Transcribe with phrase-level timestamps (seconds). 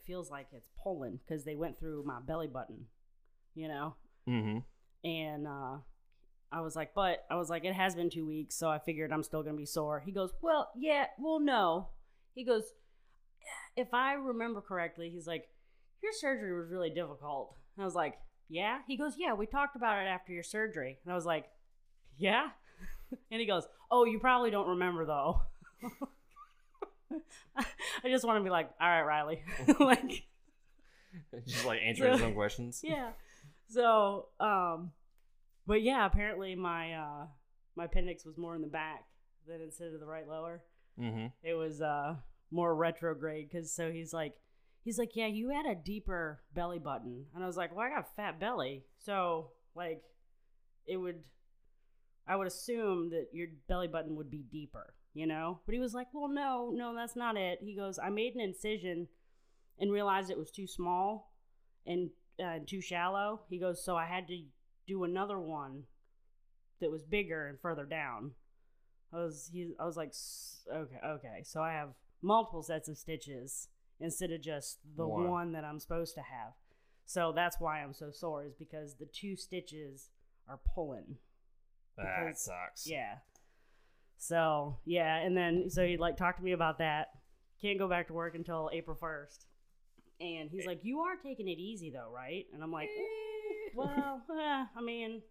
[0.00, 2.86] it feels like it's pulling because they went through my belly button,
[3.54, 3.94] you know?
[4.28, 5.08] Mm-hmm.
[5.08, 5.78] And uh,
[6.52, 9.12] I was like, but I was like, it has been two weeks, so I figured
[9.12, 10.00] I'm still gonna be sore.
[10.00, 11.88] He goes, well, yeah, well, no.
[12.34, 12.64] He goes,
[13.76, 15.48] if I remember correctly, he's like,
[16.02, 17.56] your surgery was really difficult.
[17.76, 18.78] And I was like, yeah.
[18.86, 20.98] He goes, yeah, we talked about it after your surgery.
[21.04, 21.46] And I was like,
[22.18, 22.48] yeah.
[23.30, 25.42] and he goes, oh, you probably don't remember though.
[27.56, 29.42] I just want to be like, all right, Riley,
[29.80, 30.24] like,
[31.46, 32.80] Just like answering his own questions.
[32.82, 33.10] yeah.
[33.68, 34.92] So, um,
[35.66, 37.26] but yeah, apparently my uh
[37.76, 39.04] my appendix was more in the back
[39.46, 40.62] than instead of the right lower.
[40.98, 41.26] Mm-hmm.
[41.42, 42.16] It was uh
[42.50, 44.34] more retrograde because so he's like
[44.82, 47.90] he's like yeah you had a deeper belly button and I was like well I
[47.90, 50.02] got a fat belly so like
[50.86, 51.20] it would
[52.26, 55.92] I would assume that your belly button would be deeper you know but he was
[55.94, 59.08] like well no no that's not it he goes I made an incision
[59.78, 61.32] and realized it was too small
[61.86, 62.10] and
[62.44, 64.42] uh, too shallow he goes so I had to
[64.86, 65.84] do another one
[66.80, 68.32] that was bigger and further down
[69.12, 70.14] I was he I was like
[70.72, 71.90] okay okay so I have
[72.22, 75.28] multiple sets of stitches instead of just the One.
[75.28, 75.52] one.
[75.52, 76.52] that I'm supposed to have.
[77.04, 80.08] So that's why I'm so sore is because the two stitches
[80.48, 81.16] are pulling.
[81.96, 82.86] That Because- sucks.
[82.88, 83.16] Yeah.
[84.20, 87.08] So yeah, and then so he like talked to me about that.
[87.60, 89.46] Can't go back to work until April first.
[90.20, 94.22] And he's like, "You are taking it easy though, right?" And I'm like, "Eh, "Well,
[94.30, 95.22] eh, I mean,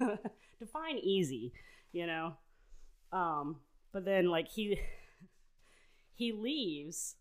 [0.58, 1.52] define easy,
[1.92, 2.38] you know."
[3.12, 3.56] Um,
[3.92, 4.80] but then like he
[6.14, 7.16] he leaves,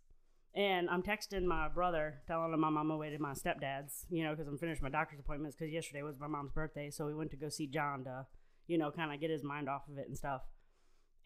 [0.56, 4.24] and I'm texting my brother, telling him I'm on my way to my stepdad's, you
[4.24, 5.58] know, because I'm finished my doctor's appointments.
[5.58, 8.28] Because yesterday was my mom's birthday, so we went to go see John to,
[8.68, 10.44] you know, kind of get his mind off of it and stuff.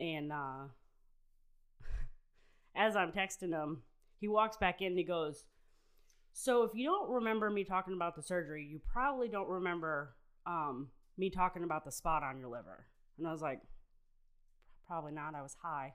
[0.01, 0.65] And uh,
[2.75, 3.83] as I'm texting him,
[4.19, 5.45] he walks back in and he goes,
[6.33, 10.15] "So if you don't remember me talking about the surgery, you probably don't remember
[10.45, 10.87] um,
[11.17, 12.85] me talking about the spot on your liver."
[13.17, 13.61] And I was like,
[14.87, 15.35] "Probably not.
[15.35, 15.93] I was high."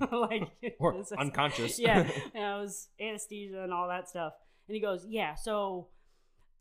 [0.12, 0.48] like
[0.78, 1.78] Or is- unconscious.
[1.78, 4.32] yeah, and I was anesthesia and all that stuff.
[4.68, 5.88] And he goes, "Yeah, so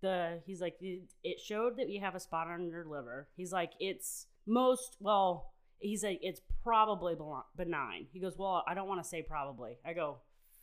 [0.01, 3.29] the he's like it, it showed that you have a spot on your liver.
[3.37, 7.15] He's like it's most well, he's like it's probably
[7.55, 8.07] benign.
[8.11, 10.17] He goes, "Well, I don't want to say probably." I go,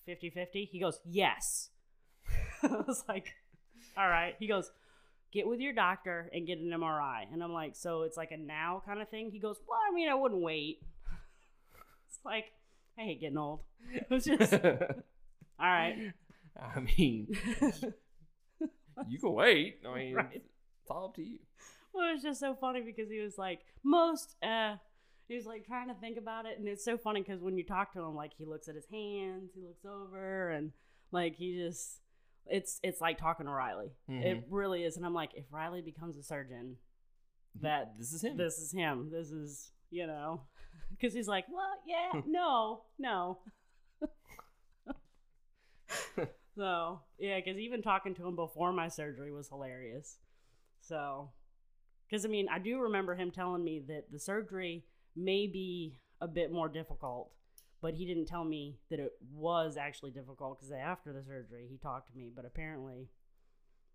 [0.08, 1.70] "50-50?" He goes, "Yes."
[2.62, 3.34] I was like,
[3.96, 4.70] "All right." He goes,
[5.32, 8.36] "Get with your doctor and get an MRI." And I'm like, "So it's like a
[8.36, 10.78] now kind of thing?" He goes, "Well, I mean, I wouldn't wait."
[12.08, 12.46] It's like
[12.98, 13.60] I hate getting old.
[13.92, 14.70] It was just all
[15.60, 16.12] right.
[16.60, 17.28] I mean,
[19.08, 19.80] you can wait.
[19.88, 20.42] I mean, Right.
[20.82, 21.38] it's all up to you.
[21.92, 24.76] Well, it was just so funny because he was like, most, uh,
[25.30, 26.58] he was like trying to think about it.
[26.58, 28.86] And it's so funny because when you talk to him, like he looks at his
[28.90, 30.72] hands, he looks over, and
[31.12, 32.00] like he just,
[32.46, 33.92] it's, it's like talking to Riley.
[34.10, 34.26] Mm-hmm.
[34.26, 34.96] It really is.
[34.96, 36.78] And I'm like, if Riley becomes a surgeon,
[37.56, 37.64] mm-hmm.
[37.64, 38.36] that This is him.
[38.36, 39.08] this is him.
[39.12, 40.40] This is, you know,
[40.90, 42.32] because he's like, well, yeah, hmm.
[42.32, 43.38] no, no.
[46.56, 50.18] so, yeah, because even talking to him before my surgery was hilarious.
[50.80, 51.30] So,
[52.08, 56.28] because I mean, I do remember him telling me that the surgery may be a
[56.28, 57.30] bit more difficult,
[57.80, 61.78] but he didn't tell me that it was actually difficult because after the surgery, he
[61.78, 63.08] talked to me, but apparently,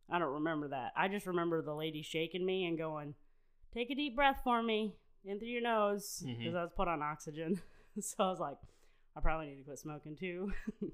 [0.09, 0.91] I don't remember that.
[0.95, 3.15] I just remember the lady shaking me and going,
[3.73, 6.57] take a deep breath for me in through your nose because Mhm.
[6.57, 7.61] I was put on oxygen.
[7.99, 8.57] so I was like,
[9.15, 10.51] I probably need to quit smoking too.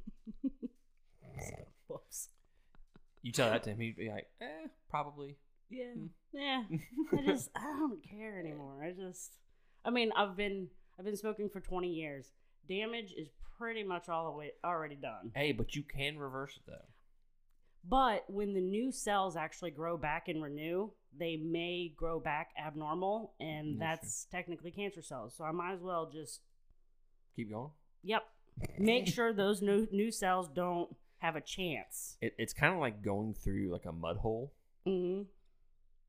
[1.40, 1.56] So,
[1.88, 2.30] whoops.
[3.24, 5.38] You tell that to him, he'd be like, eh, probably.
[5.70, 5.86] Yeah.
[5.98, 6.10] Mm.
[6.34, 6.64] Yeah.
[7.18, 8.84] I just I don't care anymore.
[8.84, 9.34] I just
[9.86, 10.68] I mean, I've been
[11.00, 12.32] I've been smoking for 20 years.
[12.68, 15.32] Damage is pretty much all the way already done.
[15.36, 16.86] Hey, but you can reverse it though.
[17.88, 23.34] But when the new cells actually grow back and renew, they may grow back abnormal
[23.40, 25.34] and Mm, that's that's technically cancer cells.
[25.36, 26.42] So I might as well just
[27.36, 27.72] Keep going.
[28.04, 28.24] yep,
[28.78, 32.18] make sure those new new cells don't have a chance.
[32.22, 34.52] It, it's kind of like going through like a mud hole.
[34.88, 35.24] Mm-hmm.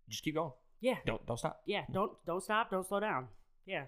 [0.09, 0.53] Just keep going.
[0.81, 0.97] Yeah.
[1.07, 1.63] Don't don't stop.
[1.65, 3.29] Yeah, don't don't stop, don't slow down.
[3.67, 3.85] Yeah.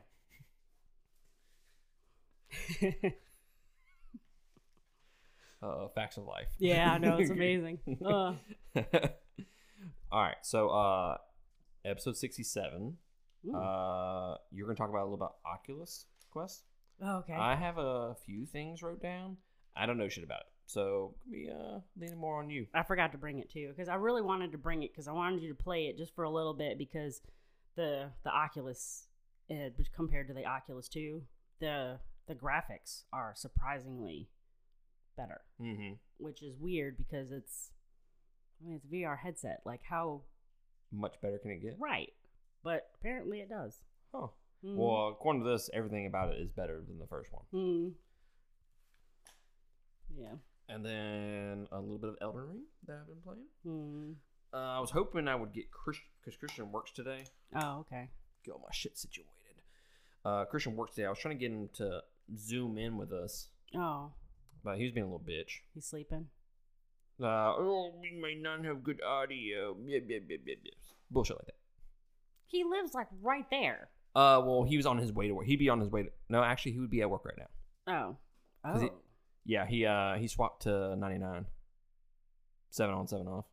[5.63, 6.49] Uh, facts of life.
[6.59, 7.79] yeah, I know it's amazing.
[8.05, 8.35] Uh,
[10.13, 11.17] All right, so uh,
[11.87, 12.97] episode sixty-seven.
[13.49, 16.65] ooh, Uh, you're gonna talk about a little about Oculus Quest.
[17.03, 17.33] okay.
[17.33, 19.39] I have a few things wrote down.
[19.75, 22.67] I don't know shit about it, so we uh leaning more on you.
[22.75, 25.13] I forgot to bring it too because I really wanted to bring it because I
[25.13, 27.23] wanted you to play it just for a little bit because
[27.75, 29.07] the the Oculus
[29.51, 31.23] uh, compared to the Oculus Two,
[31.61, 34.29] the the graphics are surprisingly
[35.17, 35.93] better, Mm-hmm.
[36.19, 37.71] which is weird because it's,
[38.61, 39.61] I mean, it's a VR headset.
[39.65, 40.23] Like how
[40.91, 41.77] Much better can it get?
[41.79, 42.13] right,
[42.63, 43.81] but apparently it does.
[44.13, 44.33] Oh.
[44.65, 44.77] Mm.
[44.77, 47.45] Well, according to this, everything about it is better than the first one.
[47.53, 47.89] Hmm.
[50.17, 50.35] Yeah.
[50.69, 53.47] And then a little bit of Elden Ring that I've been playing.
[53.65, 54.13] Hmm.
[54.57, 57.25] Uh, I was hoping I would get Christian because Christian works today.
[57.55, 58.09] Oh, okay.
[58.45, 59.31] Get all my shit situated.
[60.25, 61.07] Uh, Christian works today.
[61.07, 62.01] I was trying to get him to
[62.37, 64.13] zoom in with us, Oh,
[64.65, 65.61] but he was being a little bitch.
[65.75, 66.29] he's sleeping.
[67.23, 69.77] Uh, oh, we may not have good audio.
[69.85, 70.71] Yeah, yeah, yeah, yeah, yeah.
[71.11, 71.57] Bullshit like that.
[72.47, 73.89] He lives like right there.
[74.17, 75.47] Uh, well, he was on his way to work.
[75.47, 76.09] He'd be on his way to.
[76.29, 77.93] No, actually, he would be at work right now.
[77.93, 78.17] Oh.
[78.65, 78.85] 'Cause Oh.
[78.85, 81.47] he- Yeah, he uh he swapped to ninety nine.
[82.71, 83.45] Seven on, seven off.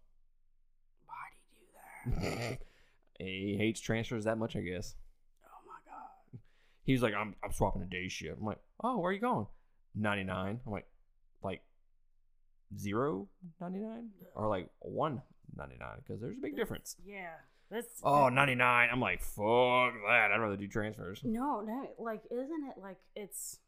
[1.06, 2.59] Why'd he do that?
[3.19, 4.95] he hates transfers that much, I guess.
[6.91, 6.93] My god.
[6.93, 8.38] He was like, I'm I'm swapping a day shift.
[8.39, 9.47] I'm like, oh, where are you going?
[9.95, 10.59] Ninety nine.
[10.65, 10.88] I'm like,
[11.43, 11.61] like
[12.77, 13.27] zero
[13.59, 15.21] ninety nine or like one
[15.55, 16.95] ninety nine because there's a big difference.
[17.05, 17.31] Yeah.
[17.69, 18.89] That's Oh, 99.
[18.91, 20.29] I'm like, fuck that.
[20.33, 21.21] I'd rather do transfers.
[21.23, 23.59] No, no, like isn't it like it's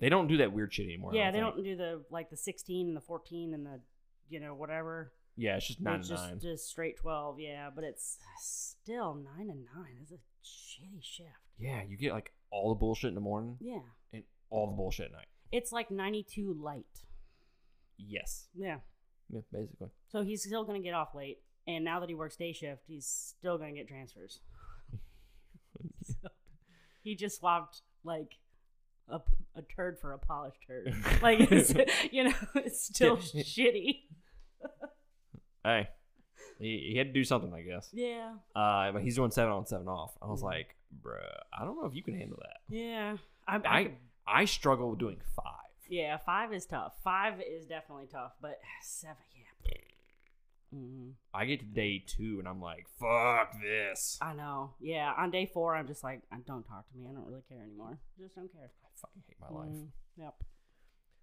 [0.00, 1.10] They don't do that weird shit anymore.
[1.12, 1.54] I Yeah, they think.
[1.54, 3.80] don't do the like the 16 and the 14 and the
[4.28, 5.12] you know whatever.
[5.36, 9.84] Yeah, it's just It's just just straight 12, yeah, but it's still 9 and 9.
[10.02, 11.28] It's a shitty shift.
[11.58, 13.80] yeah, you get like all the bullshit in the morning Yeah.
[14.12, 15.26] and all the bullshit at night.
[15.52, 16.84] It's like 92 light.
[17.96, 18.48] Yes.
[18.54, 18.78] Yeah.
[19.30, 19.88] Yeah, basically.
[20.08, 22.82] So he's still going to get off late and now that he works day shift,
[22.86, 24.40] he's still going to get transfers.
[26.02, 26.28] so
[27.02, 28.32] he just swapped like
[29.08, 29.20] a,
[29.56, 30.94] a turd for a polished turd.
[31.22, 31.72] Like it's,
[32.12, 34.00] you know, it's still shitty.
[35.64, 35.88] Hey,
[36.58, 37.90] he, he had to do something, I guess.
[37.92, 38.32] Yeah.
[38.54, 40.12] Uh, but he's doing seven on, seven off.
[40.22, 41.18] I was like, bruh,
[41.58, 42.58] I don't know if you can handle that.
[42.68, 43.16] Yeah.
[43.46, 43.90] I, I, I
[44.26, 45.70] I struggle with doing five.
[45.88, 46.94] yeah, five is tough.
[47.04, 49.72] Five is definitely tough, but seven, yeah.
[50.78, 54.18] hmm I get to day two and I'm like, fuck this.
[54.22, 54.70] I know.
[54.80, 55.12] Yeah.
[55.18, 57.06] On day four, I'm just like, "Uh, don't talk to me.
[57.08, 57.98] I don't really care anymore.
[58.18, 58.70] Just don't care.
[58.82, 59.70] I fucking hate my life.
[59.70, 60.34] Mm, Yep.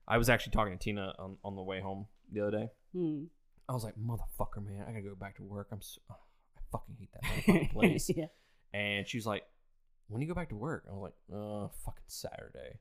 [0.08, 2.70] I was actually talking to Tina on, on the way home the other day.
[2.94, 3.24] Hmm.
[3.72, 5.70] I was like, motherfucker, man, I gotta go back to work.
[5.72, 6.16] I'm so, oh,
[6.58, 8.10] I fucking hate that motherfucking place.
[8.16, 8.26] yeah.
[8.74, 9.44] And she was like,
[10.10, 10.84] when do you go back to work?
[10.90, 12.80] I was like, uh, fucking Saturday.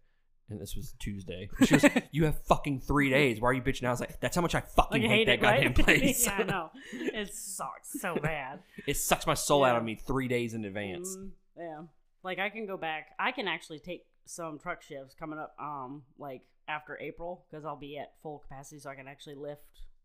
[0.48, 1.48] And this was Tuesday.
[1.64, 3.40] She was, you have fucking three days.
[3.40, 3.84] Why are you bitching?
[3.84, 5.62] I was like, that's how much I fucking Like, hate, that it, right?
[5.74, 6.26] goddamn place.
[6.26, 6.70] yeah, I know.
[6.92, 8.58] It sucks so bad.
[8.86, 11.16] it sucks my soul out of me three days in advance.
[11.16, 11.82] Mm, yeah.
[12.24, 13.10] Like I can go back.
[13.18, 17.76] I can actually take some truck shifts coming up um like after April because I'll
[17.78, 19.62] be at full capacity so I can actually lift,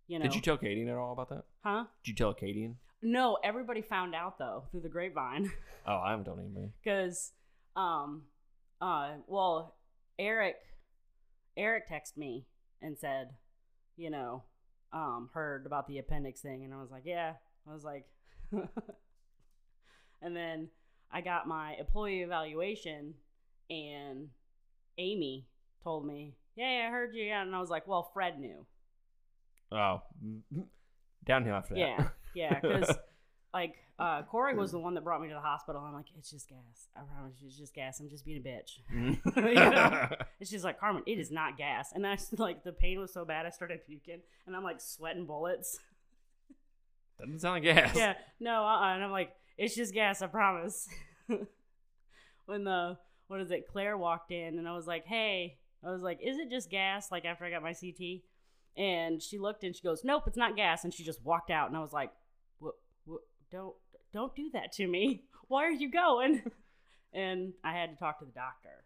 [0.08, 0.24] you know.
[0.24, 1.44] Did you tell Katie at all about that?
[1.64, 1.86] Huh?
[2.04, 2.76] Did you tell Katie?
[3.02, 5.52] No, everybody found out though through the grapevine
[5.88, 6.72] Oh, I haven't told anybody.
[6.84, 7.34] cuz
[7.76, 8.24] um
[8.82, 9.76] uh well,
[10.18, 10.56] Eric
[11.58, 12.46] Eric texted me
[12.82, 13.36] and said,
[13.96, 14.44] you know,
[14.94, 17.34] um heard about the appendix thing and I was like, "Yeah."
[17.68, 18.08] I was like
[20.22, 20.70] And then
[21.12, 23.14] I got my employee evaluation,
[23.70, 24.30] and
[24.98, 25.48] Amy
[25.84, 28.66] told me, "Yeah, yeah, I heard you." Yeah, and I was like, "Well, Fred knew."
[29.72, 30.02] Oh,
[31.26, 31.80] downhill after that.
[31.80, 32.96] Yeah, yeah, because
[33.54, 35.82] like uh, Corey was the one that brought me to the hospital.
[35.82, 36.90] I'm like, "It's just gas.
[36.96, 38.00] I promise you, it's just gas.
[38.00, 38.80] I'm just being a bitch."
[39.36, 40.10] You know?
[40.40, 41.92] It's just like Carmen, it is not gas.
[41.94, 45.26] And I like the pain was so bad, I started puking, and I'm like sweating
[45.26, 45.80] bullets.
[47.20, 47.96] Doesn't sound like gas.
[47.96, 48.94] yeah, no, uh-uh.
[48.94, 50.90] and I'm like, it's just gas, I promise.
[52.46, 52.98] when the
[53.28, 56.38] what is it, Claire walked in, and I was like, hey, I was like, is
[56.38, 57.12] it just gas?
[57.12, 58.22] Like after I got my CT,
[58.78, 61.68] and she looked and she goes, nope, it's not gas, and she just walked out,
[61.68, 62.12] and I was like,
[62.60, 63.76] what, what, don't,
[64.14, 65.24] don't do that to me.
[65.48, 66.42] Why are you going?
[67.14, 68.84] and I had to talk to the doctor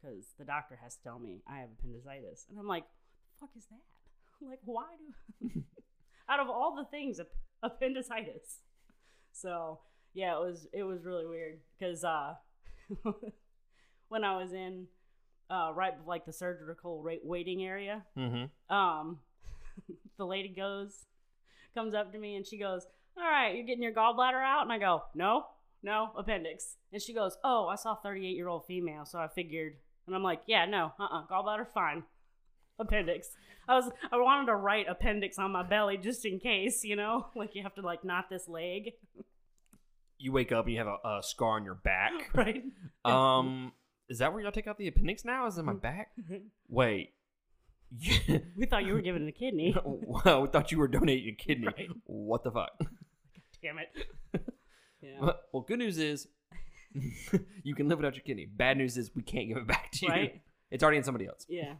[0.00, 3.40] because the doctor has to tell me I have appendicitis, and I'm like, what the
[3.40, 3.80] fuck is that?
[4.46, 4.84] Like, why
[5.40, 5.62] do?
[6.28, 7.28] out of all the things, ap-
[7.62, 8.60] appendicitis.
[9.32, 9.80] So
[10.12, 12.34] yeah, it was it was really weird because uh,
[14.08, 14.86] when I was in
[15.50, 18.74] uh, right like the surgical waiting area, Mm-hmm.
[18.74, 19.18] um,
[20.18, 21.04] the lady goes
[21.74, 24.72] comes up to me and she goes, "All right, you're getting your gallbladder out," and
[24.72, 25.44] I go, "No,
[25.82, 29.74] no, appendix." And she goes, "Oh, I saw 38 year old female, so I figured."
[30.06, 32.04] And I'm like, "Yeah, no, uh, uh gallbladder fine."
[32.78, 33.28] Appendix.
[33.68, 37.26] I was I wanted to write appendix on my belly just in case, you know,
[37.34, 38.92] like you have to like knot this leg,
[40.18, 42.12] You wake up and you have a, a scar on your back.
[42.34, 42.62] right?
[43.04, 43.72] Um,
[44.08, 45.46] is that where y'all take out the appendix now?
[45.46, 46.10] Is it my back?
[46.68, 47.10] Wait.
[48.56, 49.76] we thought you were giving it a kidney.
[49.84, 51.66] wow, we thought you were donating a kidney.
[51.66, 51.88] Right.
[52.04, 52.70] What the fuck?
[53.62, 54.06] Damn it.
[55.00, 55.32] Yeah.
[55.52, 56.28] Well, good news is
[57.62, 58.46] you can live without your kidney.
[58.46, 60.12] Bad news is we can't give it back to you.
[60.12, 60.42] Right?
[60.70, 61.46] It's already in somebody else.
[61.48, 61.74] Yeah.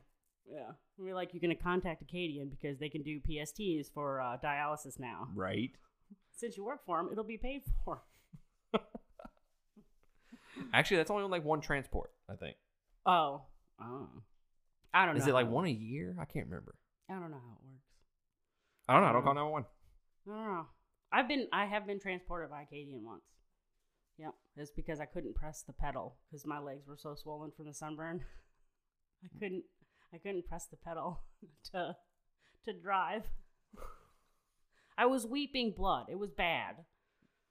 [0.51, 0.73] Yeah.
[0.99, 4.99] We're like, you're going to contact Acadian because they can do PSTs for uh, dialysis
[4.99, 5.29] now.
[5.35, 5.73] Right.
[6.37, 8.03] Since you work for them, it'll be paid for.
[10.73, 12.11] Actually, that's only on like one transport.
[12.31, 12.57] I think.
[13.05, 13.43] Oh.
[13.81, 14.09] Oh.
[14.93, 15.21] I don't know.
[15.21, 16.17] Is it like one a year?
[16.21, 16.75] I can't remember.
[17.11, 17.87] I don't know how it works.
[18.89, 19.09] I don't know.
[19.09, 19.65] I don't call one.
[20.29, 20.67] I don't know.
[21.13, 23.23] I've been I have been transported by Acadian once.
[24.19, 27.67] Yep, it's because I couldn't press the pedal because my legs were so swollen from
[27.67, 28.25] the sunburn.
[29.25, 29.65] I couldn't
[30.13, 31.23] I couldn't press the pedal
[31.73, 31.97] to
[32.65, 33.25] to drive.
[34.99, 36.07] I was weeping blood.
[36.11, 36.77] It was bad.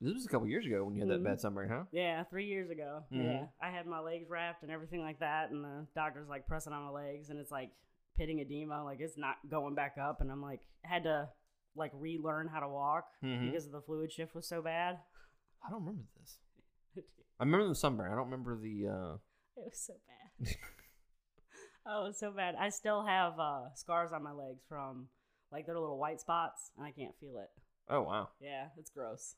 [0.02, 1.24] This was a couple years ago when you had that Mhm.
[1.24, 1.86] bad sunburn, huh?
[1.92, 3.06] Yeah, three years ago.
[3.12, 3.24] Mhm.
[3.24, 6.74] Yeah, I had my legs wrapped and everything like that, and the doctor's like pressing
[6.74, 7.72] on my legs, and it's like
[8.18, 11.30] pitting edema, like it's not going back up, and I'm like had to
[11.76, 13.46] like relearn how to walk Mhm.
[13.52, 15.00] because the fluid shift was so bad.
[15.66, 16.40] I don't remember this.
[16.96, 17.06] it
[17.40, 18.12] I remember the sunburn.
[18.12, 18.88] I don't remember the.
[18.88, 19.18] uh
[19.58, 20.56] It was so bad.
[21.86, 22.56] oh, it was so bad.
[22.56, 25.10] I still have uh, scars on my legs from
[25.52, 27.50] like they're little white spots, and I can't feel it.
[27.90, 28.30] Oh wow.
[28.40, 29.36] Yeah, it's gross.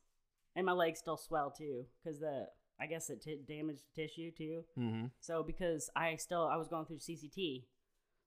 [0.58, 2.48] And my legs still swell too, because the
[2.80, 4.64] I guess it t- damaged the tissue too.
[4.78, 5.06] Mm-hmm.
[5.20, 7.66] So because I still I was going through CCT,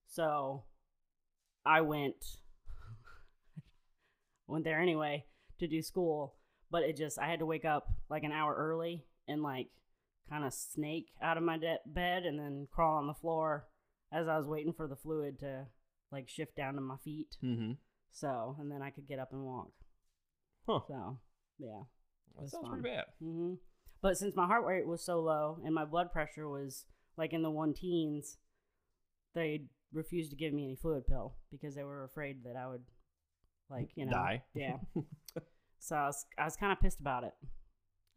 [0.07, 0.63] so
[1.67, 2.25] I went
[4.47, 5.25] went there anyway
[5.59, 6.37] to do school,
[6.71, 9.67] but it just I had to wake up like an hour early and like
[10.29, 13.67] kind of snake out of my de- bed and then crawl on the floor
[14.13, 15.67] as I was waiting for the fluid to
[16.13, 17.37] like shift down to my feet.
[17.43, 17.73] Mm-hmm.
[18.13, 19.73] So and then I could get up and walk.
[20.69, 20.81] Huh.
[20.87, 21.19] So
[21.59, 21.83] yeah.
[22.39, 22.81] That sounds fun.
[22.81, 23.05] pretty bad.
[23.23, 23.55] hmm
[24.03, 26.85] But since my heart rate was so low and my blood pressure was
[27.17, 28.39] like in the one teens,
[29.35, 32.83] they refused to give me any fluid pill because they were afraid that I would,
[33.69, 34.43] like, you know, Die.
[34.55, 34.77] Yeah.
[35.79, 37.35] so I was, I was kind of pissed about it.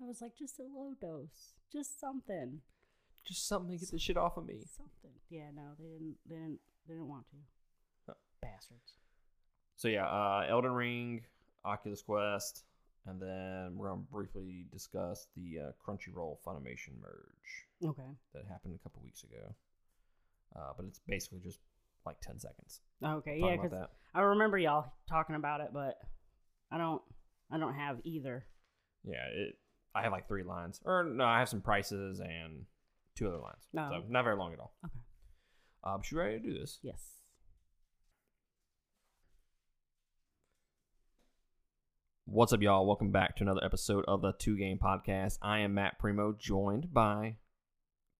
[0.01, 2.61] I was like, just a low dose, just something,
[3.25, 4.55] Just something to get this shit off of me.
[4.75, 5.11] something.
[5.29, 7.37] Yeah, no, they didn't, they didn't, they didn't want to.
[8.07, 8.13] Huh.
[8.41, 8.93] Bastards.
[9.75, 11.21] So yeah, uh, Elden Ring,
[11.65, 12.63] Oculus Quest,
[13.05, 18.09] and then we're gonna briefly discuss the uh, Crunchyroll Funimation merge Okay.
[18.33, 19.53] that happened a couple weeks ago.
[20.55, 21.59] Uh, but it's basically just
[22.05, 22.81] like ten seconds.
[23.03, 23.39] Okay.
[23.39, 23.87] Yeah, because.
[24.15, 25.97] I remember y'all talking about it, but
[26.71, 27.01] I don't,
[27.51, 28.45] I don't have either.
[29.03, 29.55] Yeah, it.
[29.95, 32.65] I have like three lines, or no, I have some prices and
[33.15, 33.67] two other lines.
[33.73, 33.89] No.
[33.91, 34.73] So not very long at all.
[34.85, 34.99] Okay.
[35.83, 36.79] Uh, but you ready to do this?
[36.83, 37.01] Yes.
[42.33, 42.87] What's up, y'all?
[42.87, 45.37] Welcome back to another episode of the Two Game Podcast.
[45.43, 47.35] I am Matt Primo, joined by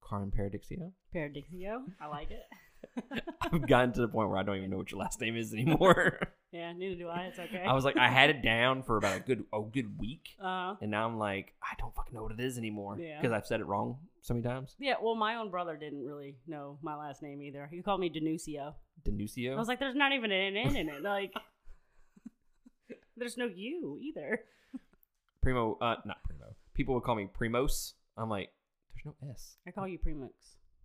[0.04, 0.92] Carmen Paradixio.
[1.16, 1.82] Paradixio.
[2.00, 3.24] I like it.
[3.42, 5.52] I've gotten to the point where I don't even know what your last name is
[5.52, 6.20] anymore.
[6.52, 7.22] yeah, neither do I.
[7.24, 7.64] It's okay.
[7.68, 10.76] I was like, I had it down for about a good a good week, uh,
[10.80, 13.20] and now I'm like, I don't fucking know what it is anymore Yeah.
[13.20, 14.76] because I've said it wrong so many times.
[14.80, 17.68] yeah, well, my own brother didn't really know my last name either.
[17.72, 18.76] He called me Denucio.
[19.10, 19.56] Denucio.
[19.56, 21.02] I was like, there's not even an N in it.
[21.02, 21.34] Like,
[23.18, 24.42] there's no you either.
[25.42, 26.56] Primo, uh, not Primo.
[26.74, 27.94] People would call me Primos.
[28.18, 28.50] I'm like,
[28.96, 29.58] there's no S.
[29.68, 30.32] I call you Premix.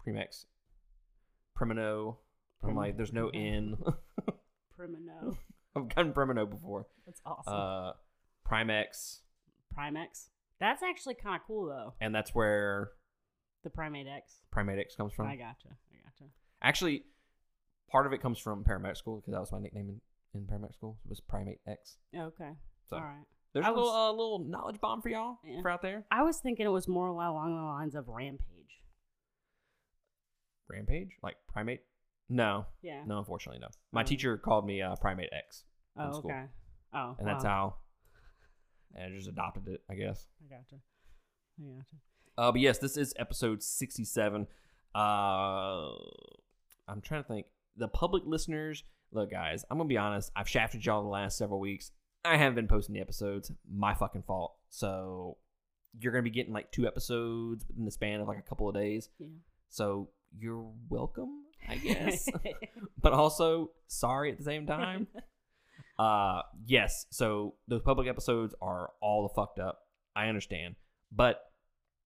[0.06, 0.47] Primex.
[1.58, 2.16] Primino.
[2.62, 3.76] I'm like, there's no N.
[4.78, 5.37] Primino.
[5.76, 6.87] I've gotten Primino before.
[7.06, 7.52] That's awesome.
[7.52, 7.92] Uh,
[8.50, 9.20] Primex,
[9.76, 10.28] Primex.
[10.61, 11.94] That's actually kind of cool though.
[12.00, 12.90] and that's where
[13.62, 14.38] The Primate X.
[14.50, 15.26] Primate X comes from.
[15.28, 15.68] I gotcha.
[15.68, 16.30] I gotcha.
[16.62, 17.04] Actually,
[17.90, 20.00] part of it comes from Paramedic School because that was my nickname in,
[20.35, 20.99] in Paramedic School.
[21.04, 21.99] It was Primate X.
[22.16, 22.52] Okay.
[22.88, 23.25] So All right.
[23.52, 25.61] there's I a little, was- uh, little knowledge bomb for y'all Yeah.
[25.62, 26.04] for out there.
[26.11, 28.44] I was thinking it was more along the lines of Rampage.
[30.68, 31.80] Rampage, like Primate.
[32.28, 33.04] No, Yeah.
[33.06, 33.68] no, unfortunately, no.
[33.90, 34.04] My Oh.
[34.04, 35.64] teacher called me uh, Primate X,
[35.97, 36.30] in Oh, school.
[36.30, 36.47] okay.
[36.92, 37.50] Oh, and that's wow.
[37.50, 37.76] how.
[38.94, 40.26] And I just adopted it, I guess.
[40.42, 40.76] I gotcha.
[41.61, 41.97] I gotcha.
[42.37, 44.47] Uh, but yes, this is episode 67.
[44.94, 44.99] Uh,
[46.87, 47.47] I'm trying to think.
[47.76, 48.82] The public listeners,
[49.12, 50.31] look, guys, I'm going to be honest.
[50.37, 51.91] I've shafted y'all the last several weeks.
[52.25, 53.50] I haven't been posting the episodes.
[53.71, 54.57] My fucking fault.
[54.71, 55.38] So
[55.99, 58.69] you're going to be getting like two episodes in the span of like a couple
[58.69, 59.09] of days.
[59.19, 59.29] Yeah.
[59.71, 62.29] So you're welcome, I guess.
[63.00, 65.07] but also, sorry at the same time.
[65.99, 67.07] Uh, yes.
[67.11, 69.81] So those public episodes are all the fucked up.
[70.15, 70.77] I understand,
[71.11, 71.41] but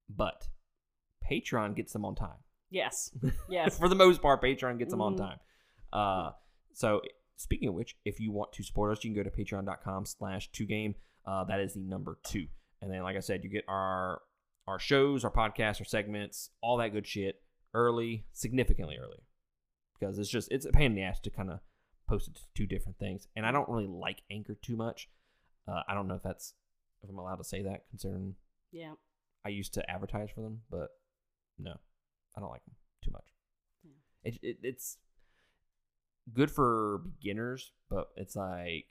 [0.08, 0.48] but
[1.30, 2.38] Patreon gets them on time.
[2.70, 3.10] yes.
[3.50, 3.78] Yes.
[3.78, 5.18] For the most part, Patreon gets them on Mhm.
[5.18, 5.38] time.
[5.92, 6.30] Uh,
[6.74, 7.00] so
[7.36, 10.66] speaking of which, if you want to support us, you can go to patreon.com/slash two
[10.66, 10.94] game.
[11.26, 12.46] Uh, that is the number two,
[12.80, 14.22] and then like I said, you get our
[14.66, 17.42] our shows, our podcasts, our segments, all that good shit
[17.74, 19.22] early, significantly early,
[19.98, 21.60] because it's just it's a pain in the ass to kind of
[22.08, 25.08] post it to two different things, and I don't really like Anchor too much.
[25.68, 26.54] Uh, I don't know if that's
[27.02, 28.34] if I'm allowed to say that, considering
[28.72, 28.94] yeah.
[29.44, 30.90] I used to advertise for them, but
[31.58, 31.74] no,
[32.36, 32.74] I don't like them
[33.04, 33.32] too much.
[33.84, 34.30] Yeah.
[34.30, 34.98] It, it, it's
[36.32, 38.86] good for beginners, but it's like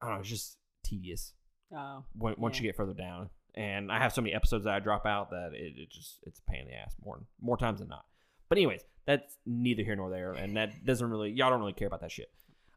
[0.00, 1.32] I don't know, it's just tedious
[1.74, 2.62] Oh, when, once Yeah.
[2.62, 3.30] you get further down.
[3.54, 6.38] And I have so many episodes that I drop out that it, it just it's
[6.38, 8.04] a pain in the ass more more times than not.
[8.48, 11.88] But anyways, that's neither here nor there, and that doesn't really y'all don't really care
[11.88, 12.30] about that shit.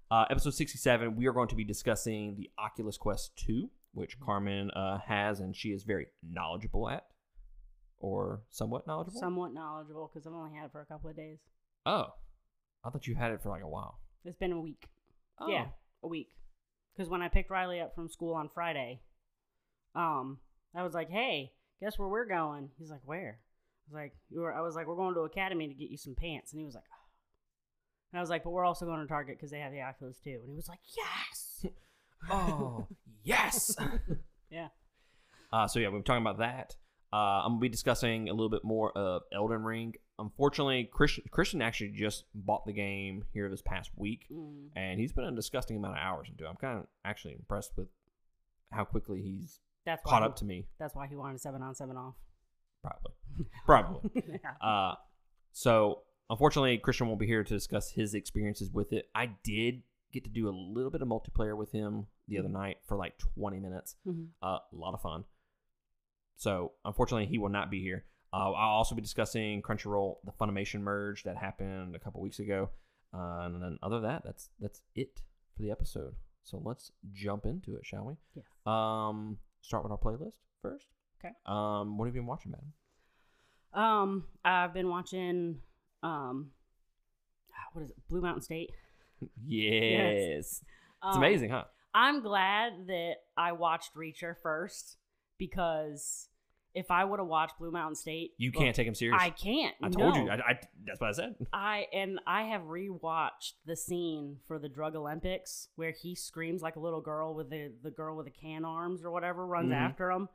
[0.09, 4.19] Uh, episode sixty seven, we are going to be discussing the Oculus Quest two, which
[4.19, 7.05] Carmen uh, has, and she is very knowledgeable at,
[7.99, 9.19] or somewhat knowledgeable.
[9.19, 11.37] somewhat knowledgeable because I've only had it for a couple of days.
[11.85, 12.13] oh,
[12.83, 13.99] I thought you had it for like a while.
[14.25, 14.87] It's been a week.
[15.39, 15.49] Oh.
[15.49, 15.67] Yeah,
[16.03, 16.29] a week.
[16.95, 19.01] Because when I picked Riley up from school on Friday,
[19.95, 20.39] um,
[20.75, 24.41] I was like, "Hey, guess where we're going?" He's like, "Where?" I was like, "You
[24.41, 26.65] were." I was like, "We're going to Academy to get you some pants," and he
[26.65, 27.07] was like, oh.
[28.11, 30.19] and I was like, "But we're also going to Target because they have the Oculus
[30.19, 31.65] too," and he was like, "Yes."
[32.29, 32.85] Oh,
[33.23, 33.75] yes.
[34.51, 34.69] Yeah.
[35.53, 36.75] Uh, so yeah, we were talking about that.
[37.13, 39.93] Uh, I'm gonna be discussing a little bit more of Elden Ring.
[40.19, 44.69] Unfortunately, Christian Christian actually just bought the game here this past week, Mm.
[44.75, 46.45] and he's put a disgusting amount of hours into.
[46.45, 46.47] it.
[46.49, 47.87] I'm kind of actually impressed with
[48.71, 50.67] how quickly he's That's caught he- up to me.
[50.77, 52.15] That's why he wanted seven on seven off.
[52.83, 53.13] Probably,
[53.65, 54.39] probably.
[54.43, 54.51] yeah.
[54.67, 54.95] Uh,
[55.51, 59.09] so unfortunately, Christian won't be here to discuss his experiences with it.
[59.15, 62.77] I did get to do a little bit of multiplayer with him the other night
[62.87, 63.95] for like 20 minutes.
[64.07, 64.29] Mhm.
[64.41, 65.23] Uh, a lot of fun.
[66.37, 68.05] So unfortunately, he will not be here.
[68.31, 72.69] Uh, I'll also be discussing Crunchyroll, the Funimation merge that happened a couple weeks ago,
[73.13, 75.21] uh, and then other than that, that's that's it
[75.55, 76.13] for the episode.
[76.43, 78.13] So let's jump into it, shall we?
[78.35, 78.45] Yes.
[78.65, 80.85] Um, start with our playlist first.
[81.23, 81.33] Okay.
[81.45, 82.73] Um, what have you been watching, man?
[83.73, 85.59] Um, I've been watching,
[86.01, 86.51] um,
[87.73, 87.97] what is it?
[88.09, 88.71] Blue Mountain State.
[89.45, 90.37] Yes.
[90.39, 90.63] It's
[91.01, 91.65] Um, amazing, huh?
[91.93, 94.97] I'm glad that I watched Reacher first
[95.37, 96.29] because
[96.79, 99.19] if I would have watched Blue Mountain State, You can't take him serious.
[99.21, 99.75] I can't.
[99.83, 100.29] I told you.
[100.29, 101.35] I, I, that's what I said.
[101.53, 106.75] I and I have rewatched the scene for the Drug Olympics where he screams like
[106.75, 109.75] a little girl with the the girl with the can arms or whatever runs Mhm.
[109.75, 110.29] after him.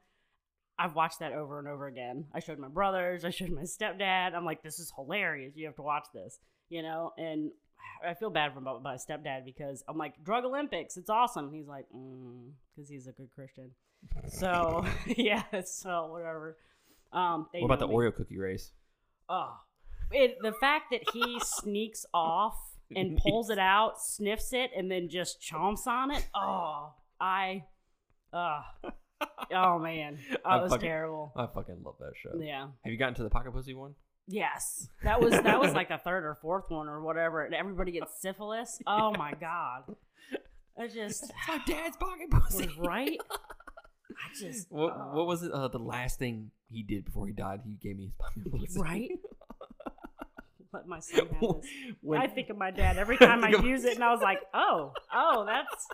[0.79, 2.27] I've watched that over and over again.
[2.35, 4.35] I showed my brothers, I showed my stepdad.
[4.35, 5.55] I'm like, this is hilarious.
[5.57, 7.13] You have to watch this, you know.
[7.17, 7.53] And
[8.05, 11.53] I feel bad for my, my stepdad because I'm like, Drug Olympics, it's awesome.
[11.53, 11.87] He's like,
[12.75, 13.71] because he's a good Christian.
[14.29, 16.57] So yeah, so whatever.
[17.13, 17.95] Um, they What about the me.
[17.95, 18.73] Oreo cookie race?
[19.29, 19.55] Oh,
[20.11, 22.57] it, the fact that he sneaks off
[22.95, 26.27] and pulls it out, sniffs it, and then just chomps on it.
[26.35, 27.65] Oh, I,
[28.33, 28.61] uh,
[29.55, 31.33] oh man, that I was fucking- terrible.
[31.37, 32.39] I fucking love that show.
[32.41, 32.63] Yeah.
[32.85, 33.95] Have you gotten to the pocket pussy one?
[34.27, 37.45] Yes, that was that was like the third or fourth one or whatever.
[37.45, 38.81] And everybody gets syphilis.
[38.87, 39.83] Oh my god,
[40.79, 42.71] I just it's my dad's pocket pussy.
[42.79, 43.19] right.
[44.11, 45.53] I just What, uh, what was it?
[45.53, 48.81] Uh, the last thing he did before he died, he gave me his pussy.
[48.81, 49.11] right?
[50.73, 51.67] Let my son have this.
[52.01, 54.21] When- I think of my dad every time I of- use it, and I was
[54.23, 55.87] like, "Oh, oh, that's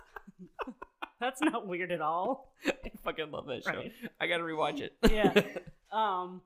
[1.19, 3.71] that's not weird at all." I fucking love that show.
[3.71, 3.91] Right.
[4.19, 4.93] I gotta rewatch it.
[5.09, 5.39] Yeah.
[5.91, 6.41] Um,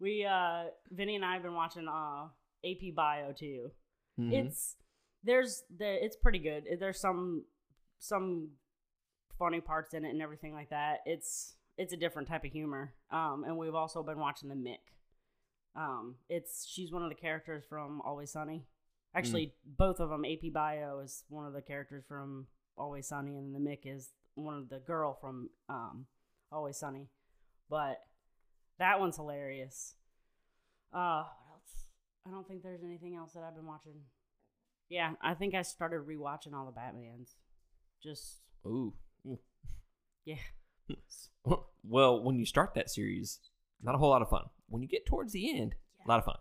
[0.00, 2.24] we uh, Vinny and I have been watching uh
[2.64, 3.70] AP Bio too.
[4.18, 4.32] Mhm.
[4.46, 4.76] It's
[5.22, 6.64] there's the it's pretty good.
[6.80, 7.44] There's some
[7.98, 8.48] some
[9.38, 11.00] funny parts in it and everything like that.
[11.06, 12.94] It's it's a different type of humor.
[13.10, 14.78] Um, and we've also been watching the Mick.
[15.76, 18.66] Um, it's she's one of the characters from Always Sunny.
[19.14, 20.24] Actually, both of them.
[20.24, 24.56] AP Bio is one of the characters from Always Sunny, and the Mick is one
[24.56, 26.06] of the girl from um,
[26.50, 27.08] Always Sunny.
[27.70, 27.98] But
[28.78, 29.94] that one's hilarious.
[30.92, 31.86] Uh, what else?
[32.26, 34.00] I don't think there's anything else that I've been watching.
[34.88, 37.34] Yeah, I think I started rewatching all the Batmans.
[38.02, 38.94] Just Ooh.
[40.24, 40.36] Yeah.
[41.86, 43.38] Well, when you start that series,
[43.82, 44.44] not a whole lot of fun.
[44.68, 46.36] When you get towards the end, a lot of fun.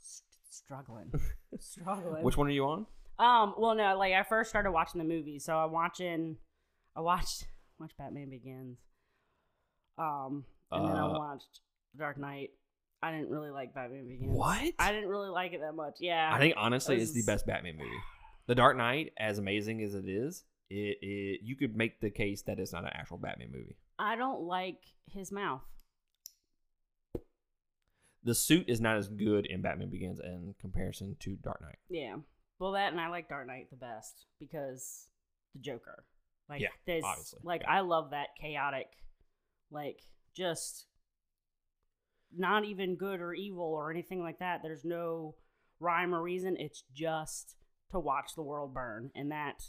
[0.00, 1.12] S- struggling,
[1.60, 2.24] struggling.
[2.24, 2.86] Which one are you on?
[3.18, 3.54] Um.
[3.58, 3.96] Well, no.
[3.96, 6.36] Like I first started watching the movie, so I'm watching.
[6.96, 7.46] I watched
[7.78, 8.78] watched Batman Begins.
[9.98, 11.60] Um, and then I Uh, watched
[11.96, 12.50] Dark Knight.
[13.02, 14.36] I didn't really like Batman Begins.
[14.36, 14.74] What?
[14.80, 15.98] I didn't really like it that much.
[16.00, 16.30] Yeah.
[16.32, 17.90] I think honestly, it's the best Batman movie.
[18.46, 22.42] The Dark Knight, as amazing as it is, it, it you could make the case
[22.42, 23.76] that it's not an actual Batman movie.
[23.98, 25.62] I don't like his mouth.
[28.24, 31.78] The suit is not as good in Batman Begins in comparison to Dark Knight.
[31.88, 32.16] Yeah.
[32.58, 35.08] Well, that and I like Dark Knight the best because
[35.54, 36.04] the Joker.
[36.48, 37.72] Like, Yeah, there's, obviously, Like, yeah.
[37.72, 38.88] I love that chaotic,
[39.70, 40.00] like,
[40.34, 40.86] just
[42.36, 44.60] not even good or evil or anything like that.
[44.62, 45.36] There's no
[45.80, 46.56] rhyme or reason.
[46.58, 47.56] It's just
[47.90, 49.62] to watch the world burn, and that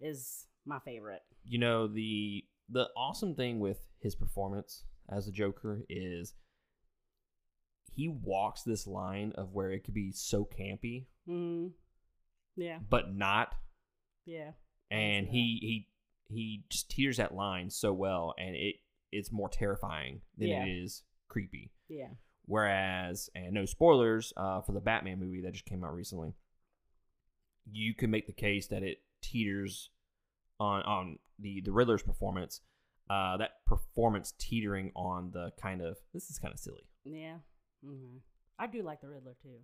[0.00, 1.22] is my favorite.
[1.44, 6.34] You know the the awesome thing with his performance as the Joker is
[7.94, 11.72] he walks this line of where it could be so campy Mm,
[12.56, 12.78] Yeah.
[12.88, 13.54] but not.
[14.24, 14.52] Yeah.
[14.90, 15.88] And he he
[16.28, 18.76] he just teeters that line so well, and it
[19.12, 20.64] it's more terrifying than Yeah.
[20.64, 21.72] it is creepy.
[21.88, 22.10] Yeah.
[22.44, 26.34] Whereas, and no spoilers uh, for the Batman movie that just came out recently,
[27.70, 28.98] you can make the case that it
[29.30, 29.90] teeters
[30.60, 32.60] on on the the Riddler's performance.
[33.08, 36.82] Uh, that performance teetering on the kind of this is kind of silly.
[37.04, 37.36] Yeah.
[37.84, 38.18] hmm
[38.58, 39.58] I do like the Riddler too.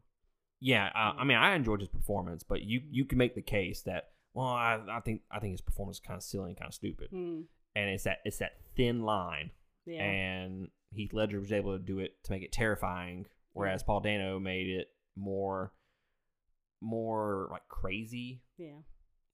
[0.60, 1.26] Yeah, uh, I Mm.
[1.26, 4.80] mean, I enjoyed his performance, but you you can make the case that well, I,
[4.90, 7.44] I think I think his performance is kind of silly and kind of stupid, Mm.
[7.74, 9.50] and it's that it's that thin line
[9.86, 10.02] Yeah.
[10.04, 14.38] and Heath Ledger was able to do it to make it terrifying, whereas Paul Dano
[14.38, 15.72] made it more,
[16.80, 18.82] more like crazy, yeah.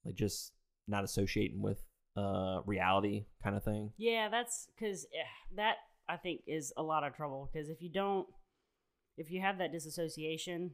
[0.09, 0.53] Like just
[0.87, 1.83] not associating with
[2.17, 3.91] uh reality kind of thing.
[3.97, 5.05] Yeah, that's because
[5.55, 5.75] that
[6.07, 7.49] I think is a lot of trouble.
[7.51, 8.27] Because if you don't,
[9.17, 10.71] if you have that disassociation,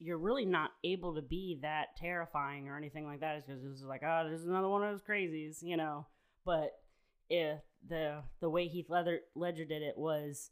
[0.00, 3.36] you're really not able to be that terrifying or anything like that.
[3.36, 6.06] It's because it's like, oh, there's another one of those crazies, you know.
[6.44, 6.72] But
[7.30, 10.50] if the the way Heath Ledger, Ledger did it was,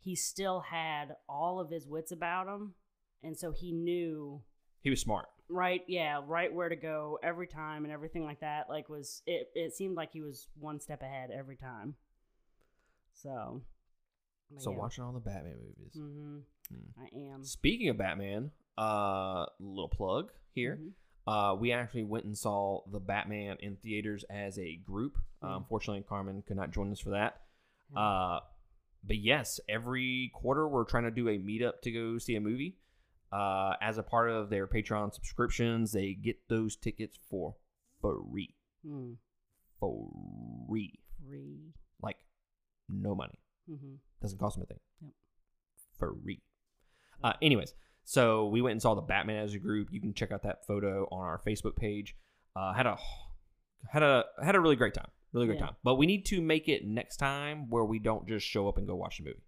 [0.00, 2.74] he still had all of his wits about him,
[3.22, 4.42] and so he knew
[4.82, 5.26] He was smart.
[5.52, 9.50] Right yeah right where to go every time and everything like that like was it
[9.54, 11.94] it seemed like he was one step ahead every time
[13.12, 13.62] so
[14.58, 15.94] So watching all the Batman movies.
[15.94, 16.38] hmm
[16.68, 17.00] Hmm.
[17.02, 20.78] i am Speaking of Batman, uh, little plug here.
[20.80, 20.92] Mhm.
[21.26, 25.18] Uh, we actually went and saw the Batman in theaters as a group.
[25.42, 25.56] Uh, Mhm.
[25.58, 27.42] unfortunately, Carmen could not join us for that.
[27.92, 27.98] Yeah.
[27.98, 28.40] Uh,
[29.04, 32.78] but yes, every quarter we're trying to do a meetup to go see a movie.
[33.32, 37.54] Uh, as a part of their Patreon subscriptions, they get those tickets for
[38.00, 38.54] free.
[38.86, 39.12] Hmm.
[39.80, 40.98] Free.
[41.28, 41.58] free
[42.02, 42.16] Like,
[42.88, 43.38] no money.
[43.70, 43.94] mm-hmm.
[44.20, 44.80] Doesn't cost them a thing.
[45.02, 45.12] Yep.
[45.98, 46.42] Free.
[47.24, 49.88] Uh, anyways, so we went and saw the Batman as a group.
[49.92, 52.14] You can check out that photo on our Facebook page.
[52.54, 52.98] Uh, had a
[53.90, 55.08] had a had a really great time.
[55.32, 55.66] Really great Yeah.
[55.66, 55.76] time.
[55.82, 58.86] But we need to make it next time where we don't just show up and
[58.86, 59.42] go watch the movie.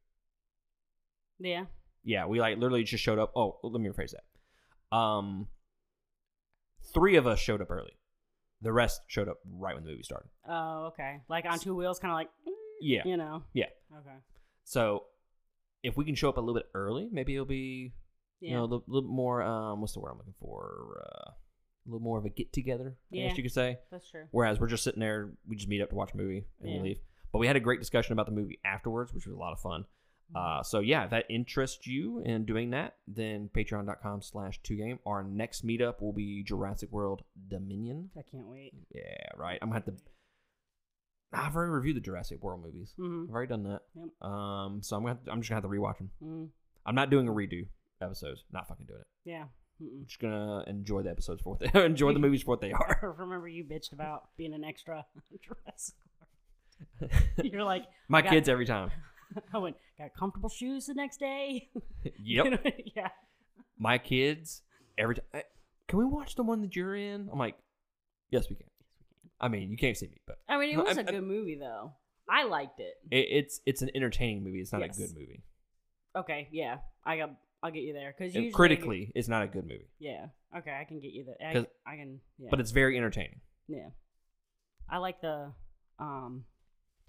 [1.39, 1.65] yeah
[2.05, 3.33] Yeah, we like literally just showed up.
[3.35, 4.97] Oh, let me rephrase that.
[4.97, 5.49] Um,
[6.93, 7.93] three of us showed up early.
[8.63, 10.29] The rest showed up right when the movie started.
[10.49, 13.03] oh okay like on two wheels kind of like mm, Yeah.
[13.05, 13.67] you know Yeah.
[13.99, 14.17] okay
[14.65, 15.05] So
[15.83, 17.93] if we can show up a little bit early, maybe it'll be
[18.41, 19.43] yeah you know a little, little more.
[19.43, 21.03] Um, what's the word I'm looking for?
[21.05, 22.97] Uh, a little more of a get together.
[23.13, 23.29] I Yeah.
[23.29, 23.79] guess you could say.
[23.91, 26.47] that's true Whereas we're just sitting there, we just meet up to watch a movie
[26.61, 26.77] and Yeah.
[26.79, 27.01] we leave.
[27.33, 29.61] But we had a great discussion about the movie afterwards, which was a lot of
[29.61, 29.85] fun.
[30.35, 34.99] Uh, so yeah, if that interests you in doing that, then patreon.com slash two game.
[35.07, 38.11] Our next meetup will be Jurassic World Dominion.
[38.19, 39.03] i can't wait Yeah,
[39.37, 39.59] right.
[39.63, 40.03] I'm gonna have to
[41.33, 42.95] I've already reviewed the Jurassic World movies.
[42.99, 43.25] mm-hmm.
[43.29, 43.81] I've already done that.
[43.97, 44.31] Yep.
[44.31, 46.11] Um, so I'm gonna to- I'm just gonna have to rewatch them.
[46.23, 46.49] mm
[46.87, 47.67] I'm not doing a redo
[48.03, 48.45] episodes.
[48.53, 49.07] Not fucking doing it.
[49.25, 49.45] yeah
[49.81, 50.07] I'm Mm-mm.
[50.07, 53.15] just gonna enjoy the episodes for what they enjoy the movies for what they are.
[53.19, 55.05] remember you bitched about being an extra
[55.43, 55.95] Jurassic
[57.01, 57.13] World.
[57.43, 58.91] you're like My got- kids every time.
[59.55, 61.71] I went, got comfortable shoes the next day.
[62.05, 62.45] Yep.
[62.45, 62.59] You know,
[62.97, 63.09] yeah.
[63.79, 64.63] My kids
[64.99, 65.43] every time.
[65.89, 67.29] Can we watch the one that you're in?
[67.33, 67.57] I'm like,
[68.31, 68.67] yes, we can.
[69.41, 71.59] I mean, you can't see me, but I mean, it was I'm- a good movie
[71.61, 71.93] though.
[72.29, 72.95] I liked it.
[73.11, 74.61] it, it's it's an entertaining movie.
[74.61, 74.97] It's not Yes.
[74.99, 75.43] a good movie.
[76.17, 77.31] Okay, yeah, I got.
[77.63, 80.27] I'll get you there because critically, it's not a good movie, yeah.
[80.57, 81.67] Okay, I can get you there.
[81.87, 82.21] I, I can.
[82.39, 82.49] Yeah.
[82.51, 83.41] but it's very entertaining.
[83.69, 83.89] yeah.
[84.89, 85.53] I like the
[85.99, 86.45] um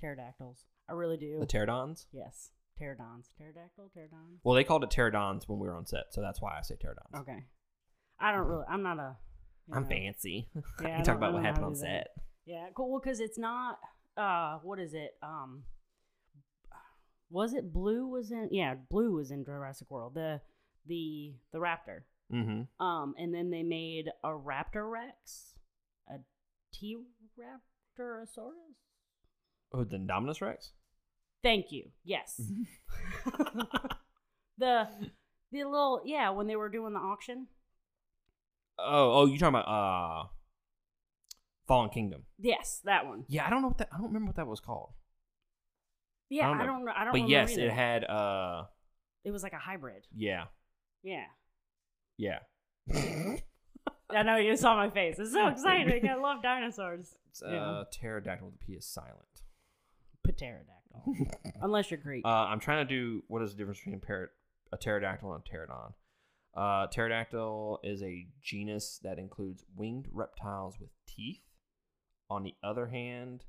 [0.01, 0.65] pterodactyls.
[0.89, 1.39] I really do.
[1.39, 2.05] The pterodons.
[2.11, 3.29] yes, pterodons.
[3.37, 3.91] Pterodactyl.
[3.95, 4.37] Pterodon.
[4.43, 6.75] Well, they called it pterodons when we were on set, so that's why I say
[6.75, 7.21] pterodons.
[7.21, 7.43] Okay.
[8.19, 8.65] I don't really.
[8.69, 9.17] I'm not a.
[9.73, 10.49] I'm know, fancy.
[10.81, 11.79] Yeah, I talk about what happened on that.
[11.79, 12.07] set.
[12.45, 12.91] Yeah, cool.
[12.91, 13.79] Well, because it's not.
[14.15, 15.15] Uh, what is it?
[15.23, 15.63] Um,
[17.29, 18.07] was it Blue?
[18.07, 18.49] Was in?
[18.51, 20.13] Yeah, Blue was in Jurassic World.
[20.13, 20.41] The
[20.85, 22.01] the the raptor.
[22.33, 22.83] Mm-hmm.
[22.85, 25.53] Um, and then they made a Raptor Rex,
[26.09, 26.15] a
[26.73, 26.97] T
[27.37, 28.84] Raptorosaurus.
[29.73, 30.71] Oh, the Indominus Rex.
[31.43, 31.89] Thank you.
[32.03, 32.41] Yes.
[34.57, 34.87] the
[35.51, 37.47] the little yeah when they were doing the auction.
[38.77, 40.27] Oh, oh, you talking about uh,
[41.67, 42.23] Fallen Kingdom?
[42.39, 43.23] Yes, that one.
[43.29, 43.89] Yeah, I don't know what that.
[43.93, 44.91] I don't remember what that was called.
[46.29, 46.91] Yeah, don't I don't know.
[46.95, 47.13] I don't.
[47.13, 47.67] But remember yes, either.
[47.67, 48.03] it had.
[48.03, 48.63] Uh,
[49.23, 50.07] It was like a hybrid.
[50.15, 50.45] yeah,
[51.03, 51.25] Yeah.
[52.17, 52.39] yeah.
[54.09, 55.17] I know you saw my face.
[55.19, 56.07] It's so exciting.
[56.09, 57.15] I love dinosaurs.
[57.29, 57.55] It's, Yeah.
[57.65, 59.41] uh, pterodactyl with the P is silent.
[60.33, 61.27] Pterodactyl.
[61.61, 62.25] Unless you're Greek.
[62.25, 64.29] Uh, I'm trying to do what is the difference between parrot,
[64.71, 65.93] a pterodactyl and a pterodon.
[66.55, 71.41] Uh, pterodactyl is a genus that includes winged reptiles with teeth.
[72.29, 73.43] On the other hand,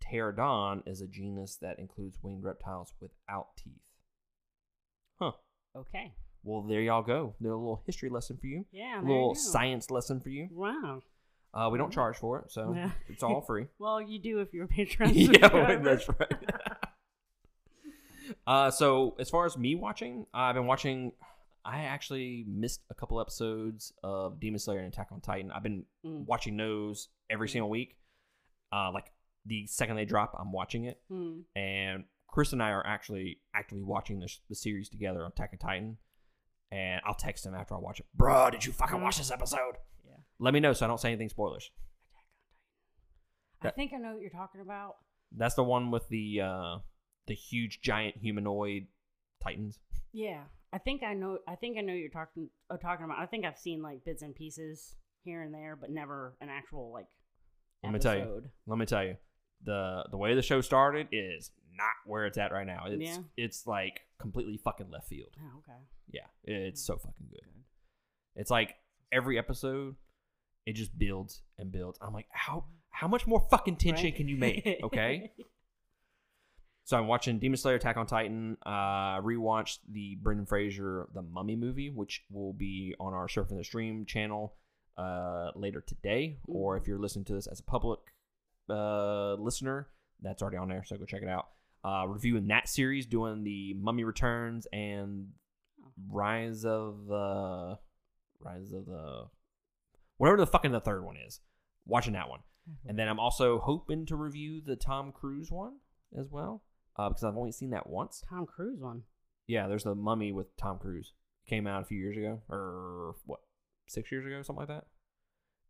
[0.00, 3.82] pterodon is a genus that includes winged reptiles without teeth.
[5.18, 5.32] Huh.
[5.76, 6.14] okay.
[6.44, 7.34] Well, there y'all go.
[7.40, 8.64] A little history lesson for you.
[8.72, 8.98] Yeah.
[8.98, 10.48] A there you little science lesson for you.
[10.50, 11.02] Wow.
[11.54, 12.90] Uh, we don't charge for it, so Yeah.
[13.08, 13.66] it's all free.
[13.78, 15.12] Well, you do if you're a Patreon.
[15.40, 16.32] yeah, that's right.
[18.46, 21.12] uh, so as far as me watching, I've been watching.
[21.64, 25.52] I actually missed a couple episodes of Demon Slayer and Attack on Titan.
[25.52, 26.26] I've been Mm.
[26.26, 27.96] watching those every single week.
[28.72, 29.12] Uh, like
[29.46, 31.00] the second they drop, I'm watching it.
[31.08, 31.40] Hmm.
[31.54, 35.58] And Chris and I are actually actively watching the, the series together on Attack on
[35.58, 35.98] Titan.
[36.72, 38.06] And I'll text him after I watch it.
[38.14, 39.74] Bro, did you fucking watch this episode?
[40.42, 41.70] Let me know so I don't say anything spoilers.
[43.60, 44.96] I That- think I know what you're talking about.
[45.30, 46.78] That's the one with the uh,
[47.26, 48.88] the huge giant humanoid
[49.42, 49.78] titans.
[50.12, 51.38] Yeah, I think I know.
[51.46, 53.18] I think I know what you're talking uh, talking about.
[53.18, 56.92] I think I've seen like bits and pieces here and there, but never an actual
[56.92, 57.06] like.
[57.84, 58.22] Let me tell you.
[58.22, 58.50] episode.
[58.66, 59.16] Let me tell you,
[59.64, 62.84] the the way the show started is not where it's at right now.
[62.86, 63.18] It's Yeah.
[63.36, 65.34] it's like completely fucking left field.
[65.40, 65.78] Oh, okay.
[66.10, 67.40] Yeah, it's so fucking good.
[68.36, 68.74] It's like
[69.10, 69.96] every episode,
[70.66, 71.98] it just builds and builds.
[72.00, 74.16] I'm like, how how much more fucking tension Right?
[74.16, 74.80] can you make?
[74.84, 75.32] Okay.
[76.84, 78.56] so I'm watching Demon Slayer: Attack on Titan.
[78.64, 83.64] Uh, rewatched the Brendan Fraser The Mummy movie, which will be on our Surfing the
[83.64, 84.54] Stream channel
[84.98, 86.38] uh, later today.
[86.46, 88.00] Or if you're listening to this as a public
[88.68, 89.88] uh, listener,
[90.20, 90.84] that's already on there.
[90.84, 91.48] So go check it out.
[91.84, 95.28] Uh, reviewing that series, doing the Mummy Returns and
[96.10, 97.78] Rise of the
[98.40, 99.24] Rise of the
[100.22, 101.40] whatever the fucking the third one is.
[101.84, 102.38] Watching that one,
[102.86, 105.78] and then I'm also hoping to review the Tom Cruise one
[106.16, 106.62] as well,
[106.96, 108.22] uh, because I've only seen that once.
[108.30, 109.02] Tom Cruise one.
[109.48, 111.12] Yeah, there's the Mummy with Tom Cruise.
[111.48, 113.40] Came out a few years ago, or what,
[113.88, 114.84] six years ago, something like that.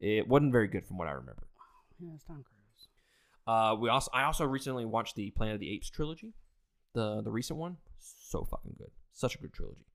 [0.00, 1.48] It wasn't very good from what I remember.
[1.98, 2.88] Yeah, it's Tom Cruise.
[3.46, 6.34] Uh, we also I also recently watched the Planet of the Apes trilogy,
[6.92, 7.78] the the recent one.
[7.98, 9.86] So fucking good, such a good trilogy.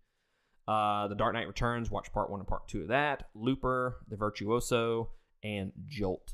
[0.67, 1.89] Uh, the Dark Knight Returns.
[1.89, 3.29] Watch part one and part two of that.
[3.33, 5.09] Looper, The Virtuoso,
[5.43, 6.33] and Jolt.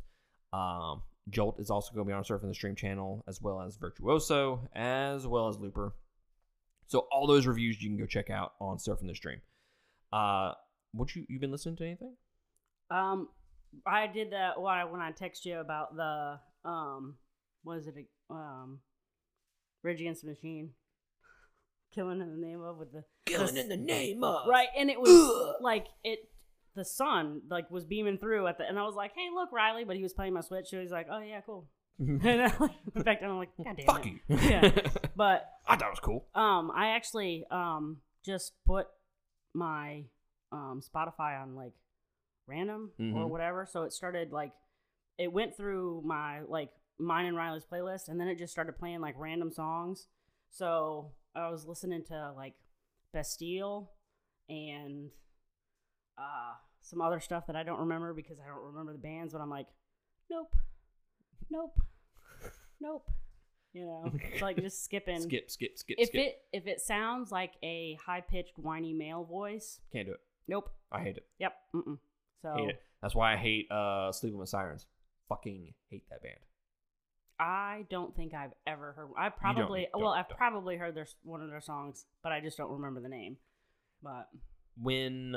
[0.52, 3.78] Um, Jolt is also going to be on Surfing the Stream channel as well as
[3.78, 5.94] Virtuoso as well as Looper.
[6.88, 9.42] So all those reviews you can go check out on Surfing the Stream.
[10.12, 10.54] Uh,
[10.92, 12.16] what you you been listening to anything?
[12.92, 13.30] Um,
[13.86, 17.16] I did that when I, when I text you about the um,
[17.64, 17.96] what is it?
[18.30, 18.80] Um,
[19.82, 20.72] Rage Against the Machine.
[21.94, 25.00] Killing in the name of with the Killing in the name of right, and it
[25.00, 26.20] was like it.
[26.76, 29.84] The sun like was beaming through at the, and I was like, "Hey, look, Riley!"
[29.84, 31.68] But he was playing my Switch, so he's like, "Oh yeah, cool."
[32.00, 32.60] and I like
[32.94, 33.30] went back down.
[33.30, 34.38] I'm like, "God damn Fuck it!" you.
[34.50, 34.72] Yeah.
[35.16, 36.26] But I thought it was cool.
[36.34, 38.88] um, I actually um just put
[39.54, 40.06] my
[40.52, 41.74] um Spotify on like
[42.48, 43.30] random or Mhm.
[43.30, 43.68] whatever.
[43.70, 44.52] So it started like
[45.20, 49.00] it went through my like mine and Riley's playlist, and then it just started playing
[49.00, 50.08] like random songs.
[50.50, 52.54] So I was listening to like
[53.14, 53.92] Bastille
[54.50, 55.10] and
[56.18, 59.34] uh some other stuff that I don't remember because I don't remember the bands.
[59.34, 59.68] But I'm like,
[60.30, 60.56] nope,
[61.50, 61.80] nope,
[62.82, 63.10] nope.
[63.74, 65.22] You know, it's like just skipping.
[65.22, 66.22] Skip, skip, skip, If skip.
[66.22, 70.20] it if it sounds like a high pitched whiny male voice, Can't do it.
[70.48, 70.70] nope.
[70.92, 71.26] I hate it.
[71.40, 71.54] Yep.
[71.76, 71.98] Mm-mm.
[72.44, 72.82] So Hate it.
[73.02, 74.86] That's why I hate uh Sleeping with Sirens.
[75.30, 76.38] Fucking hate that band.
[77.40, 79.10] I don't think I've ever heard.
[79.18, 80.38] I don't- probably don't- well, I've don't.
[80.38, 83.38] probably heard their one of their songs, but I just don't remember the name.
[84.02, 84.30] But
[84.78, 85.36] When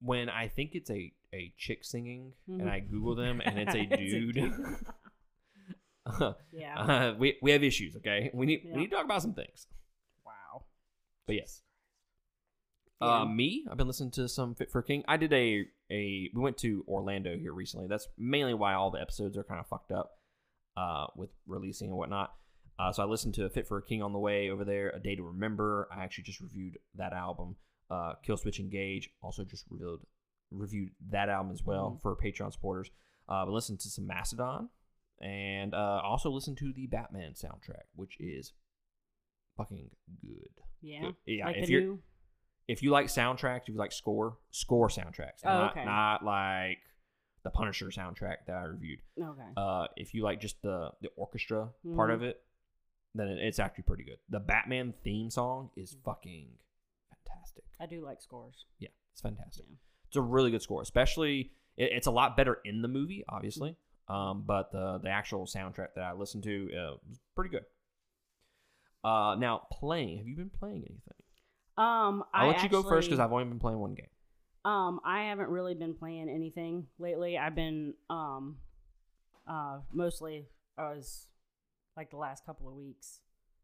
[0.00, 2.70] when I think it's a a chick singing and Mhm.
[2.70, 4.34] I Google them and it's a It's a dude.
[4.34, 4.76] dude.
[6.52, 6.78] yeah.
[6.80, 8.30] uh, we we have issues, okay?
[8.32, 8.74] We need Yeah.
[8.74, 9.66] we need to talk about some things.
[10.24, 10.64] wow.
[11.26, 11.62] But yes.
[13.00, 13.08] Yeah.
[13.22, 15.04] Uh, me, I've been listening to some Fit for King.
[15.08, 17.86] I did a a we went to Orlando here recently.
[17.88, 20.15] That's mainly why all the episodes are kind of fucked up
[20.76, 22.32] uh, with releasing and whatnot.
[22.78, 24.90] Uh, so I listened to Fit for a King on the way over there.
[24.90, 25.88] A Day to Remember.
[25.90, 27.56] I actually just reviewed that album.
[27.90, 30.00] Uh, Killswitch Engage also just reviewed
[30.52, 32.02] reviewed that album as well Mhm.
[32.02, 32.90] for Patreon supporters.
[33.28, 34.68] Uh, but listened to some Mastodon
[35.20, 38.52] and uh, also listened to the Batman soundtrack, which is
[39.56, 40.50] fucking good.
[40.82, 41.00] Yeah.
[41.00, 41.16] Good.
[41.26, 42.02] Yeah, like if you're new.
[42.68, 45.40] if you like soundtracks, if you like score, score soundtracks.
[45.44, 45.84] Oh, not, okay.
[45.84, 46.78] not like
[47.46, 48.98] the Punisher soundtrack that I reviewed.
[49.16, 49.48] Okay.
[49.56, 52.14] Uh, if you like just the the orchestra part Mhm.
[52.14, 52.42] of it,
[53.14, 54.18] then it- it's actually pretty good.
[54.28, 56.02] The Batman theme song is Mm-hmm.
[56.04, 56.58] fucking
[57.08, 57.64] fantastic.
[57.78, 58.66] I do like scores.
[58.80, 59.66] Yeah, it's fantastic.
[59.68, 59.76] Yeah.
[60.08, 63.70] It's a really good score, especially it, it's a lot better in the movie, obviously.
[64.08, 64.12] Mm-hmm.
[64.14, 67.64] Um, but the the actual soundtrack that I listened to uh, was pretty good.
[69.04, 70.18] Uh, now playing.
[70.18, 71.22] Have you been playing anything?
[71.78, 74.08] Um, I'll I let you go first because I've only been playing one game.
[74.66, 77.38] Um, I haven't really been playing anything lately.
[77.38, 78.56] I've been um,
[79.48, 81.28] uh, mostly I was
[81.96, 83.20] like the last couple of weeks.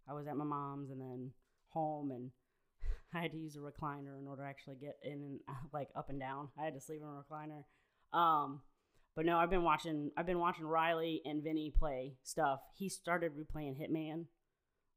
[0.09, 1.33] I was at my mom's and then
[1.71, 2.31] home, and
[3.15, 5.41] I had to use a recliner in order to actually get in and
[5.73, 6.51] like up and down.
[6.57, 7.65] I had to sleep in a recliner.
[8.17, 8.61] Um,
[9.17, 10.13] but no, I've been watching.
[10.17, 12.61] I've been watching Riley and Vinny play stuff.
[12.77, 14.27] He started replaying Hitman,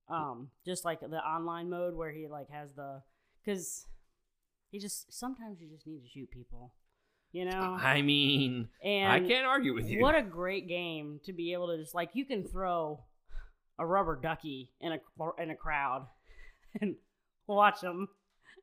[0.07, 3.01] um, just like the online mode where he like has the
[3.43, 3.87] because
[4.75, 6.73] he just sometimes you just need to shoot people,
[7.31, 7.77] you know.
[7.81, 10.01] I mean, and I can't argue with you.
[10.01, 12.99] what a great game to be able to just like you can throw
[13.79, 14.99] a rubber ducky in a
[15.41, 16.07] in a crowd
[16.81, 16.95] and
[17.47, 18.09] watch them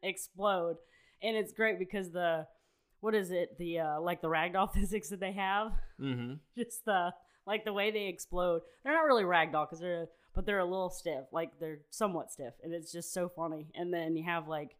[0.02, 0.76] explode,
[1.22, 2.46] and it's great because the
[3.00, 6.34] what is it the uh, like the ragdoll physics that they have, mm-hmm.
[6.58, 7.14] just the
[7.46, 8.60] like the way they explode.
[8.84, 12.52] They're not really ragdoll because they're but they're a little stiff, like they're somewhat stiff,
[12.62, 13.68] and it's just so funny.
[13.74, 14.76] And then you have like,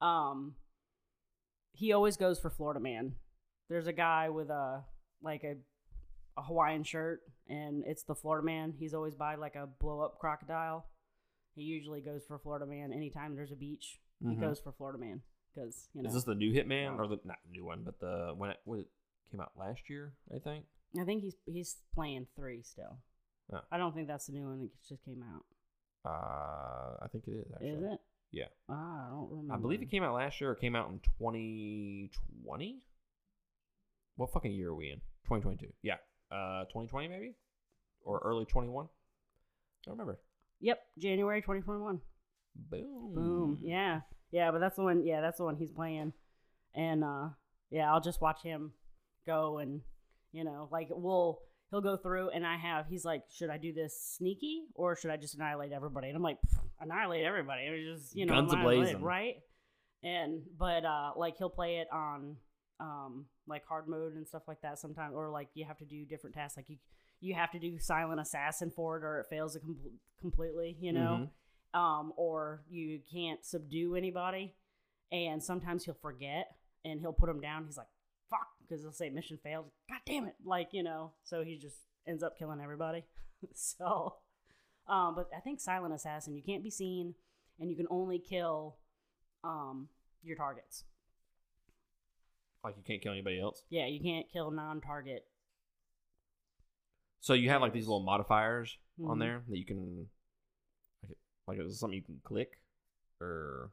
[0.00, 0.54] um,
[1.74, 3.14] he always goes for Florida Man.
[3.68, 4.84] There's a guy with a
[5.22, 5.56] like a
[6.36, 8.74] a Hawaiian shirt, and it's the Florida Man.
[8.78, 10.86] He's always by like a blow up crocodile.
[11.54, 14.00] He usually goes for Florida Man anytime there's a beach.
[14.20, 14.40] He Mhm.
[14.40, 15.22] goes for Florida Man
[15.54, 16.08] because you know.
[16.08, 18.80] Is this the new Hitman or the not new one, but the when it, when
[18.80, 18.88] it
[19.30, 20.14] came out last year?
[20.34, 20.64] I think.
[21.00, 22.98] I think he's he's playing three still.
[23.52, 23.60] Oh.
[23.70, 25.44] I don't think that's the new one that just came out.
[26.04, 27.52] Uh, I think it is.
[27.52, 27.68] Actually.
[27.70, 28.00] Is it?
[28.34, 28.46] Yeah.
[28.68, 29.54] Ah, I don't remember.
[29.54, 32.82] I believe it came out last year or came out in 2020.
[34.16, 34.98] What fucking year are we in?
[35.28, 35.72] 2022.
[35.82, 35.94] Yeah.
[36.30, 37.34] Uh, 2020 maybe,
[38.02, 38.86] or early 21.
[38.86, 38.88] I
[39.86, 40.18] don't remember.
[40.60, 42.00] Yep, January 2021.
[42.70, 43.14] Boom.
[43.14, 43.58] Boom.
[43.62, 44.00] Yeah.
[44.30, 46.12] Yeah, but that's the one yeah, that's the one he's playing.
[46.74, 47.28] And uh
[47.70, 48.72] yeah, I'll just watch him
[49.26, 49.80] go and
[50.32, 51.40] you know, like we'll
[51.74, 55.10] he'll go through and I have he's like, Should I do this sneaky or should
[55.10, 56.08] I just annihilate everybody?
[56.08, 56.38] And I'm like,
[56.80, 57.62] annihilate everybody.
[57.66, 59.02] It was just you know Guns ablazing.
[59.02, 59.36] right?
[60.02, 62.36] And but uh like he'll play it on
[62.80, 66.04] um like hard mode and stuff like that sometimes or like you have to do
[66.04, 66.76] different tasks like you
[67.20, 69.78] you have to do silent assassin for it or it fails it com-
[70.20, 71.28] completely you know
[71.74, 71.78] Mhm.
[71.80, 74.54] um, or you can't subdue anybody.
[75.12, 77.64] And sometimes he'll forget and he'll put him down.
[77.66, 77.86] He's like,
[78.68, 79.66] because they'll say mission failed.
[79.88, 80.34] God damn it.
[80.44, 83.04] Like, you know, so he just ends up killing everybody.
[83.54, 84.16] so,
[84.88, 87.14] um, but I think Silent Assassin, you can't be seen
[87.60, 88.76] and you can only kill
[89.42, 89.88] um,
[90.22, 90.84] your targets.
[92.62, 93.62] Like you can't kill anybody else.
[93.68, 95.26] Yeah, you can't kill non target.
[97.20, 99.20] So you have like these little modifiers on Mhm.
[99.20, 100.08] there that you can,
[101.02, 102.58] like, like is it something you can click,
[103.20, 103.70] or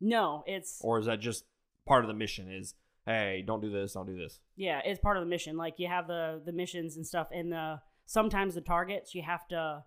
[0.00, 0.80] No, it's.
[0.82, 1.44] or is that just
[1.86, 2.50] part of the mission?
[2.50, 2.74] Is
[3.06, 4.40] hey, don't do this, don't do this.
[4.56, 5.56] Yeah, it's part of the mission.
[5.56, 9.46] Like you have the the missions and stuff, and the sometimes the targets you have
[9.48, 9.84] to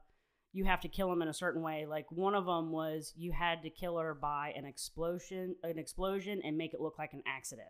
[0.51, 1.85] you have to kill them in a certain way.
[1.85, 6.41] Like one of them was you had to kill her by an explosion, an explosion,
[6.43, 7.67] and make it look like an accident.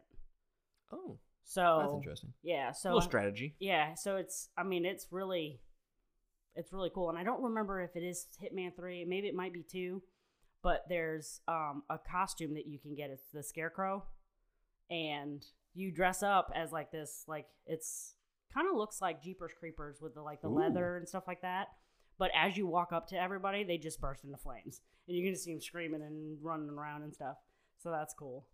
[0.92, 2.34] Oh, So that's interesting.
[2.42, 3.56] yeah, a so little strategy.
[3.60, 5.60] yeah, so it's I mean it's really
[6.56, 9.54] it's really cool, and I don't remember if it is Hitman three, maybe it might
[9.54, 10.02] be two,
[10.64, 13.10] but there's um a costume that you can get.
[13.10, 14.06] It's the Scarecrow,
[14.90, 18.16] and you dress up as like this, like it's
[18.54, 20.56] kind of looks like Jeepers Creepers with the like the Ooh.
[20.56, 21.68] leather and stuff like that.
[22.18, 25.34] But as you walk up to everybody, they just burst into flames, and you can
[25.34, 27.38] just see them screaming and running around and stuff.
[27.78, 28.46] So that's cool.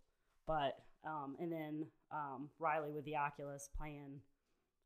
[0.46, 4.20] But um, and then um, Riley with the Oculus playing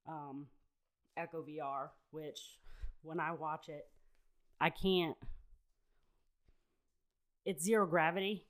[0.09, 0.47] um,
[1.17, 2.41] Echo VR, which
[3.03, 3.87] when I watch it,
[4.61, 5.17] I can't.
[7.45, 8.47] It's zero gravity,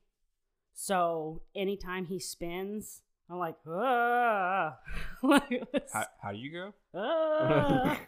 [0.75, 4.79] so anytime he spins, I'm like, ah.
[5.23, 6.75] Like, How, how do you go?
[6.95, 8.01] ah.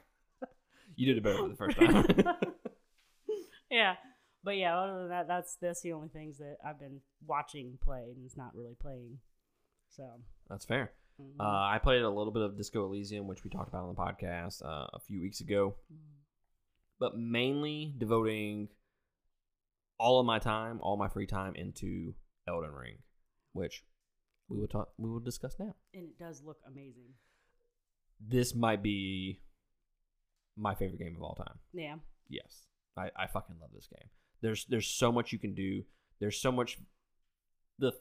[0.97, 2.37] you did it better for the first time.
[3.71, 3.95] yeah,
[4.43, 8.13] but yeah, other than that, that's that's the only things that I've been watching play
[8.15, 9.19] and it's not really playing.
[9.97, 10.05] So
[10.49, 10.93] That's fair.
[11.21, 11.39] mhm.
[11.39, 14.01] Uh, I played a little bit of Disco Elysium, which we talked about on the
[14.01, 15.75] podcast uh, a few weeks ago,
[16.99, 18.69] but mainly devoting
[19.99, 22.15] all of my time, all my free time into
[22.49, 22.99] Elden Ring,
[23.53, 23.85] which
[24.49, 24.91] we will talk.
[24.99, 25.75] We will discuss now.
[25.95, 27.15] and it does look amazing.
[28.21, 29.41] This might be
[30.57, 31.59] my favorite game of all time.
[31.73, 31.97] Yeah,
[32.29, 34.09] Yes, I, I fucking love this game.
[34.41, 35.83] There's there's so much you can do.
[36.21, 36.79] There's so much.
[37.79, 37.93] The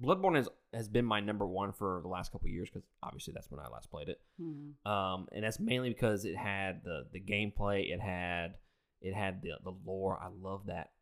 [0.00, 3.32] Bloodborne has has been my number one for the last couple of years because obviously
[3.32, 4.20] that's when I last played it.
[4.40, 4.74] Mhm.
[4.90, 7.92] Um, and that's mainly because it had the the gameplay.
[7.92, 8.54] It had
[9.00, 10.18] it had the the lore.
[10.20, 10.92] I love that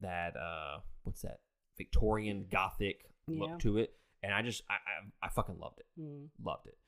[0.00, 1.40] that uh what's that
[1.76, 3.56] Victorian Gothic look Yeah.
[3.58, 6.28] to it, and I just I I, I fucking loved it Mhm.
[6.42, 6.78] loved it.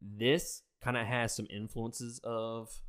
[0.00, 2.80] This kind of has some influences of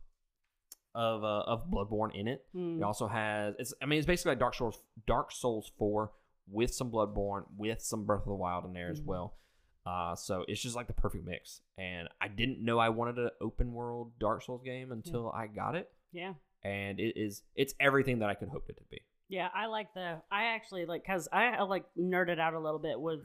[0.93, 2.45] of uh, of Bloodborne in it.
[2.55, 2.77] Mhm.
[2.77, 6.11] It also has it's I mean it's basically like Dark Souls Dark Souls 4
[6.47, 9.05] with some Bloodborne with some Breath of the Wild in there as Mhm.
[9.05, 9.37] well.
[9.85, 11.61] Uh, so it's just like the perfect mix.
[11.77, 15.75] And I didn't know I wanted an open world Dark Souls game until I got
[15.75, 15.91] it.
[16.11, 19.01] Yeah, And it is it's everything that I could hope it to be.
[19.29, 20.21] Yeah, I like the.
[20.31, 23.21] I actually like because I, like nerded out a little bit with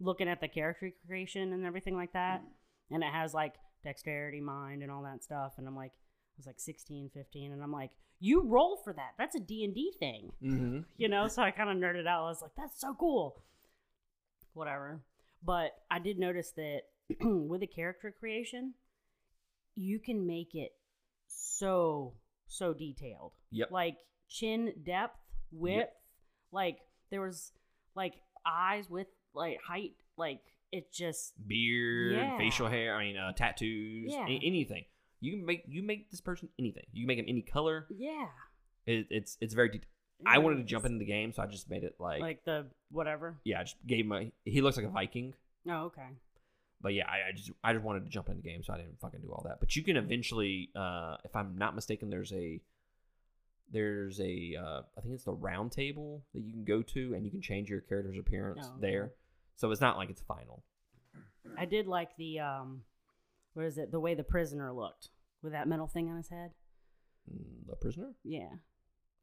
[0.00, 2.42] looking at the character creation and everything like that,
[2.90, 5.52] and it has like dexterity, mind, and all that stuff.
[5.58, 7.90] And I'm like, I was like 16, 15, and I'm like,
[8.20, 9.10] you roll for that.
[9.18, 10.78] That's a D and D thing, Mm-hmm.
[10.96, 11.28] you know.
[11.28, 12.24] so I kind of nerded out.
[12.24, 13.42] I was like, that's so cool.
[14.54, 15.00] Whatever.
[15.44, 16.82] But I did notice that
[17.20, 18.74] with the character creation,
[19.74, 20.72] you can make it
[21.26, 22.14] so
[22.46, 23.70] so detailed Yep.
[23.70, 23.96] like
[24.28, 25.18] chin depth,
[25.52, 25.90] width.
[26.50, 26.78] Like
[27.10, 27.52] there was
[27.94, 28.14] like
[28.46, 29.92] eyes with like height.
[30.16, 30.40] Like
[30.70, 32.36] it just Beard, Yeah.
[32.38, 32.94] facial hair.
[32.96, 34.10] I mean, uh, tattoos.
[34.12, 34.26] Yeah.
[34.26, 34.84] a- anything.
[35.20, 36.84] You can make you make this person anything.
[36.92, 37.86] You can make him any color.
[37.90, 38.26] yeah.
[38.86, 39.68] It, it's it's very.
[39.68, 39.86] Det-
[40.26, 42.66] I wanted to jump into the game, so I just made it like, like the
[42.90, 43.38] whatever.
[43.44, 43.60] yeah.
[43.60, 44.32] I just gave him a.
[44.44, 45.34] He looks like a Viking.
[45.68, 46.06] Oh, okay.
[46.80, 48.78] But yeah, I, I just I just wanted to jump into the game, so I
[48.78, 49.60] didn't fucking do all that.
[49.60, 52.60] But you can eventually, uh, if I'm not mistaken, there's a
[53.70, 57.24] there's a uh, I think it's the round table that you can go to, and
[57.24, 58.80] you can change your character's appearance Oh, okay.
[58.80, 59.12] there.
[59.56, 60.62] So it's not like it's final.
[61.58, 62.82] I did like the um,
[63.54, 63.90] what is it?
[63.90, 65.10] The way the prisoner looked
[65.42, 66.50] with that metal thing on his head.
[67.32, 68.14] Mm, The prisoner.
[68.24, 68.48] Yeah,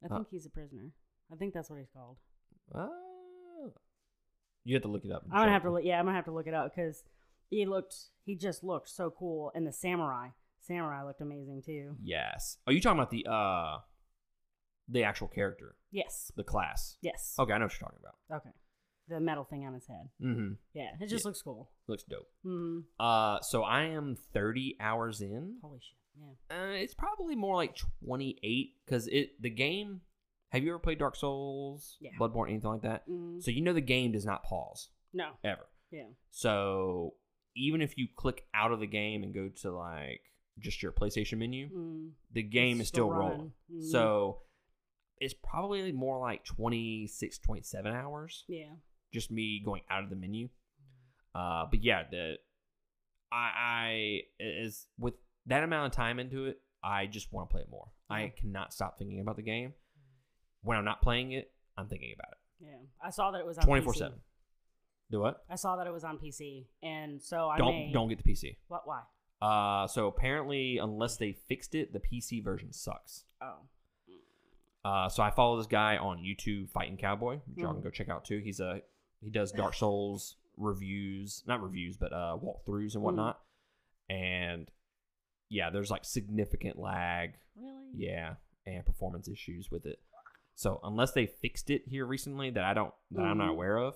[0.03, 0.15] I Huh.
[0.17, 0.91] think he's a prisoner.
[1.31, 2.17] I think that's what he's called.
[2.73, 2.87] Uh,
[4.63, 5.23] you have to look it up.
[5.31, 5.83] I'm gonna have to look.
[5.83, 7.03] Yeah, I'm gonna have to look it up because
[7.49, 7.95] he looked.
[8.25, 10.29] He just looked so cool, and the samurai.
[10.61, 11.95] Samurai looked amazing too.
[12.03, 12.57] Yes.
[12.67, 13.77] Are you talking about the uh,
[14.89, 16.31] the actual character, Yes.
[16.35, 16.97] the class?
[17.01, 17.35] Yes.
[17.39, 18.39] Okay, I know what you're talking about.
[18.41, 18.49] Okay.
[19.07, 20.09] The metal thing on his head.
[20.21, 20.53] Mm-hmm.
[20.73, 21.71] Yeah, it just looks cool.
[21.87, 22.27] Looks dope.
[22.45, 22.83] Mm.
[22.99, 25.57] Uh, so I am 30 hours in.
[25.63, 25.97] Holy shit.
[26.51, 26.57] Yeah.
[26.57, 27.75] Uh, it's probably more like
[28.05, 30.01] 28 because it the game.
[30.51, 32.09] Have you ever played Dark Souls, Yeah.
[32.19, 33.07] Bloodborne, anything like that?
[33.07, 33.41] Mm.
[33.41, 35.31] So you know the game does not pause No.
[35.43, 35.67] ever.
[35.91, 36.07] Yeah.
[36.31, 37.13] So
[37.55, 40.21] even if you click out of the game and go to like
[40.59, 42.11] just your PlayStation menu, Mm.
[42.31, 43.29] the game It's is still rolling.
[43.31, 43.53] running.
[43.73, 43.83] Mm.
[43.91, 44.41] So
[45.20, 48.45] it's probably more like 26, 27 hours.
[48.47, 48.72] Yeah.
[49.13, 50.49] Just me going out of the menu.
[51.36, 52.36] Uh, but yeah, the
[53.32, 55.13] I, I is with
[55.47, 57.88] that amount of time into it, I just want to play it more.
[58.09, 59.74] I cannot stop thinking about the game.
[60.63, 62.65] When I'm not playing it, I'm thinking about it.
[62.65, 63.05] Yeah.
[63.05, 64.20] I saw that it was on Twenty four seven.
[65.11, 65.43] Do what?
[65.49, 68.32] I saw that it was on PC, and so I don't may, don't get the
[68.32, 68.57] PC.
[68.67, 68.84] What?
[68.86, 69.01] Why?
[69.41, 73.26] Uh, so apparently, unless they fixed it, the PC version sucks.
[73.41, 73.59] Oh.
[74.86, 77.84] Uh, so I follow this guy on YouTube, Fighting Cowboy, which y'all can Mhm.
[77.84, 78.39] go check out too.
[78.39, 78.82] He's a
[79.21, 83.41] he does Dark Souls reviews, not reviews, but uh, walkthroughs and whatnot.
[84.09, 84.69] And
[85.49, 87.91] yeah, there's like significant lag, Really?
[87.95, 89.99] yeah, and performance issues with it.
[90.55, 93.53] So unless they fixed it here recently that I don't that I'm not Mhm.
[93.53, 93.95] aware of,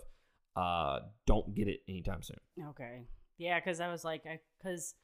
[0.56, 2.40] uh, don't get it anytime soon.
[2.60, 3.08] Okay.
[3.38, 4.96] Yeah, because I was like, I because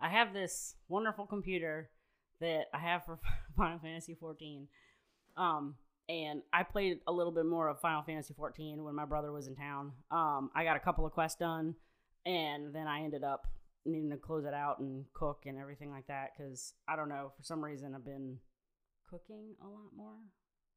[0.00, 1.90] I have this wonderful computer
[2.40, 3.16] that I have for
[3.56, 4.68] Final Fantasy 14.
[5.36, 5.76] Um,
[6.08, 9.46] and I played a little bit more of Final Fantasy 14 when my brother was
[9.46, 9.92] in town.
[10.10, 11.74] Um, I got a couple of quests done,
[12.26, 13.46] and then I ended up
[13.86, 17.32] needing to close it out and cook and everything like that because I don't know
[17.36, 18.38] for some reason I've been
[19.08, 20.14] cooking a lot more.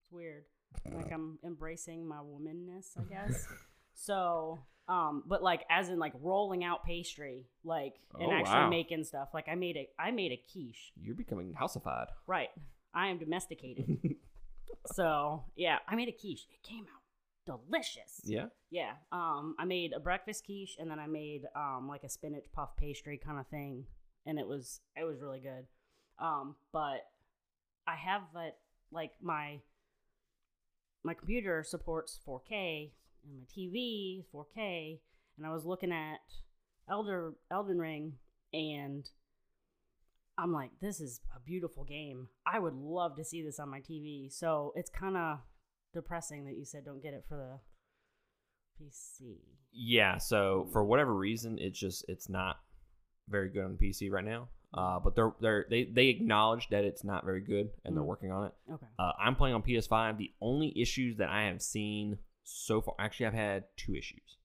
[0.02, 0.44] It's weird.
[0.92, 3.48] Like I'm embracing my womanness, I guess.
[3.98, 8.70] So, um, but like as in like rolling out pastry, like and Oh, actually wow.
[8.70, 9.30] making stuff.
[9.34, 10.92] Like I made a I made a quiche.
[11.02, 12.08] You're becoming houseified.
[12.28, 12.50] Right.
[12.94, 13.98] I am domesticated.
[14.88, 16.48] so yeah, I made a quiche.
[16.52, 17.02] It came out
[17.46, 18.22] delicious.
[18.24, 18.48] yeah.
[18.72, 18.94] Yeah.
[19.12, 22.76] Um, I made a breakfast quiche and then I made um like a spinach puff
[22.78, 23.86] pastry kind of thing,
[24.26, 25.68] and it was it was really good.
[26.20, 27.06] Um, but
[27.88, 28.58] I have that
[28.92, 29.60] like my
[31.04, 32.92] my computer supports 4K
[33.24, 35.00] and my TV is 4K,
[35.38, 36.20] and I was looking at
[36.90, 38.14] Elder Elden Ring
[38.54, 39.08] and
[40.38, 42.28] I'm like, this is a beautiful game.
[42.46, 44.32] I would love to see this on my TV.
[44.32, 45.40] So it's kind of
[45.94, 47.60] depressing that you said don't get it for the
[48.86, 49.38] PC.
[49.72, 52.58] Yeah, so for whatever reason, it's just it's not
[53.30, 54.50] very good on PC right now.
[54.74, 58.08] Uh, but they're they're they they acknowledge that it's not very good and they're Mm.
[58.08, 58.54] working on it.
[58.74, 58.86] Okay.
[59.00, 60.18] Uh, I'm playing on PS5.
[60.18, 64.38] The only issues that I have seen so far, actually, I've had two issues,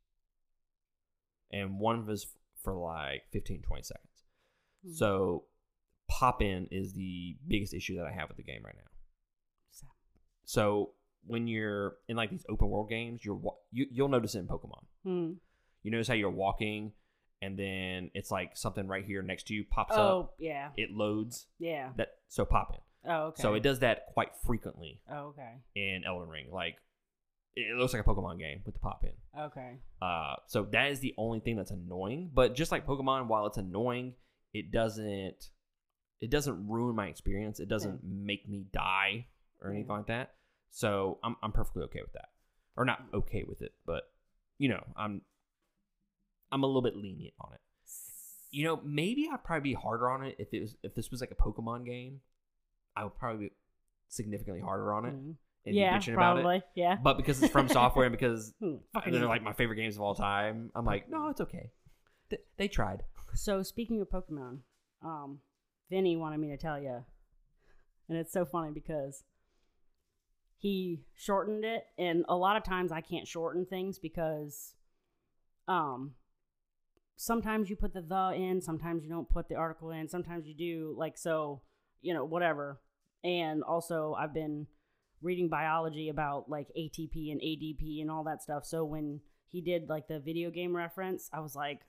[1.52, 2.26] and one was
[2.62, 4.06] for like 15, 20 seconds.
[4.86, 4.92] Hmm.
[4.92, 5.44] So
[6.10, 8.90] pop in is the biggest issue that I have with the game right now.
[9.70, 9.86] So-
[10.44, 10.90] So
[11.26, 13.40] when you're in like these open world games, you're
[13.70, 14.84] you, you'll notice it in Pokemon.
[15.04, 15.32] Hmm.
[15.82, 16.92] You notice how you're walking,
[17.40, 20.34] and then it's like something right here next to you pops Oh up.
[20.38, 21.46] yeah, It loads.
[21.58, 21.90] yeah.
[21.96, 23.10] That so pop in.
[23.10, 23.42] Oh okay.
[23.42, 25.54] So it does that quite frequently Oh okay.
[25.74, 26.48] in Elden Ring.
[26.52, 26.76] Like
[27.56, 29.12] it looks like a Pokemon game with the pop in.
[29.40, 29.78] Okay.
[30.02, 32.30] Uh, so that is the only thing that's annoying.
[32.32, 34.14] But just like Pokemon, while it's annoying,
[34.54, 35.48] it doesn't
[36.20, 37.60] it doesn't ruin my experience.
[37.60, 39.26] It doesn't make me die
[39.62, 39.96] or anything Yeah.
[39.96, 40.34] like that.
[40.70, 42.28] So I'm I'm perfectly okay with that,
[42.76, 44.04] or not okay with it, but
[44.58, 45.22] you know I'm
[46.52, 47.60] I'm a little bit lenient on it.
[48.52, 51.20] You know, maybe I'd probably be harder on it if it was if this was
[51.20, 52.20] like a Pokemon game.
[52.96, 53.52] I would probably be
[54.08, 55.36] significantly harder on it Mhm.
[55.66, 56.42] and Yeah, bitching about it.
[56.42, 56.62] probably.
[56.74, 56.96] Yeah.
[57.00, 58.76] But because it's FromSoftware and because Hmm,
[59.08, 61.70] they're like my favorite games of all time, I'm like, no, it's okay.
[62.30, 63.04] Th- They tried.
[63.34, 64.58] So speaking of Pokemon,
[65.02, 65.40] um,
[65.90, 67.04] Vinny wanted me to tell you,
[68.08, 69.24] and it's so funny because
[70.56, 74.74] he shortened it, and a lot of times I can't shorten things because,
[75.66, 76.12] um,
[77.16, 80.54] sometimes you put the the in, sometimes you don't put the article in, sometimes you
[80.54, 81.62] do, like so,
[82.00, 82.80] you know, whatever.
[83.24, 84.66] And also, I've been
[85.20, 88.64] reading biology about like ATP and ADP and all that stuff.
[88.64, 91.80] So when he did like the video game reference, I was like?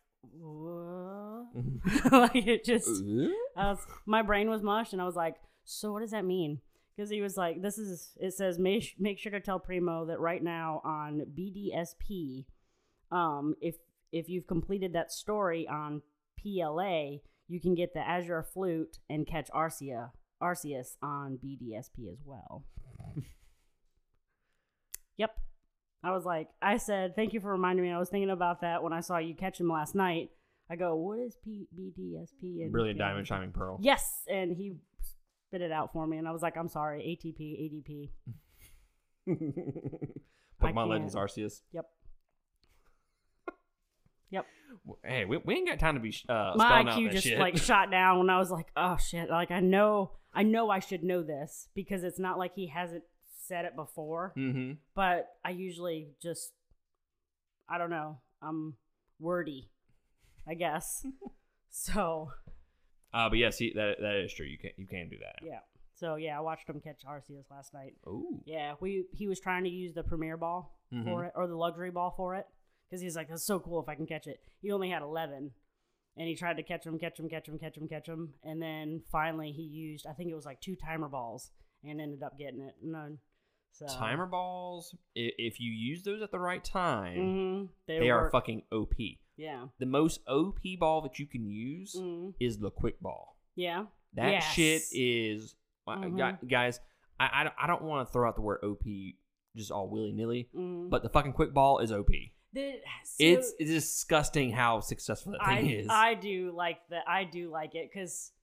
[2.11, 3.03] like it just
[3.55, 6.61] I was, my brain was mush and I was like, so what does that mean?
[6.95, 10.19] Because he was like, this is it says make make sure to tell Primo that
[10.19, 12.45] right now on BDSP,
[13.11, 13.75] um, if
[14.11, 16.01] if you've completed that story on
[16.41, 17.17] PLA,
[17.47, 20.11] you can get the Azure Flute and catch Arcia
[20.41, 22.65] Arceus on BDSP as well.
[25.17, 25.37] yep.
[26.03, 27.91] I was like, I said, thank you for reminding me.
[27.91, 30.29] I was thinking about that when I saw you catch him last night.
[30.69, 32.63] I go, what is P- BDSP?
[32.63, 32.97] And Brilliant.
[32.97, 33.77] Diamond Shining Pearl.
[33.81, 34.77] Yes, and he
[35.47, 38.09] spit it out for me, and I was like, I'm sorry, ATP,
[39.27, 39.27] ADP.
[40.61, 41.15] Pokemon Legends.
[41.15, 41.61] Arceus.
[41.73, 41.85] Yep.
[44.31, 44.45] Yep.
[45.03, 47.37] Hey, we, we ain't got time to be uh, My IQ just shit.
[47.37, 49.29] like shot down when I was like, oh shit!
[49.29, 53.03] Like I know, I know I should know this because it's not like he hasn't
[53.47, 54.33] said it before.
[54.37, 54.73] mm-hmm.
[54.95, 56.51] But I usually just,
[57.69, 58.75] I don't know, I'm
[59.19, 59.69] wordy,
[60.47, 61.05] I guess.
[61.69, 62.31] so
[63.13, 64.45] Uh, but yes, he, that that is true.
[64.45, 65.45] You can you can do that.
[65.45, 65.59] yeah,
[65.95, 67.93] so yeah, I watched him catch Arceus last night.
[68.07, 68.41] Ooh.
[68.45, 71.05] Yeah, we he was trying to use the premier ball Mhm.
[71.05, 72.45] for it or the luxury ball for it
[72.89, 74.39] because he's like, that's so cool if I can catch it.
[74.61, 75.51] He only had eleven,
[76.17, 78.61] and he tried to catch him, catch him, catch him, catch him, catch him, and
[78.61, 81.51] then finally he used I think it was like two timer balls
[81.83, 82.75] and ended up getting it.
[82.83, 83.19] None.
[83.73, 84.93] So Timer balls.
[85.17, 88.93] i- If you use those at the right time, hmm They, they are fucking OP.
[89.37, 89.67] Yeah.
[89.79, 93.37] The most OP ball that you can use hmm is the quick ball.
[93.55, 93.85] Yeah.
[94.13, 94.53] That Yes.
[94.53, 95.55] shit is,
[95.87, 96.39] uh, Mhm.
[96.41, 96.79] gu- guys.
[97.19, 98.83] I I don't, I don't want to throw out the word OP
[99.55, 102.09] just all willy nilly, hmm but the fucking quick ball is OP.
[102.53, 105.87] the, so It's it's disgusting how successful that I thing is.
[105.89, 107.07] I do like that.
[107.07, 108.33] I do like it because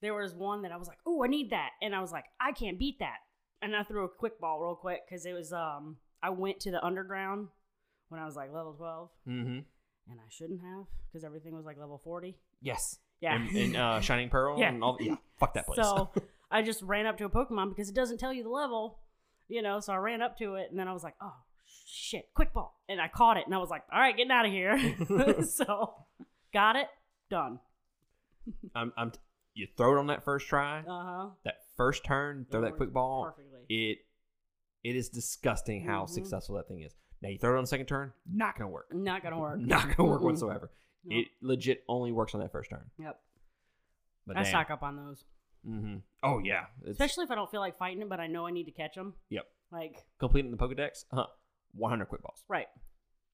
[0.00, 2.26] there was one that I was like, oh, I need that, and I was like,
[2.40, 3.18] I can't beat that,
[3.62, 6.70] and I threw a quick ball real quick because it was um I went to
[6.70, 7.48] the underground
[8.08, 9.48] when I was like level twelve, mm-hmm.
[9.48, 12.36] and I shouldn't have because everything was like level forty.
[12.60, 12.98] Yes.
[13.20, 13.36] Yeah.
[13.36, 14.58] And, and uh, Shining Pearl.
[14.58, 14.68] Yeah.
[14.68, 15.14] And all, yeah.
[15.38, 15.76] Fuck that place.
[15.76, 16.10] So
[16.50, 18.98] I just ran up to a Pokemon because it doesn't tell you the level,
[19.48, 19.80] you know.
[19.80, 21.34] So I ran up to it, and then I was like, "Oh
[21.86, 24.44] shit, quick ball!" And I caught it, and I was like, "All right, getting out
[24.44, 24.76] of here."
[25.44, 25.94] so
[26.52, 26.88] got it,
[27.30, 27.60] done.
[28.74, 29.18] I'm, I'm t-
[29.54, 31.28] you throw it on that first try, Uh huh.
[31.44, 33.32] that first turn, throw that quick ball.
[33.74, 33.98] It
[34.84, 36.08] it is disgusting how Mhm.
[36.10, 36.94] successful that thing is.
[37.22, 38.92] Now you throw it on the second turn, not gonna work.
[38.92, 39.58] Not gonna work.
[39.74, 40.24] Not gonna work Mm-mm.
[40.24, 40.70] whatsoever.
[41.04, 41.20] Nope.
[41.20, 42.90] It legit only works on that first turn.
[42.98, 43.20] Yep.
[44.26, 44.50] But I damn.
[44.50, 45.24] stock up on those,
[45.66, 45.98] Mm-hmm.
[46.24, 48.50] Oh yeah, it's especially if I don't feel like fighting it, but I know I
[48.50, 49.14] need to catch them.
[49.30, 49.46] Yep.
[49.70, 51.04] Like completing the Pokedex.
[51.12, 51.28] Huh.
[51.74, 52.66] 100 quick balls, right,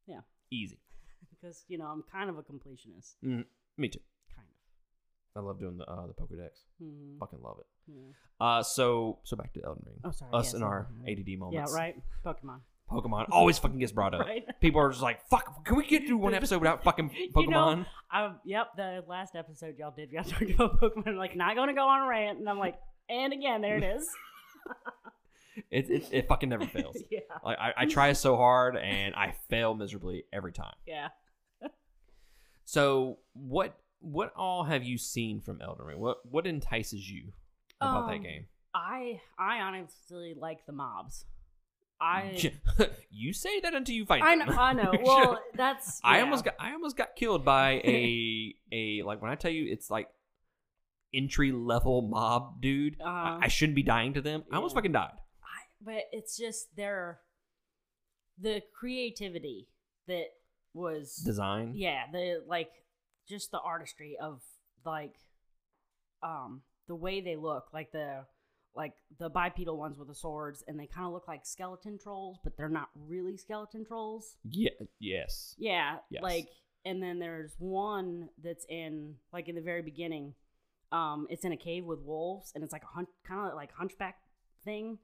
[0.07, 0.20] Yeah.
[0.51, 0.78] easy.
[1.30, 3.47] because you know I'm kind of a completionist, Mm,
[3.78, 4.01] me too.
[5.39, 6.51] I love doing the uh, the Pokedex.
[6.82, 7.18] Mhm.
[7.20, 7.66] Fucking love it.
[7.86, 8.47] Yeah.
[8.47, 10.01] Uh, so so back to Elden Ring.
[10.05, 10.32] Oh, sorry.
[10.34, 10.89] Us yes, and our.
[11.07, 11.95] ADD Yeah, right.
[12.24, 12.61] Pokemon.
[12.91, 14.20] Pokemon always fucking gets brought up.
[14.26, 14.45] Right.
[14.61, 17.51] People are just like, "Fuck, can we get through one episode without fucking You Pokemon?"
[17.78, 21.07] know, I, yep, the last episode y'all did, y'all talked about Pokemon.
[21.09, 22.39] I'm like, not going to go on a rant.
[22.41, 22.78] And I'm like,
[23.09, 24.09] and again, there it is.
[25.70, 26.97] It, it it fucking never fails.
[27.11, 27.20] yeah.
[27.45, 30.74] Like I, I try so hard and I fail miserably every time.
[30.86, 31.09] Yeah.
[32.64, 35.99] So what what all have you seen from Elden Ring?
[36.01, 37.33] What what entices you
[37.81, 38.47] about that Um, game?
[38.75, 41.25] I I honestly like the mobs.
[42.01, 42.53] I
[43.11, 44.47] you say that until you fight I them.
[44.49, 44.93] know I know.
[45.03, 49.35] Well, that's I almost got I almost got killed by a a like when I
[49.35, 50.09] tell you it's like
[51.13, 53.01] entry level mob dude.
[53.01, 53.39] Uh-huh.
[53.41, 54.45] I, I shouldn't be dying to them.
[54.53, 55.15] I almost fucking died.
[55.43, 57.19] I, but it's just their
[58.41, 59.67] the creativity
[60.07, 60.27] that
[60.75, 61.73] was Design.
[61.75, 62.71] yeah the like
[63.29, 64.43] just the artistry of
[64.85, 65.14] like
[66.22, 68.24] um the way they look like the
[68.74, 72.39] like the bipedal ones with the swords and they kind of look like skeleton trolls
[72.43, 74.70] but they're not really skeleton trolls Yeah.
[74.99, 75.55] Yes.
[75.59, 76.22] yeah Yes.
[76.22, 76.49] like
[76.85, 80.35] and then there's one that's in like in the very beginning
[80.93, 83.72] um it's in a cave with wolves and it's like a hun- kind of like
[83.72, 84.16] hunchback
[84.64, 84.99] thing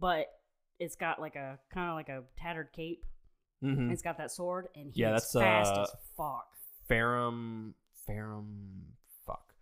[0.00, 0.26] but
[0.80, 3.04] it's got like a kind of like a tattered cape.
[3.64, 3.90] Mm-hmm.
[3.90, 6.46] It's got that sword, and he's Yeah, that's, fast uh, as fuck.
[6.88, 7.74] Farum,
[8.08, 8.46] Farum,
[9.26, 9.54] fuck.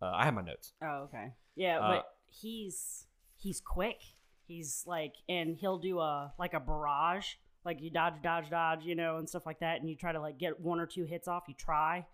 [0.00, 0.72] Uh, I have my notes.
[0.82, 1.32] Oh, okay.
[1.56, 3.06] Yeah, Uh, but he's
[3.36, 4.00] he's quick.
[4.46, 8.94] He's like, and he'll do a like a barrage, like you dodge, dodge, dodge, you
[8.94, 11.28] know, and stuff like that, and you try to like get one or two hits
[11.28, 11.44] off.
[11.48, 12.06] You try,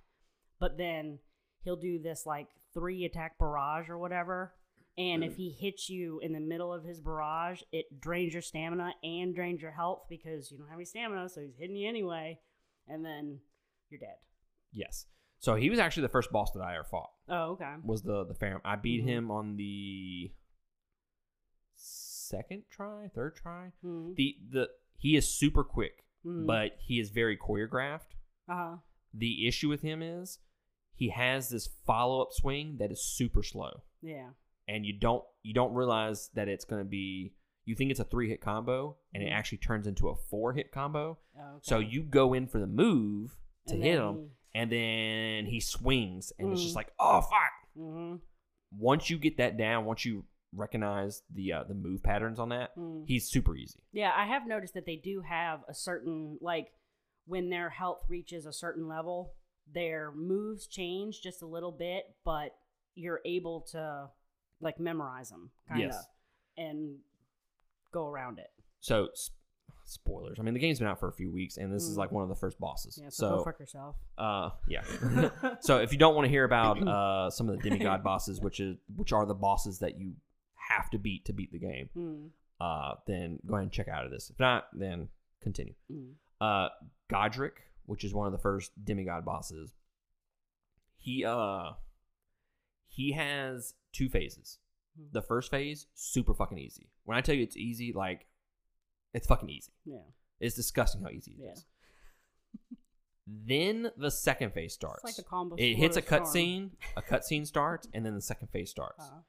[0.59, 1.19] but then
[1.63, 4.55] he'll do this like three attack barrage or whatever.
[4.97, 8.95] And if he hits you in the middle of his barrage, it drains your stamina
[9.03, 12.39] and drains your health because you don't have any stamina, so he's hitting you anyway,
[12.87, 13.41] and then
[13.91, 14.15] you're dead.
[14.75, 15.07] Yes.
[15.39, 17.11] So he was actually the first boss that I ever fought.
[17.29, 17.75] Oh, okay.
[17.85, 18.61] Was the the Farum?
[18.65, 19.09] I beat Mhm.
[19.09, 20.33] him on the
[21.77, 23.73] second try, third try.
[23.83, 24.15] Hmm.
[24.15, 26.47] The the he is super quick, Hmm.
[26.47, 28.15] but he is very choreographed.
[28.49, 28.77] uh huh.
[29.13, 30.39] The issue with him is
[30.95, 34.31] he has this follow up swing that is super slow, Yeah.
[34.69, 37.35] and you don't you don't realize that it's going to be.
[37.67, 39.33] You think it's a three hit combo, and it Mhm.
[39.33, 41.19] actually turns into a four hit combo.
[41.39, 41.61] Oh, okay.
[41.63, 46.33] So you go in for the move to And hit him, and then he swings,
[46.39, 46.77] and it's just Mm.
[46.77, 47.53] like, oh fuck.
[47.77, 48.17] hmm
[48.77, 52.77] Once you get that down, once you recognize the uh, the move patterns on that,
[52.77, 53.05] Mm.
[53.07, 53.81] he's super easy.
[53.93, 56.73] Yeah, I have noticed that they do have a certain like
[57.27, 59.35] when their health reaches a certain level,
[59.73, 62.55] their moves change just a little bit, but
[62.95, 64.11] you're able to
[64.61, 66.07] like memorize them kind of Yes.
[66.57, 66.99] and
[67.93, 68.51] go around it.
[68.81, 69.09] So,
[69.85, 70.39] spoilers.
[70.41, 71.99] I mean, the game's been out for a few weeks, and this is Mm.
[71.99, 72.99] like one of the first bosses.
[73.01, 73.97] Yeah, so, so go fuck yourself.
[74.19, 74.83] Uh, yeah.
[75.61, 78.61] so if you don't want to hear about uh, some of the demigod bosses, which
[78.61, 80.15] is which are the bosses that you
[80.71, 82.29] have to beat to beat the game, Mm,
[82.61, 84.31] uh, then go ahead and check out of this.
[84.31, 85.09] If not, then
[85.43, 85.75] continue.
[85.93, 86.71] mm, Uh,
[87.11, 89.75] Godrick, which is one of the first demigod bosses,
[90.97, 91.73] he uh
[92.87, 94.59] he has two phases.
[94.97, 95.07] Hmm.
[95.13, 96.89] The first phase, super fucking easy.
[97.05, 98.27] When I tell you it's easy, like
[99.15, 99.73] it's fucking easy.
[99.85, 99.99] yeah.
[100.41, 101.65] It's disgusting how easy it is.
[101.65, 102.77] Yeah.
[103.27, 105.03] Then the second phase starts.
[105.05, 105.57] It's like the combo.
[105.57, 106.45] it hits a before the storm.
[106.45, 109.03] cutscene, a cutscene starts, and then the second phase starts.
[109.03, 109.21] Uh,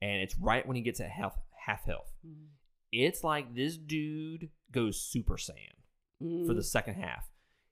[0.00, 2.12] And it's right when he gets at half half health.
[2.26, 2.46] mm,
[2.92, 5.76] It's like this dude goes Super Saiyan
[6.22, 7.28] mm, for the second half.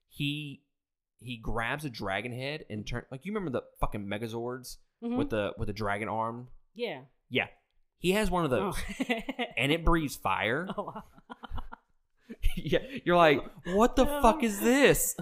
[0.09, 0.63] He
[1.21, 5.17] he grabs a dragon head and turn like you remember the fucking Megazords mhm.
[5.19, 6.49] with the with the dragon arm?
[6.75, 7.03] yeah.
[7.29, 7.47] Yeah.
[8.01, 8.75] He has one of those.
[8.77, 9.15] Oh.
[9.57, 10.67] And it breathes fire.
[10.77, 10.95] oh.
[12.57, 12.79] yeah.
[13.05, 15.15] You're like, what the fuck is this?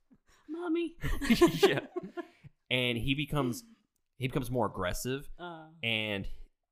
[0.48, 0.94] mommy.
[1.66, 1.80] yeah.
[2.70, 3.64] And he becomes
[4.16, 6.26] he becomes more aggressive Uh, and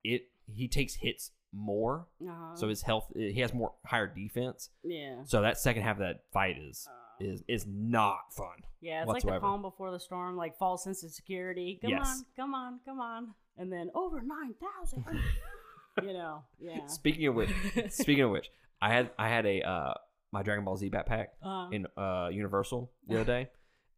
[0.05, 2.07] it he takes hits more.
[2.29, 4.71] uh, So his health he has more higher defense.
[4.85, 5.23] yeah.
[5.25, 8.47] So that second half of that fight is Uh, is is not fun.
[8.81, 9.37] Yeah, it's like whatsoever.
[9.37, 11.79] the calm before the storm, like false sense of security.
[11.83, 12.07] Come Yes.
[12.09, 15.05] on, come on, come on, and then over nine thousand.
[16.03, 16.87] you know, yeah.
[16.87, 17.51] Speaking of which,
[17.91, 18.49] speaking of which,
[18.81, 19.95] I had I had a uh
[20.33, 23.49] my Dragon Ball Z backpack Uh, in uh Universal the other day,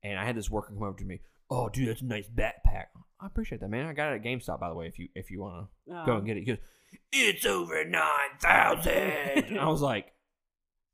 [0.02, 1.20] and I had this worker come over to me.
[1.50, 2.86] Oh, dude, that's a nice backpack.
[3.20, 3.86] I appreciate that, man.
[3.86, 4.86] I got it at GameStop, by the way.
[4.86, 6.58] If you if you want to uh, go and get it, he goes,
[7.12, 9.58] it's over nine thousand.
[9.58, 10.12] I was like,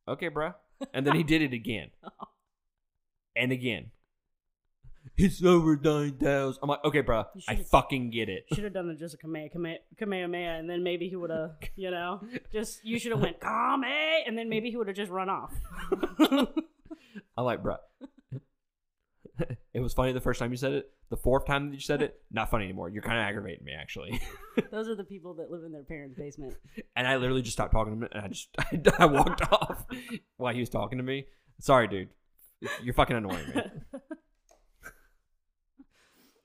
[0.08, 0.52] okay, bro.
[0.92, 1.90] And then he did it again,
[3.34, 3.90] and again.
[5.18, 6.60] It's over nine thousand.
[6.62, 7.24] I'm like, okay, bro.
[7.48, 8.44] I should've- fucking get it.
[8.52, 11.52] Should have done it just a Kame, Kame, Kamehameha, and then maybe he would have,
[11.76, 12.20] you know,
[12.52, 13.84] just you should have went Kame,
[14.26, 15.54] and then maybe he would have just run off.
[17.38, 17.76] I'm like, bro.
[19.74, 20.90] it was funny the first time you said it.
[21.10, 22.88] The fourth time that you said it, not funny anymore.
[22.88, 24.20] You're kind of aggravating me, actually.
[24.70, 26.54] Those are the people that live in their parents' basement.
[26.96, 28.48] and I literally just stopped talking to him, and I just
[29.00, 29.84] I walked off
[30.36, 31.26] while he was talking to me.
[31.60, 32.08] Sorry, dude.
[32.82, 33.62] You're fucking annoying me.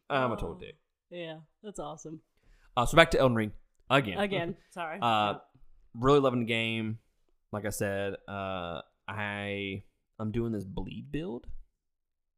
[0.09, 0.59] I'm a total Oh.
[0.59, 0.75] dick.
[1.09, 2.21] Yeah, that's awesome.
[2.75, 3.51] Uh, so back to Elden Ring
[3.89, 4.17] again.
[4.19, 4.99] Again, sorry.
[5.01, 5.35] Uh,
[5.93, 6.99] really loving the game.
[7.51, 9.83] Like I said, uh, I
[10.19, 11.47] I'm doing this bleed build,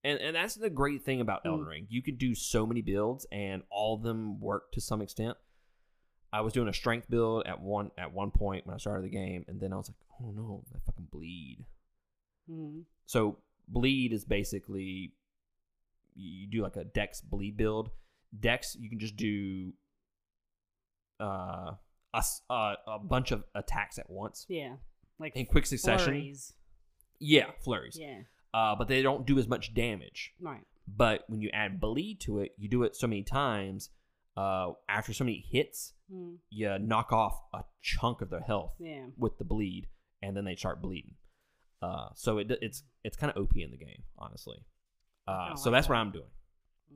[0.04, 1.70] and and that's the great thing about Elden Mm.
[1.70, 1.88] Ring.
[1.90, 5.38] You can do so many builds, and all of them work to some extent.
[6.32, 9.10] I was doing a strength build at one at one point when I started the
[9.10, 11.66] game, and then I was like, oh no, I fucking bleed.
[12.50, 12.84] Mhm.
[13.06, 13.38] So
[13.68, 15.14] bleed is basically
[16.16, 17.90] you do like a dex bleed build.
[18.40, 19.74] Dex you can just do
[21.20, 21.72] uh
[22.14, 24.76] a, uh, a bunch of attacks at once yeah,
[25.20, 26.14] like in quick succession.
[26.14, 26.54] flurries.
[27.20, 27.98] Yeah, flurries.
[28.00, 28.22] Yeah,
[28.54, 30.34] Uh, but they don't do as much damage.
[30.40, 30.62] right.
[30.86, 33.90] But when you add bleed to it, you do it so many times.
[34.36, 39.06] Uh, after so many hits, Mm, you knock off a chunk of their health yeah.
[39.18, 39.88] with the bleed,
[40.22, 41.16] and then they start bleeding.
[41.82, 44.58] Uh, so it it's it's kind of OP in the game, honestly.
[45.28, 45.98] Uh, so like that's what.
[45.98, 46.30] I'm doing.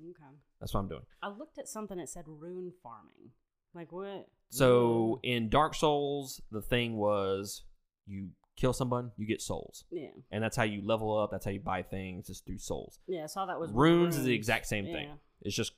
[0.10, 0.36] Okay.
[0.60, 1.04] That's what I'm doing.
[1.24, 3.32] I looked at something that said rune farming.
[3.74, 4.28] Like what?
[4.50, 7.64] So in Dark Souls, the thing was
[8.06, 10.10] you kill someone, you get souls, Yeah.
[10.32, 11.32] and that's how you level up.
[11.32, 13.00] That's how you buy things, is through souls.
[13.08, 13.24] Yeah.
[13.24, 15.08] I saw that was Runes is the exact same thing.
[15.08, 15.74] Yeah, It's just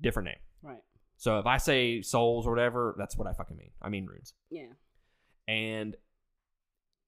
[0.00, 0.38] different name.
[0.62, 0.82] Right.
[1.16, 3.72] So if I say souls or whatever, that's what I fucking mean.
[3.82, 4.34] I mean runes.
[4.50, 4.72] Yeah.
[5.48, 5.96] and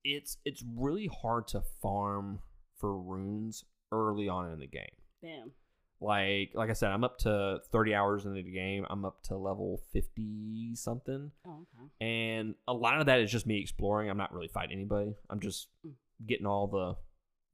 [0.04, 2.40] it's it's really hard to farm
[2.76, 4.84] for runes early on in the game.
[5.22, 5.52] Damn.
[6.00, 8.84] Like like I said, I'm up to 30 hours into the game.
[8.90, 12.06] I'm up to level 50 something, Oh, okay.
[12.06, 14.10] and a lot of that is just me exploring.
[14.10, 15.14] I'm not really fighting anybody.
[15.30, 15.92] I'm just Mm.
[16.26, 16.96] getting all the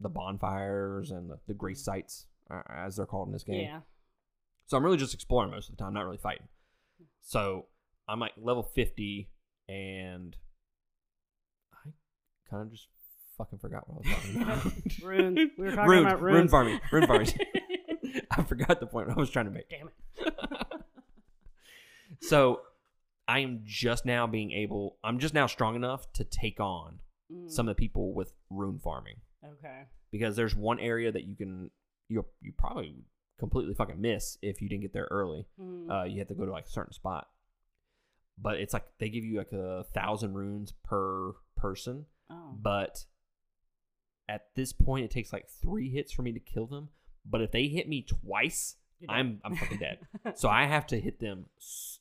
[0.00, 3.66] the bonfires and the, the grace sites uh, as they're called in this game.
[3.66, 3.80] Yeah.
[4.66, 6.48] So I'm really just exploring most of the time, not really fighting.
[7.20, 7.66] So
[8.08, 9.28] I'm like level 50,
[9.68, 10.34] and
[11.74, 11.90] I
[12.48, 12.88] kind of just
[13.36, 14.72] fucking forgot what I was talking about.
[15.02, 15.50] Runes.
[15.58, 16.50] We were talking about Rune runes.
[16.50, 16.80] farming.
[16.90, 17.28] Rune farming.
[18.36, 19.68] I forgot the point I was trying to make.
[19.68, 20.32] Damn it.
[22.20, 22.60] so
[23.28, 27.00] I am just now being able, I'm just now strong enough to take on
[27.32, 29.14] Mm, some of the people with rune farming.
[29.44, 29.82] Okay.
[30.10, 31.70] because there's one area that you can
[32.08, 33.04] you you probably
[33.38, 35.46] completely fucking miss if you didn't get there early.
[35.60, 37.28] Mm, Uh, you have to go to like a certain spot,
[38.36, 42.06] but it's like they give you like a thousand runes per person.
[42.30, 42.56] oh.
[42.60, 43.04] But
[44.28, 46.88] at this point, it takes like three hits for me to kill them.
[47.24, 48.76] But if they hit me twice,
[49.08, 49.98] I'm I'm fucking dead.
[50.36, 51.46] so I have to hit them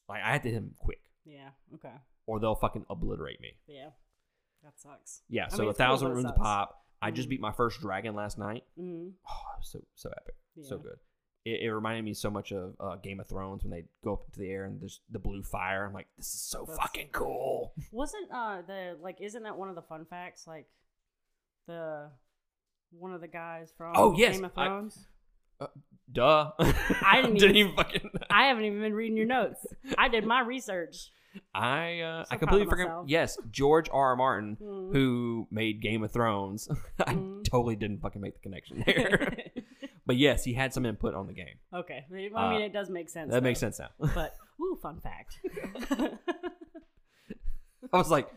[0.07, 1.49] like I have to hit them quick, yeah.
[1.75, 1.93] Okay.
[2.25, 3.53] or they'll fucking obliterate me.
[3.67, 3.89] Yeah.
[4.63, 5.21] That sucks.
[5.29, 5.45] Yeah.
[5.45, 6.83] I So mean, a cool, thousand but runes pop.
[7.01, 7.31] I just Mhm.
[7.31, 8.65] beat my first dragon last night.
[8.77, 10.97] Mm, Oh, so so epic, so good.
[11.45, 14.25] It, it reminded me so much of uh, Game of Thrones when they go up
[14.25, 15.85] into the air and there's the blue fire.
[15.85, 17.73] I'm like, this is so That's- fucking cool.
[17.93, 20.67] Wasn't uh the like isn't that one of the fun facts like
[21.67, 22.09] the
[22.91, 25.07] one of the guys from Oh, yes, Game of I- Thrones?
[26.11, 26.51] Duh.
[26.59, 28.09] I didn't even- even fucking.
[28.29, 29.65] I, haven't even been reading your notes.
[29.97, 31.11] I did my research.
[31.53, 33.07] I uh, So I completely forgot.
[33.07, 34.09] Yes, George R.
[34.09, 34.15] R.
[34.15, 34.91] Martin, Mm.
[34.93, 36.67] who made Game of Thrones.
[37.05, 37.43] I Mhm.
[37.43, 39.37] totally didn't fucking make the connection there.
[40.07, 41.59] but yes, he had some input on the game.
[41.71, 42.05] okay.
[42.09, 43.31] I mean, Uh, it does make sense.
[43.31, 43.89] That makes sense now.
[44.15, 45.37] But ooh, fun fact.
[47.93, 48.27] I was like,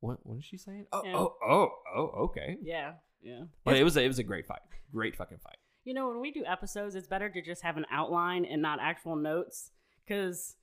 [0.00, 0.18] what?
[0.24, 0.86] What is she saying?
[0.92, 1.16] Oh, Yeah.
[1.16, 2.56] oh, oh, oh, okay.
[2.62, 3.44] yeah, yeah.
[3.64, 4.60] But it was a, it was a great fight.
[4.92, 5.56] Great fucking fight.
[5.84, 8.78] You know, when we do episodes, it's better to just have an outline and not
[8.80, 9.70] actual notes
[10.06, 10.56] because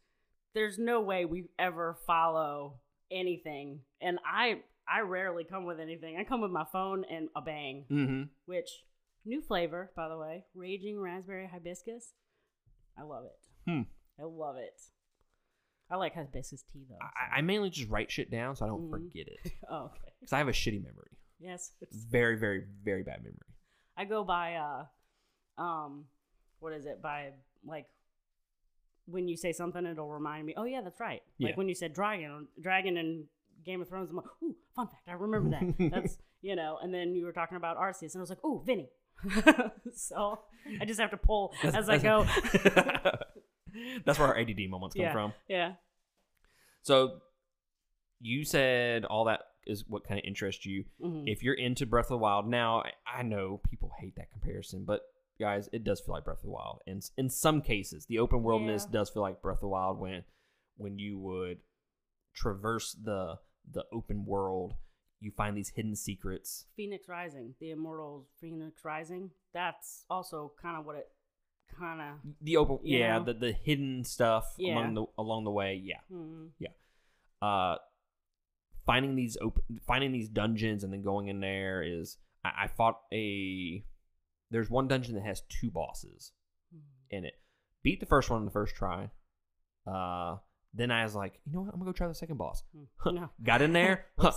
[0.54, 2.80] there's no way we ever follow
[3.12, 3.80] anything.
[4.02, 6.18] And I I rarely come with anything.
[6.18, 8.24] I come with my phone and a bang, Mm-hmm.
[8.46, 8.70] which
[9.26, 12.14] new flavor, by the way, raging raspberry hibiscus.
[12.98, 13.70] I love it.
[13.70, 13.82] Hmm.
[14.20, 14.80] I love it.
[15.92, 16.98] I like hibiscus tea though.
[17.02, 18.92] I, I mainly just write shit down so I don't Mhm.
[18.92, 20.12] forget it oh, okay.
[20.20, 21.18] because I have a shitty memory.
[21.40, 23.38] Yes, it's Very, very, very bad memory.
[23.98, 26.06] I go by uh um
[26.60, 27.02] what is it?
[27.02, 27.32] By
[27.66, 27.86] like
[29.06, 31.22] when you say something it'll remind me, oh yeah, that's right.
[31.40, 31.56] Like Yeah.
[31.56, 33.26] when you said dragon dragon and
[33.66, 35.92] Game of Thrones, I'm like, ooh, fun fact, I remember that.
[35.92, 38.62] that's you know, and then you were talking about Arceus and I was like, ooh,
[38.66, 38.90] Vinny.
[39.94, 40.40] so
[40.80, 42.26] I just have to pull as I go.
[44.06, 45.12] That's where our ADD moments come Yeah.
[45.12, 45.34] from.
[45.48, 45.74] yeah.
[46.84, 47.20] So
[48.22, 50.84] you said all that is what kind of interests you.
[51.02, 54.84] hmm If you're into Breath of the Wild now, I, know people hate that comparison,
[54.86, 55.02] but
[55.40, 56.82] guys, it does feel like Breath of the Wild.
[56.88, 58.94] And in some cases, the open worldness Yeah.
[59.00, 60.24] does feel like Breath of the Wild when
[60.78, 61.60] when you would
[62.34, 63.36] traverse the
[63.72, 64.74] the open world,
[65.20, 66.66] you find these hidden secrets.
[66.78, 69.32] Fenyx Rising, the Immortals Fenyx Rising.
[69.54, 71.08] That's also kind of what it
[71.78, 72.08] kind of.
[72.42, 73.26] The open, yeah, know?
[73.26, 74.74] the the hidden stuff Yeah.
[74.76, 76.00] along the along the way, yeah.
[76.12, 76.50] Mm,
[77.42, 77.76] uh
[78.90, 83.02] finding these open finding these dungeons and then going in there is I, I fought
[83.14, 83.86] a
[84.50, 86.32] there's one dungeon that has two bosses
[86.76, 86.80] mm.
[87.12, 87.34] in it
[87.84, 89.12] beat the first one in the first try
[89.86, 90.38] uh
[90.74, 92.64] then i was like you know what i'm gonna go try the second boss
[93.06, 93.14] Mm.
[93.14, 93.30] No.
[93.44, 94.32] got in there huh,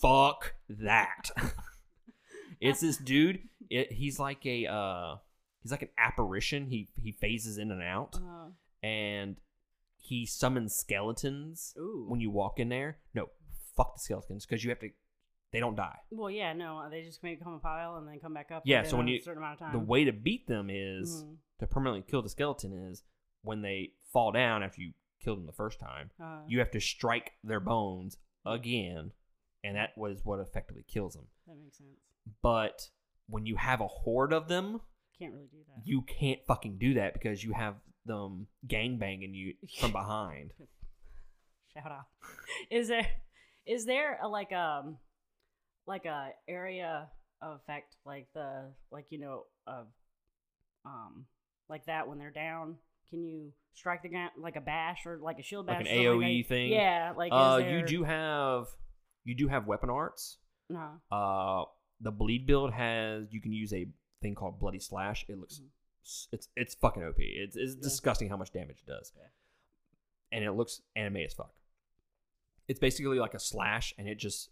[0.00, 1.30] fuck that
[2.62, 5.16] it's this dude it, he's like a uh
[5.62, 8.48] he's like an apparition he he phases in and out Uh,
[8.82, 9.36] and
[10.08, 12.06] he summons skeletons ooh.
[12.08, 12.96] when you walk in there.
[13.12, 13.28] No,
[13.78, 14.90] fuck the skeletons because you have to.
[15.50, 15.96] They don't die.
[16.10, 18.64] Well, yeah, no, they just maybe come a pile and then come back up.
[18.66, 19.72] Yeah, so when a you- certain amount of time.
[19.72, 21.38] The way to beat them is Mhm.
[21.60, 23.02] to permanently kill the skeleton is
[23.40, 26.10] when they fall down after you killed them the first time.
[26.20, 29.12] Uh, You have to strike their bones again,
[29.64, 31.28] and that was what effectively kills them.
[31.46, 31.98] that makes sense.
[32.42, 32.90] But
[33.26, 34.82] when you have a horde of them,
[35.18, 35.86] Can't really do that.
[35.86, 40.52] you can't fucking do that because you have them gang banging you from behind.
[41.72, 42.06] Shout out.
[42.70, 43.06] Is there
[43.68, 44.96] is there a like um
[45.86, 47.08] like a area
[47.40, 49.86] of effect like the like you know of
[50.84, 51.26] um
[51.68, 52.76] like that when they're down?
[53.10, 55.78] Can you strike the ground like a bash or like a shield bash?
[55.84, 56.48] Like an AoE that?
[56.48, 56.72] thing?
[56.72, 58.66] Yeah, like uh, there- you do have
[59.24, 60.38] you do have weapon arts.
[60.70, 60.88] No.
[61.10, 61.64] Uh,
[62.00, 63.86] the bleed build has you can use a
[64.22, 65.24] thing called bloody slash.
[65.28, 66.28] It looks Mhm.
[66.32, 67.16] it's it's fucking OP.
[67.18, 67.82] It's it's Yeah.
[67.82, 69.12] disgusting how much damage it does,
[70.32, 71.52] and it looks anime as fuck.
[72.68, 74.50] It's basically like a slash, and it just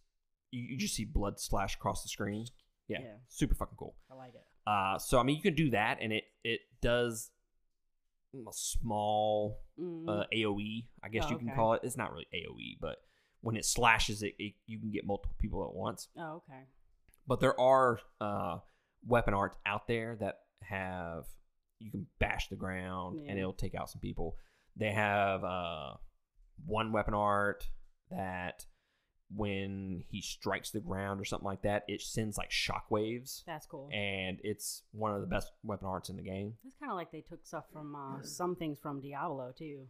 [0.51, 2.47] you, you just see blood slash across the screen.
[2.89, 3.15] Yeah, Yeah.
[3.29, 3.97] super fucking cool.
[4.11, 4.45] I like it.
[4.67, 7.31] Uh, so I mean, you can do that, and it it does
[8.35, 10.09] a small Mm.
[10.09, 11.57] uh, AOE, I guess Oh, you can okay.
[11.57, 11.81] call it.
[11.85, 12.99] It's not really AOE, but
[13.43, 16.09] when it slashes it, it, you can get multiple people at once.
[16.17, 16.65] oh, okay.
[17.27, 18.59] But there are uh,
[19.07, 21.27] weapon arts out there that have
[21.79, 24.37] you can bash the ground and it'll take out some people.
[24.77, 25.95] They have uh,
[26.65, 27.69] one weapon art
[28.11, 28.67] that
[29.35, 33.89] when he strikes the ground or something like that, it sends like shockwaves, That's cool.
[33.93, 36.55] and it's one of the best weapon arts in the game.
[36.65, 39.87] It's kind of like they took stuff from uh, some things from Diablo too.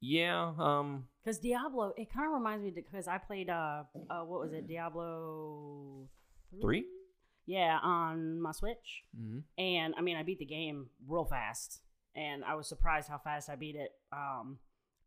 [0.00, 4.40] Yeah, um, Because Diablo, it kind of reminds me because I played uh, uh, what
[4.40, 6.08] was it, Diablo
[6.60, 6.84] three.
[7.46, 9.38] Yeah, on my Switch, Mm-hmm.
[9.58, 11.82] and I mean, I beat the game real fast,
[12.16, 13.92] and I was surprised how fast I beat it.
[14.12, 14.58] Um,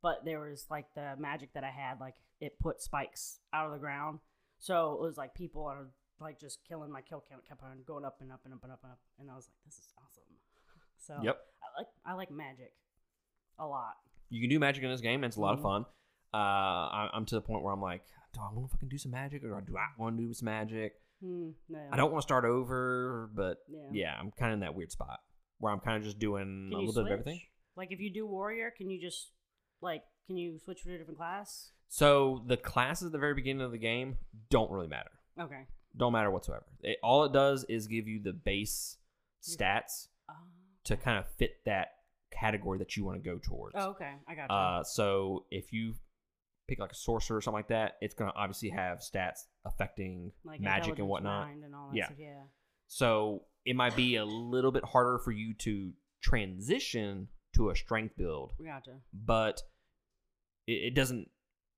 [0.06, 3.72] but there was like the magic that I had, like it put spikes out of
[3.74, 4.20] the ground,
[4.60, 5.88] so it was like people are
[6.22, 8.72] like just killing my kill count kept on going up and up and up and
[8.72, 10.24] up and up, and I was like, this is awesome.
[11.08, 11.38] So Yep.
[11.64, 12.74] I like I like magic
[13.60, 13.95] a lot.
[14.30, 15.64] you can do magic in this game and it's a lot of Mhm.
[15.70, 15.86] fun
[16.34, 18.01] uh I, i'm to the point where i'm like
[18.34, 20.47] do i want to fucking do some magic or do i want to do some
[20.47, 21.80] magic Hmm, no.
[21.91, 23.88] i don't want to start over but Yeah.
[23.93, 25.20] yeah i'm kind of in that weird spot
[25.60, 27.41] where i'm kind of just doing Can a little bit of everything?
[27.78, 29.32] Like if you do warrior, can you just
[29.82, 31.71] like can you switch to a different class?
[31.88, 34.17] so the classes at the very beginning of the game
[34.49, 35.65] don't really matter Okay.
[35.95, 38.97] don't matter whatsoever it, all it does is give you the base
[39.43, 40.34] stats Uh,
[40.86, 41.89] to kind of fit that
[42.32, 44.13] category that you want to go towards oh, okay.
[44.28, 44.55] I got you.
[44.55, 45.93] Uh, so if you
[46.67, 50.59] pick like a sorcerer or something like that, it's gonna obviously have stats affecting like
[50.59, 51.47] magic and whatnot.
[51.49, 52.05] and all that Yeah.
[52.07, 52.43] stuff, yeah.
[52.88, 58.16] So it might be a little bit harder for you to transition to a strength
[58.18, 58.97] build, We gotcha.
[59.14, 59.62] but
[60.68, 61.30] it, it doesn't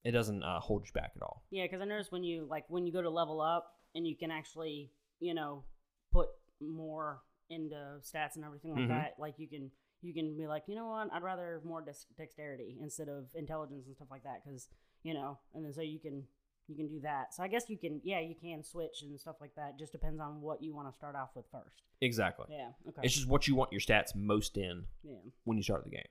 [0.03, 1.43] it doesn't uh, hold you back at all.
[1.49, 4.15] Yeah, because I noticed when you like when you go to level up and you
[4.15, 5.63] can actually you know
[6.11, 6.29] put
[6.61, 8.89] more into stats and everything like Mhm.
[8.89, 9.15] that.
[9.19, 9.71] Like you can
[10.01, 13.85] you can be like you know what I'd rather more dex- dexterity instead of intelligence
[13.87, 14.67] and stuff like that because
[15.03, 16.23] you know and then so you can
[16.67, 17.33] you can do that.
[17.33, 19.77] So I guess you can yeah you can switch and stuff like that.
[19.79, 21.81] Just depends on what you want to start off with first.
[22.01, 22.45] Exactly.
[22.49, 22.69] Yeah.
[22.89, 23.01] Okay.
[23.03, 25.15] It's just what you want your stats most in yeah.
[25.45, 26.03] when you start the game.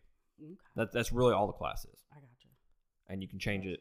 [0.43, 0.53] Okay.
[0.77, 2.49] That, that's really all the class is, I gotcha.
[3.09, 3.81] and you can change it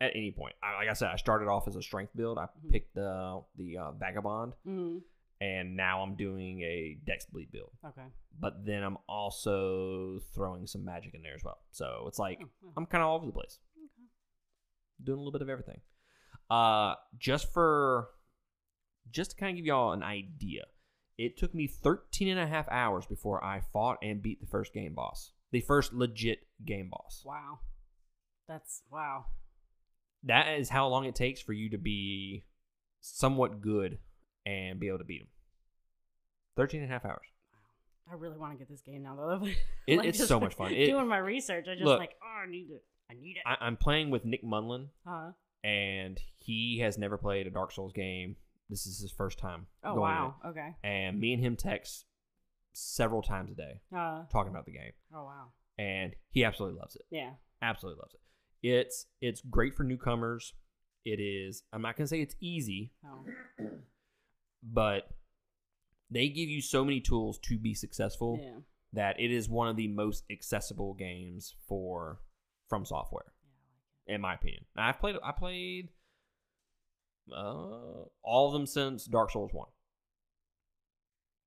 [0.00, 0.54] at any point.
[0.62, 2.38] I, like I said, I started off as a strength build.
[2.38, 2.70] I Mhm.
[2.70, 4.52] picked the the uh, vagabond.
[4.66, 4.98] Mm-hmm.
[5.40, 7.70] and now I'm doing a Dex Bleed build.
[7.84, 8.06] Okay.
[8.40, 11.58] But then I'm also throwing some magic in there as well.
[11.70, 12.72] So it's like Oh, wow.
[12.76, 14.06] I'm kind of all over the place, Okay.
[15.04, 15.80] doing a little bit of everything.
[16.50, 18.08] Uh, just for
[19.10, 20.64] just to kind of give y'all an idea,
[21.16, 24.72] it took me 13 and a half hours before I fought and beat the first
[24.72, 27.22] game boss, the first legit game boss.
[27.24, 27.58] Wow.
[28.48, 29.26] That's wow.
[30.24, 32.44] That is how long it takes for you to be
[33.00, 33.98] somewhat good
[34.46, 35.28] and be able to beat him.
[36.56, 37.26] 13 and a half hours.
[38.10, 39.46] I really want to get this game now though.
[39.86, 40.72] It- Like, it's so much fun.
[40.72, 41.98] It- doing my research, I just Look.
[41.98, 42.84] like, oh, I need it.
[43.10, 43.42] I need it.
[43.46, 45.30] I, I'm playing with Nick Munlin, uh,
[45.64, 48.36] and he has never played a Dark Souls game.
[48.70, 49.66] This is his first time.
[49.84, 50.34] oh wow.
[50.46, 50.76] Okay.
[50.84, 52.04] And me and him text
[52.74, 55.46] several times a day Uh, talking about the game, oh wow.
[55.78, 57.02] and he absolutely loves it.
[57.10, 57.30] Yeah.
[57.62, 58.20] Absolutely loves it.
[58.68, 60.52] It's it's great for newcomers.
[61.04, 61.62] It is.
[61.72, 63.24] I'm not gonna say it's easy, Oh.
[64.62, 65.08] but
[66.10, 68.58] they give you so many tools to be successful Yeah.
[68.92, 72.20] that it is one of the most accessible games for
[72.70, 73.30] FromSoftware.
[74.08, 74.64] In my opinion.
[74.74, 75.90] Now, I've played I played
[77.30, 79.68] uh, all of them since Dark Souls One.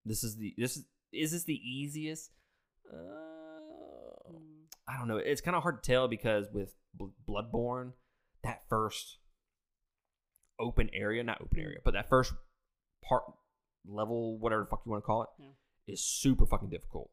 [0.05, 2.31] This is the this is is this the easiest?
[2.91, 4.41] Uh, I like it.
[4.41, 4.65] Mm.
[4.87, 5.17] I don't know.
[5.17, 7.93] It's kind of hard to tell because with Bl- Bloodborne,
[8.43, 9.17] that first
[10.59, 12.33] open area, not open area, but that first
[13.03, 13.23] part
[13.87, 15.29] level, whatever the fuck you want to call it,
[15.91, 16.29] is Yeah.
[16.29, 17.09] super fucking difficult.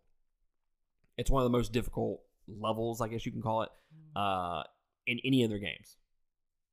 [1.17, 4.13] It's one of the most difficult levels, I guess you can call it, Mm.
[4.17, 4.65] uh,
[5.09, 5.97] in any of their games.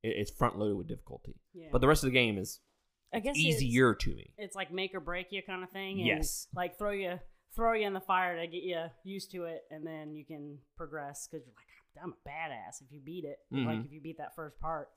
[0.02, 1.68] It, it's front loaded with difficulty, yeah.
[1.72, 2.60] but the rest of the game is
[3.12, 4.30] I guess easier to me.
[4.36, 5.98] It's, like make or break you kind of thing.
[5.98, 6.48] And Yes.
[6.54, 7.18] Like throw you
[7.54, 10.58] throw you in the fire to get you used to it, and then you can
[10.76, 13.38] progress because you're like, I'm a badass if you beat it.
[13.50, 13.86] Like Mhm.
[13.86, 14.90] if you beat that first part,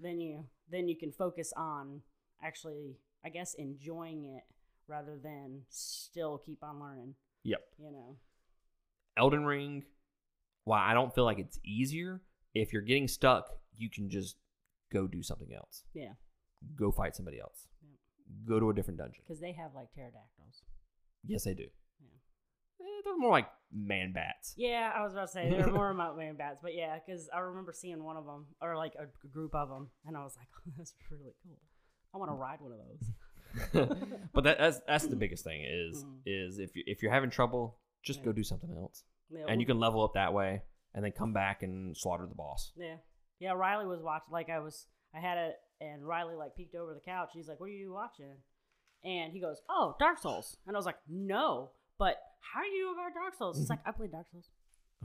[0.00, 2.02] then you then you can focus on
[2.42, 4.42] actually, I guess, enjoying it
[4.88, 7.14] rather than still keep on learning.
[7.44, 7.60] Yep.
[7.78, 8.16] You know.
[9.16, 9.84] Elden Ring,
[10.64, 12.20] while I don't feel like it's easier,
[12.54, 14.36] if you're getting stuck, you can just
[14.92, 15.84] go do something else.
[15.94, 16.12] Yeah.
[16.76, 17.68] go fight somebody else.
[18.46, 19.22] Go to a different dungeon.
[19.26, 20.62] Because they have like pterodactyls.
[21.26, 21.66] Yes, they do.
[22.00, 22.86] Yeah.
[22.86, 24.54] Eh, they're more like man bats.
[24.56, 27.38] Yeah, I was about to say they're more about man bats, but yeah, because I
[27.40, 30.48] remember seeing one of them or like a group of them, and I was like,
[30.58, 31.58] oh, that's really cool.
[32.14, 33.88] I want to ride one of those.
[34.34, 36.18] but that, that's that's the biggest thing is Mhm.
[36.26, 38.26] is if you if you're having trouble, just Yeah.
[38.26, 40.62] go do something else, Yeah, and you can level up that way,
[40.94, 42.72] and then come back and slaughter the boss.
[42.76, 42.96] Yeah,
[43.38, 43.52] yeah.
[43.52, 44.32] Riley was watching.
[44.32, 47.30] Like I was, I had it, and Riley like peeked over the couch.
[47.32, 48.36] He's like, "What are you watching?"
[49.04, 52.86] And he goes, "Oh, Dark Souls." And I was like, "No, but how do you
[52.86, 53.72] know about Dark Souls?" He's mm-hmm.
[53.72, 54.48] like, "I played Dark Souls."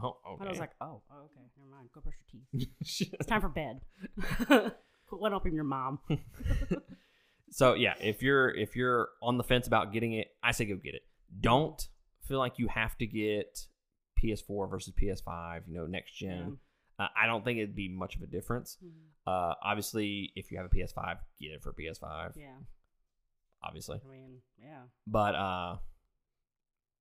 [0.01, 0.37] Oh, okay.
[0.39, 1.89] And I was like, "Oh, oh, okay, never mind.
[1.93, 2.69] Go brush your teeth.
[3.19, 3.81] It's time for bed."
[5.07, 5.99] Quit helping your mom.
[7.51, 10.75] so yeah, if you're if you're on the fence about getting it, I say go
[10.75, 11.03] get it.
[11.39, 11.81] Don't
[12.27, 13.67] feel like you have to get
[14.25, 15.61] PS4 versus PS5.
[15.67, 16.57] You know, next gen.
[16.97, 18.77] Uh, I don't think it'd be much of a difference.
[18.83, 18.89] Mhm.
[19.27, 22.35] Uh, obviously, if you have a PS5, get it for PS5.
[22.37, 22.55] Yeah,
[23.63, 24.83] Obviously, I mean, yeah.
[25.07, 25.77] but uh,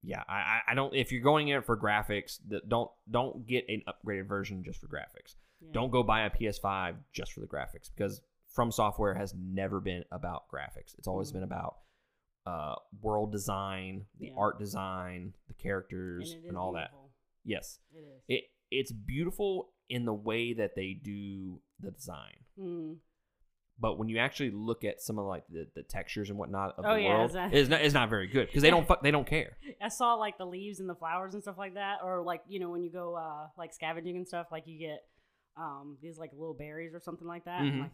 [0.02, 0.94] yeah, I, I- don't.
[0.94, 5.36] If you're going in for graphics, don't don't get an upgraded version just for graphics.
[5.60, 5.68] yeah.
[5.72, 8.20] Don't go buy a PS5 just for the graphics because
[8.56, 10.96] FromSoftware has never been about graphics.
[10.98, 11.34] It's always Mhm.
[11.34, 11.78] been about
[12.46, 14.34] uh, world design, the Yeah.
[14.36, 16.90] art design, the characters, And and, all that.
[17.44, 18.22] Yes, It is.
[18.28, 22.44] it it's beautiful in the way that they do the design.
[22.58, 22.96] Mm.
[23.78, 26.84] But when you actually look at some of like the, the textures and whatnot of
[26.86, 28.86] Oh, the yeah, world, it's not- it's not it's not very good because they don't
[28.86, 29.56] fuck they don't care.
[29.82, 32.60] I saw like the leaves and the flowers and stuff like that, or like you
[32.60, 35.00] know when you go uh like scavenging and stuff, like you get
[35.56, 37.60] um these like little berries or something like that.
[37.62, 37.80] Mhm.
[37.80, 37.90] Like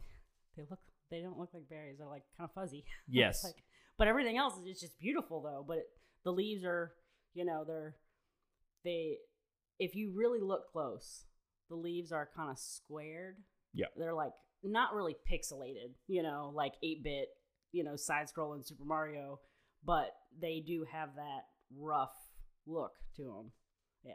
[0.56, 0.80] they look,
[1.10, 1.96] they don't look like berries.
[1.98, 2.84] They're like kind of fuzzy.
[3.08, 3.42] Yes.
[3.42, 3.56] like,
[3.98, 5.64] but everything else is just beautiful though.
[5.66, 5.86] But it,
[6.24, 6.92] the leaves are,
[7.34, 7.96] you know, they're
[8.84, 9.16] they.
[9.80, 11.24] If you really look close,
[11.70, 13.36] the leaves are kind of squared.
[13.72, 13.86] Yeah.
[13.96, 17.28] They're like not really pixelated, you know, like eight bit,
[17.72, 19.40] you know, side scrolling Super Mario,
[19.84, 22.14] but they do have that rough
[22.66, 23.52] look to them.
[24.04, 24.12] Yeah,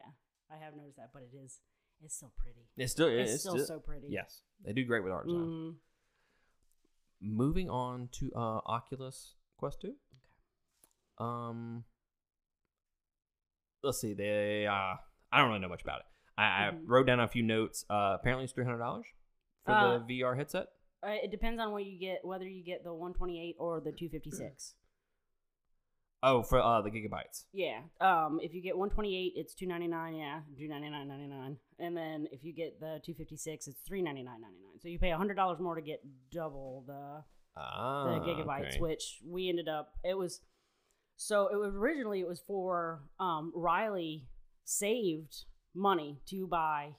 [0.51, 1.59] I have noticed that, but it is
[2.03, 2.67] it's still pretty.
[2.77, 4.07] It's still It's, it's, still, so pretty.
[4.09, 5.41] yes they do great with art design.
[5.41, 5.75] Mhm.
[7.21, 9.87] Moving on to uh, Oculus Quest Two.
[9.87, 9.95] Okay.
[11.17, 11.85] Um,
[13.81, 14.13] let's see.
[14.13, 14.95] They uh,
[15.35, 16.05] I don't really know much about it.
[16.37, 16.83] I, I Mhm.
[16.87, 17.85] wrote down a few notes.
[17.89, 19.05] Uh, apparently it's three hundred dollars
[19.65, 20.67] for Uh, the VR headset.
[21.03, 24.75] Uh, it depends on what you get, whether you get the 128 or the 256.
[26.23, 27.45] Oh, for uh, the gigabytes.
[27.53, 27.81] Yeah.
[28.01, 30.15] Um, if you get 128, it's 299.
[30.15, 31.57] Yeah, 299.99.
[31.77, 34.79] And then if you get the 256, it's 399.99.
[34.81, 37.23] So you pay hundred dollars more to get double the
[37.57, 38.79] Ah, the gigabytes, okay.
[38.79, 39.93] which we ended up.
[40.03, 40.41] It was
[41.17, 44.27] so it was originally it was for um, Riley
[44.65, 46.95] saved money to buy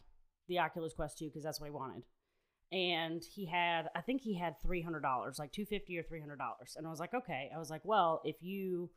[0.49, 2.03] the Oculus Quest 2 because that's what he wanted.
[2.73, 6.19] And he had, I think he had three hundred dollars, like two fifty or three
[6.19, 6.75] hundred dollars.
[6.77, 7.49] And I was like, okay.
[7.55, 8.91] I was like, well, if you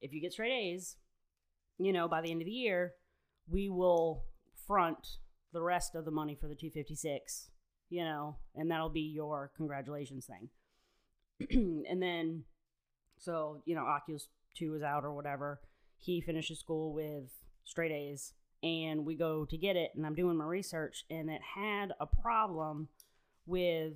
[0.00, 0.96] if you get straight A's,
[1.78, 2.94] you know, by the end of the year,
[3.48, 4.24] we will
[4.66, 5.18] front
[5.52, 7.50] the rest of the money for the two fifty six.
[7.88, 10.48] You know, and that'll be your congratulations thing.
[11.88, 12.42] and then,
[13.18, 15.60] so you know, Oculus Two is out or whatever.
[15.98, 17.30] He finishes school with
[17.64, 19.90] straight A's, and we go to get it.
[19.94, 22.88] And I'm doing my research, and it had a problem
[23.46, 23.94] with,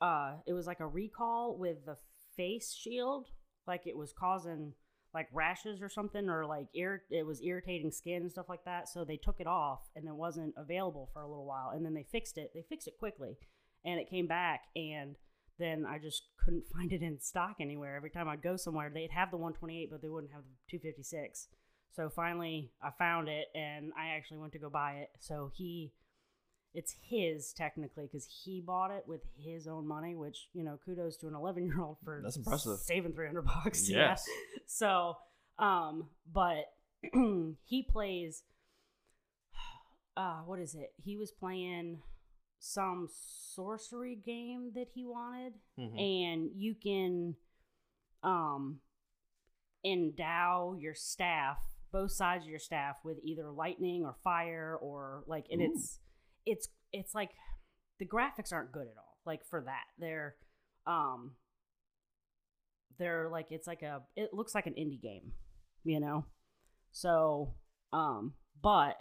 [0.00, 1.96] uh, it was like a recall with the
[2.36, 3.28] face shield,
[3.66, 4.72] like it was causing
[5.14, 8.88] like rashes or something, or like ir- it was irritating skin and stuff like that.
[8.88, 11.94] So they took it off, and it wasn't available for a little while, and then
[11.94, 12.52] they fixed it.
[12.54, 13.36] They fixed it quickly,
[13.84, 15.16] and it came back and
[15.58, 17.96] then I just couldn't find it in stock anywhere.
[17.96, 21.48] Every time I'd go somewhere, they'd have the 128, but they wouldn't have the 256.
[21.94, 25.10] So finally, I found it, and I actually went to go buy it.
[25.20, 25.92] So he,
[26.74, 31.18] it's his technically because he bought it with his own money, which you know, kudos
[31.18, 32.78] to an 11 year old for That's impressive.
[32.78, 33.88] saving 300 bucks.
[33.90, 34.24] Yes.
[34.26, 34.58] Yeah.
[34.66, 35.16] So,
[35.58, 36.72] um, but
[37.64, 38.42] he plays.
[40.14, 40.92] Uh, what is it?
[41.02, 42.02] He was playing
[42.58, 43.08] some
[43.54, 45.98] sorcery game that he wanted Mhm.
[45.98, 47.34] and you can
[48.22, 48.80] um
[49.84, 51.58] endow your staff
[51.92, 55.98] both sides of your staff with either lightning or fire or like and it's
[56.46, 57.30] it's it's like
[57.98, 59.84] the graphics aren't good at all like for that.
[59.98, 60.34] They're
[60.86, 61.32] um
[62.98, 65.32] they're like it's like a it looks like an indie game
[65.84, 66.24] you know?
[66.92, 67.54] So
[67.92, 68.96] um but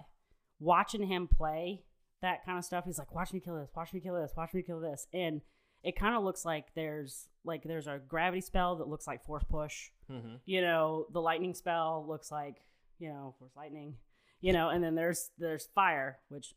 [0.59, 1.83] watching him play
[2.21, 4.53] that kind of stuff he's like watch me kill this watch me kill this watch
[4.53, 5.41] me kill this and
[5.83, 9.43] it kind of looks like there's like there's a gravity spell that looks like force
[9.49, 9.89] push.
[10.09, 10.39] Mhm.
[10.45, 12.57] you know the lightning spell looks like
[13.01, 13.95] you know force lightning
[14.39, 16.53] you know and then there's there's fire which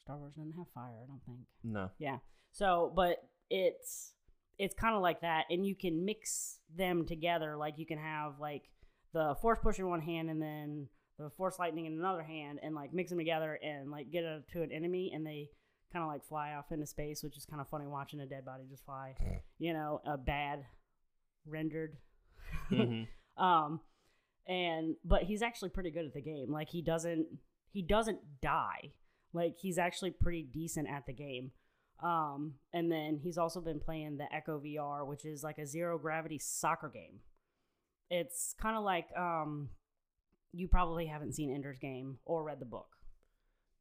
[0.00, 1.90] star wars doesn't have fire i don't think No.
[1.98, 2.18] yeah
[2.52, 3.16] so but
[3.50, 4.12] it's
[4.58, 7.58] it's kind of like that, and you can mix them together.
[7.58, 8.62] Like you can have like
[9.12, 12.74] the force push in one hand, and then the force lightning in another hand, and
[12.74, 15.50] like mix them together and like get it to an enemy, and they
[15.92, 18.46] kind of like fly off into space, which is kind of funny watching a dead
[18.46, 19.14] body just fly.
[19.58, 20.64] You know, a bad
[21.46, 21.98] rendered.
[22.70, 23.06] Mhm.
[23.36, 23.80] um,
[24.48, 26.50] and but he's actually pretty good at the game.
[26.50, 27.26] Like he doesn't
[27.72, 28.92] he doesn't die.
[29.32, 31.52] Like he's actually pretty decent at the game.
[32.02, 35.98] Um, and then he's also been playing the Echo VR, which is like a zero
[35.98, 37.20] gravity soccer game.
[38.10, 39.70] It's kind of like um,
[40.52, 42.88] you probably haven't seen Ender's Game or read the book.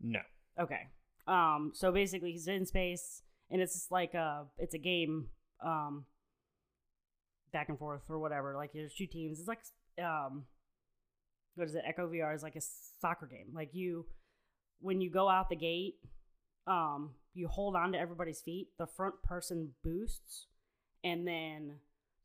[0.01, 0.21] No.
[0.59, 0.87] Okay.
[1.27, 5.27] Um, so basically he's in space and it's just like a it's a game
[5.63, 6.05] um
[7.51, 8.55] back and forth or whatever.
[8.55, 9.39] Like there's two teams.
[9.39, 9.61] It's like
[10.03, 10.43] um
[11.55, 11.83] what is it?
[11.87, 12.61] Echo VR is like a
[13.01, 13.47] soccer game.
[13.53, 14.05] Like you
[14.81, 15.95] when you go out the gate,
[16.67, 20.47] um, you hold on to everybody's feet, the front person boosts,
[21.03, 21.75] and then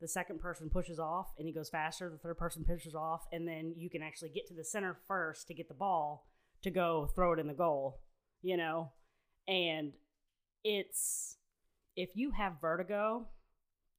[0.00, 3.46] the second person pushes off and he goes faster, the third person pushes off, and
[3.46, 6.26] then you can actually get to the center first to get the ball
[6.62, 8.00] to go throw it in the goal,
[8.42, 8.92] you know?
[9.46, 9.92] And
[10.64, 11.36] it's
[11.96, 13.26] if you have vertigo,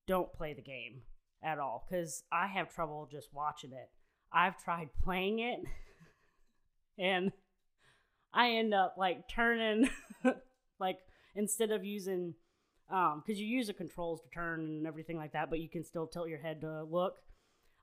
[0.07, 1.01] don't play the game
[1.43, 3.89] at all because I have trouble just watching it.
[4.33, 5.59] I've tried playing it
[6.97, 7.31] and
[8.33, 9.89] I end up like turning
[10.79, 10.99] like
[11.35, 12.33] instead of using
[12.89, 15.83] um because you use the controls to turn and everything like that, but you can
[15.83, 17.15] still tilt your head to look.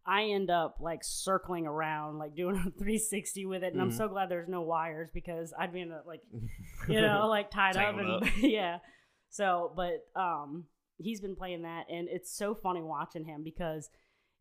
[0.07, 3.97] I end up like circling around, like doing a 360 with it, and I'm Mhm.
[3.97, 6.23] so glad there's no wires because I'd be in a like
[6.89, 8.79] you know, like tied up and yeah.
[9.31, 10.65] So, but um
[10.97, 13.89] he's been playing that and it's so funny watching him because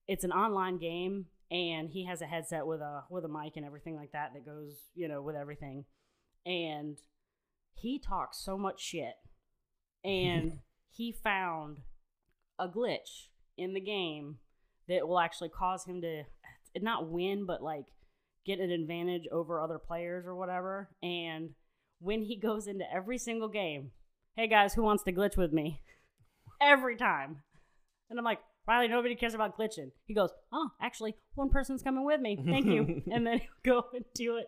[0.08, 3.66] it's an online game and he has a headset with a with a mic and
[3.66, 5.86] everything like that that goes, you know, with everything.
[6.46, 6.98] And
[7.74, 9.14] he talks so much shit.
[10.04, 11.80] And he found
[12.60, 14.38] a glitch in the game
[14.88, 16.24] that will actually cause him to
[16.80, 17.86] not win but like
[18.46, 20.90] get an advantage over other players or whatever.
[21.02, 21.52] And
[22.00, 23.92] when he goes into every single game,
[24.36, 25.82] hey guys, who wants to glitch with me?
[26.62, 27.44] Every time.
[28.10, 29.92] And I'm like, Riley, nobody cares about glitching.
[30.06, 32.38] He goes, oh, actually, one person's coming with me.
[32.46, 33.02] Thank you.
[33.12, 34.48] and then he'll go and do it.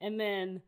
[0.00, 0.62] And then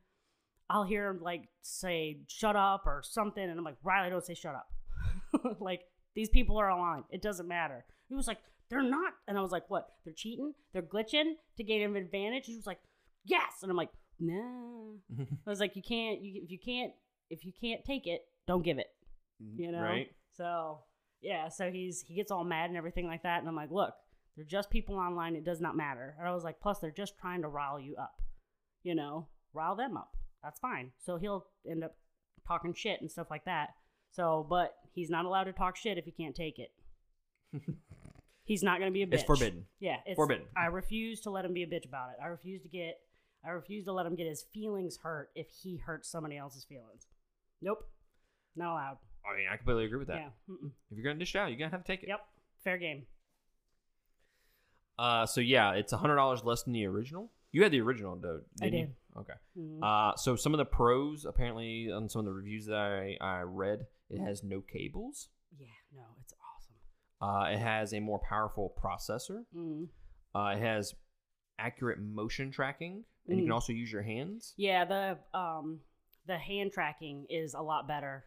[0.71, 3.43] I'll hear him like say, shut up or something.
[3.43, 5.57] And I'm like, Riley, don't say shut up.
[5.61, 5.81] like,
[6.15, 7.05] these people are online.
[7.11, 7.85] It doesn't matter.
[8.09, 8.39] He was like,
[8.71, 9.15] they're not.
[9.27, 9.89] And I was like, what?
[10.05, 10.55] They're cheating?
[10.73, 12.47] They're glitching to gain an advantage?
[12.47, 12.79] He was like,
[13.25, 13.63] yes.
[13.63, 13.91] And I'm like,
[14.21, 14.93] nah.
[15.21, 16.23] I was like, you can't.
[16.23, 16.93] You, if you can't,
[17.31, 18.89] if you can't take it, don't give it.
[19.43, 19.83] Mm, you know.
[19.83, 20.11] Right.
[20.37, 20.79] So
[21.23, 21.49] yeah.
[21.49, 23.95] So he's he gets all mad and everything like that, and I'm like, look,
[24.37, 25.37] they're just people online.
[25.37, 26.15] It does not matter.
[26.19, 28.21] And I was like, plus they're just trying to rile you up.
[28.83, 30.17] You know, rile them up.
[30.43, 30.91] That's fine.
[30.99, 31.97] So he'll end up
[32.47, 33.71] talking shit and stuff like that.
[34.11, 36.73] So, but he's not allowed to talk shit if he can't take it.
[38.45, 39.15] He's not going to be a bitch.
[39.15, 39.67] It's forbidden.
[39.79, 40.47] Yeah, it's Forbidden.
[40.57, 42.17] I refuse to let him be a bitch about it.
[42.23, 42.99] I refuse to get.
[43.45, 47.07] I refuse to let him get his feelings hurt if he hurts somebody else's feelings.
[47.61, 47.85] Nope,
[48.57, 48.99] not allowed.
[49.31, 50.17] I mean, I completely agree with that.
[50.17, 50.29] Yeah.
[50.55, 50.71] Mm-mm.
[50.91, 52.09] If you're gonna dish it out, you're gonna have to take it.
[52.09, 52.21] Yep.
[52.65, 53.07] Fair game.
[54.99, 57.31] Uh, so yeah, it's hundred dollars less than the original.
[57.51, 58.41] You had the original, though.
[58.61, 58.87] Didn't you?
[58.87, 58.95] did.
[59.19, 59.33] Okay.
[59.59, 59.83] Mhm.
[59.83, 63.41] Uh, so some of the pros, apparently, on some of the reviews that I, I
[63.43, 65.29] read, it has no cables.
[65.59, 65.67] yeah.
[65.95, 66.75] No, it's awesome.
[67.21, 69.45] Uh, it has a more powerful processor.
[69.55, 69.89] Mm.
[70.35, 70.95] Uh, it has
[71.59, 73.55] accurate motion tracking, and you can Mm.
[73.55, 74.55] also use your hands.
[74.57, 74.85] Yeah.
[74.87, 75.81] The um
[76.27, 78.25] the hand tracking is a lot better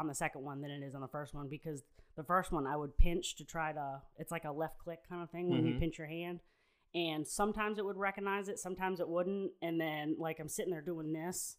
[0.00, 1.82] on the second one than it is on the first one because
[2.16, 4.02] the first one I would pinch to try to.
[4.18, 5.78] It's like a left click kind of thing when you Mhm.
[5.80, 6.40] pinch your hand.
[6.94, 9.52] And sometimes it would recognize it, sometimes it wouldn't.
[9.62, 11.58] And then, like, I'm sitting there doing this,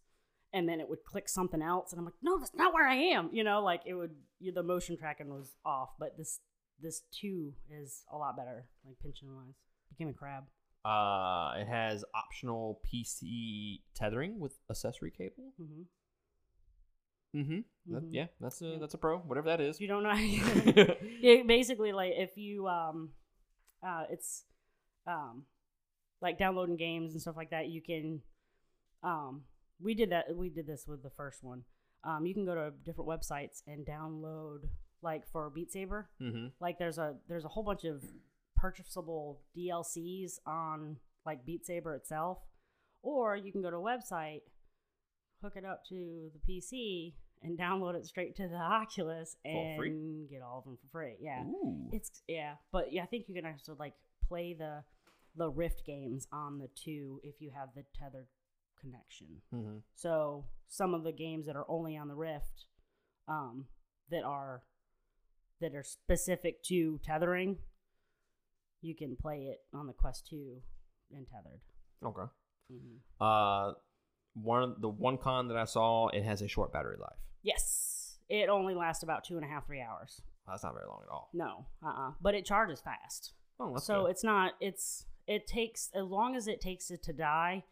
[0.51, 2.95] and then it would click something else, and I'm like, no, that's not where I
[2.95, 3.29] am.
[3.31, 4.15] You know, like it would.
[4.39, 6.39] You, the motion tracking was off, but this
[6.81, 9.53] this two is a lot better, like pinching wise.
[9.89, 10.45] Became a crab.
[10.85, 15.53] Uh, it has optional PC tethering with accessory cable.
[15.57, 15.83] hmm
[17.35, 17.59] Mm-hmm.
[17.95, 18.07] Mhm.
[18.11, 18.77] yeah, that's a Yeah.
[18.79, 19.79] that's a pro, whatever that is.
[19.79, 20.13] You don't know,
[21.21, 23.09] yeah, basically, like if you um,
[23.85, 24.45] uh, it's
[25.07, 25.43] um,
[26.21, 27.67] like downloading games and stuff like that.
[27.69, 28.21] You can
[29.03, 29.43] um,
[29.81, 30.35] we did that.
[30.35, 31.63] We did this with the first one.
[32.03, 34.67] Um, you can go to different websites and download
[35.01, 36.09] like for Beat Saber.
[36.21, 36.47] mm-hmm.
[36.59, 38.03] Like there's a there's a whole bunch of
[38.55, 42.39] purchasable DLCs on like Beat Saber itself,
[43.01, 44.41] or you can go to a website,
[45.41, 50.41] hook it up to the PC, and download it straight to the Oculus and get
[50.41, 51.15] all of them for free.
[51.19, 51.89] Yeah, Ooh.
[51.91, 53.93] it's yeah, but yeah, I think you can also like
[54.27, 54.83] play the
[55.35, 58.27] the Rift games on the two if you have the tethered
[58.79, 59.27] connection.
[59.53, 59.77] Mm-hmm.
[59.95, 62.65] So some of the games that are only on the Rift,
[63.27, 63.65] um,
[64.09, 64.63] that are
[65.61, 67.57] that are specific to tethering,
[68.81, 70.61] you can play it on the Quest 2
[71.13, 71.61] and tethered.
[72.03, 72.31] Okay.
[72.71, 73.23] Mm-hmm.
[73.23, 73.73] Uh,
[74.33, 77.17] one the one con that I saw, it has a short battery life.
[77.41, 80.21] Yes, it only lasts about two and a half, three hours.
[80.47, 81.29] That's not very long at all.
[81.33, 83.33] No, uh, uh but it charges fast.
[83.59, 84.11] Oh, that's so good.
[84.11, 84.53] it's not.
[84.59, 87.63] It's it takes as long as it takes it to die,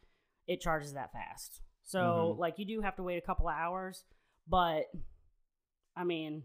[0.47, 1.61] it charges that fast.
[1.83, 1.99] So
[2.35, 2.39] Mhm.
[2.39, 4.03] like you do have to wait a couple of hours,
[4.47, 4.85] but
[5.95, 6.43] I mean,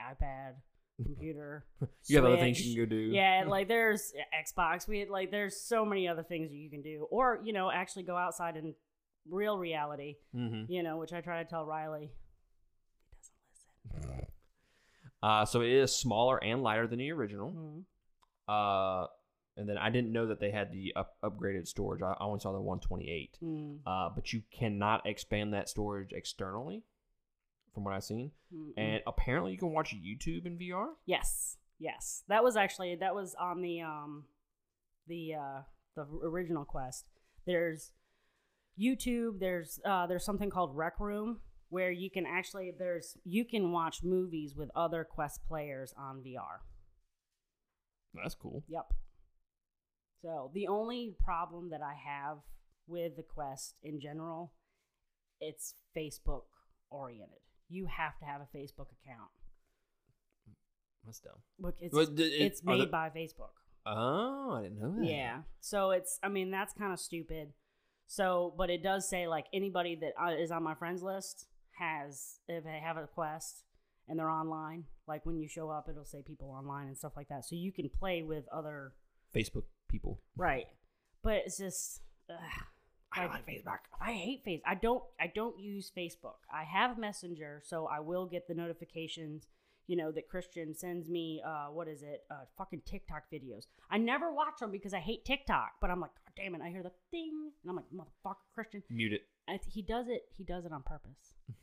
[0.00, 0.54] iPad,
[1.04, 1.64] computer,
[2.06, 2.96] you have other things you can go do.
[3.12, 4.88] Yeah, like there's Xbox.
[4.88, 8.16] We like there's so many other things you can do, or you know, actually go
[8.16, 8.74] outside in
[9.30, 10.16] real reality.
[10.34, 10.70] Mm-hmm.
[10.72, 12.10] You know, which I try to tell Riley.
[13.82, 14.26] He doesn't listen.
[15.22, 17.50] Uh, so it is smaller and lighter than the original.
[17.52, 17.84] Mhm.
[18.48, 19.06] Uh,
[19.56, 22.00] and then I didn't know that they had the up- upgraded storage.
[22.02, 23.36] I only saw the 128.
[23.42, 26.84] Mm, Uh, but you cannot expand that storage externally,
[27.78, 28.32] from what I've seen.
[28.52, 28.72] mm, mm.
[28.76, 30.88] And apparently, you can watch YouTube in VR.
[31.06, 32.24] Yes, yes.
[32.28, 34.24] That was actually that was on the um
[35.06, 35.60] the uh
[35.94, 37.04] the original quest.
[37.46, 37.92] There's
[38.80, 43.70] YouTube, there's uh there's something called Rec Room where you can actually there's you can
[43.70, 46.58] watch movies with other quest players on VR.
[48.12, 48.64] That's cool.
[48.68, 48.92] Yep.
[50.22, 52.38] So, the only problem that I have
[52.88, 54.52] with the quest in general,
[55.40, 56.42] it's Facebook
[56.90, 57.38] oriented.
[57.68, 59.30] You have to have a Facebook account.
[61.24, 61.40] Dumb.
[61.58, 63.52] Look, it's d- it- it's made the- by Facebook.
[63.86, 65.04] Oh, I didn't know that.
[65.08, 65.42] Yeah.
[65.60, 67.54] So it's, I mean, that's kind of stupid.
[68.06, 71.46] So, but it does say like anybody that uh, on my friends list
[71.78, 73.64] has, if they have a quest
[74.06, 77.28] and they're online, like when you show up, it'll say people online and stuff like
[77.28, 77.46] that.
[77.46, 78.92] So you can play with other,
[79.34, 80.20] Facebook people.
[80.36, 80.66] right.
[81.22, 82.36] But it's just, ugh,
[83.18, 83.78] I don't Like- Facebook.
[84.00, 84.60] I hate face.
[84.66, 86.36] I don't, I don't use Facebook.
[86.52, 89.48] I have Messenger, so I will get the notifications.
[89.86, 91.42] You know that Christian sends me.
[91.44, 92.24] Uh, what is it?
[92.30, 93.66] Uh, fucking TikTok videos.
[93.90, 95.72] I never watch them because I hate TikTok.
[95.80, 96.60] But I'm like, God damn it!
[96.62, 98.82] I hear the thing, and I'm like, motherfucker, Christian.
[98.90, 99.22] Mute it.
[99.48, 100.24] I he does it.
[100.36, 101.34] He does it on purpose.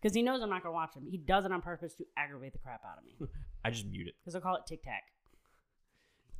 [0.00, 1.04] Because he knows I'm not gonna watch him.
[1.10, 3.28] He does it on purpose to aggravate the crap out of me.
[3.64, 4.14] I just mute it.
[4.24, 5.02] Because I call it Tic Tac.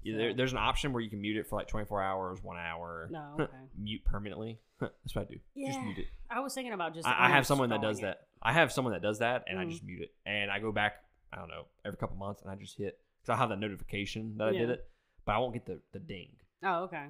[0.03, 2.57] Yeah, there, there's an option where you can mute it for like 24 hours, one
[2.59, 3.09] hour.
[3.11, 3.53] No, okay.
[3.79, 4.59] mute permanently.
[4.81, 5.39] That's what I do.
[5.55, 5.69] Yeah.
[5.69, 6.07] Just mute it.
[6.31, 7.07] I was thinking about just.
[7.07, 8.03] I, I have someone that does it.
[8.03, 8.21] that.
[8.43, 9.71] I have someone that does that, and I Mhm.
[9.71, 10.15] just mute it.
[10.25, 10.95] And I go back.
[11.33, 14.37] I don't know every couple months, and I just hit because I have that notification
[14.39, 14.89] that I did it,
[15.27, 16.31] but I won't get the the ding.
[16.65, 17.07] Oh, okay.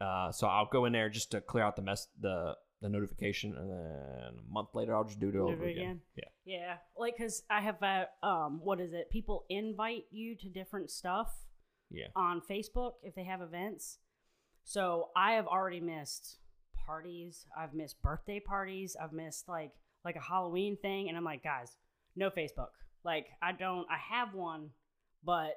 [0.00, 3.54] Uh, so I'll go in there just to clear out the mess the the notification,
[3.56, 5.82] and then a month later I'll just do it Do over it again.
[5.82, 6.00] again?
[6.16, 6.24] Yeah.
[6.44, 9.10] Yeah, like because I have uh, um, what is it?
[9.10, 11.28] People invite you to different stuff
[11.92, 12.08] Yeah.
[12.16, 13.98] on Facebook if they have events.
[14.64, 16.38] So I have already missed
[16.86, 17.46] parties.
[17.56, 18.96] I've missed birthday parties.
[19.00, 19.72] I've missed like
[20.04, 21.76] like a Halloween thing, and I'm like, guys,
[22.16, 22.70] no Facebook.
[23.04, 23.86] Like I don't.
[23.90, 24.70] I have one,
[25.24, 25.54] but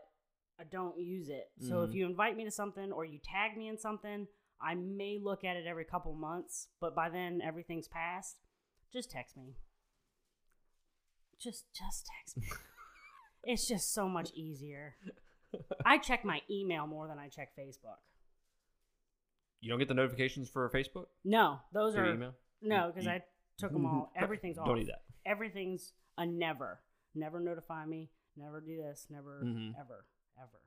[0.59, 1.51] I don't use it.
[1.59, 1.93] So if Mhm.
[1.95, 4.27] you invite me to something or you tag me in something,
[4.61, 6.69] I may look at it every couple months.
[6.79, 8.37] But by then everything's passed.
[8.93, 9.55] Just text me.
[11.39, 12.47] Just just text me.
[13.43, 14.95] it's just so much easier.
[15.85, 17.97] I check my email more than I check Facebook.
[19.61, 22.33] You don't get the notifications for Facebook No, those through are email.
[22.61, 23.23] no because You- I
[23.57, 24.11] took them all.
[24.15, 24.65] Everything's off.
[24.67, 25.01] Don't need that.
[25.25, 26.79] Everything's a never.
[27.15, 28.11] Never notify me.
[28.37, 29.07] Never do this.
[29.09, 29.73] Never Mhm.
[29.79, 30.05] ever
[30.37, 30.61] ever.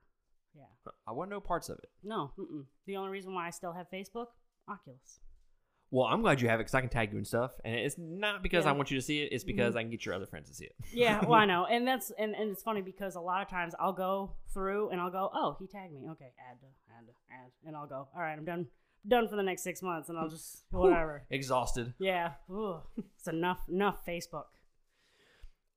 [0.55, 0.91] Yeah.
[1.07, 1.91] I want no parts of it.
[2.03, 2.33] No.
[2.39, 2.65] Mm-mm.
[2.87, 4.29] The only reason why I still have Facebook,
[4.67, 5.21] Oculus.
[5.91, 7.97] Well, I'm glad you have it because I can tag you and stuff, and it's
[7.99, 8.73] not because I Yeah.
[8.73, 8.79] Mm-hmm.
[8.79, 9.33] want you to see it.
[9.33, 10.75] It's because I can get your other friends to see it.
[10.93, 13.75] Yeah, well, I know, and that's and, and it's funny because a lot of times
[13.81, 16.67] I'll go through and I'll go, oh, he tagged me, okay, add to
[16.97, 18.67] add add, and I'll go, all right, I'm done,
[19.07, 21.25] done for the next six months, and I'll just whatever.
[21.31, 21.95] Exhausted.
[21.99, 22.81] Yeah, Ooh,
[23.17, 24.45] it's enough, enough Facebook.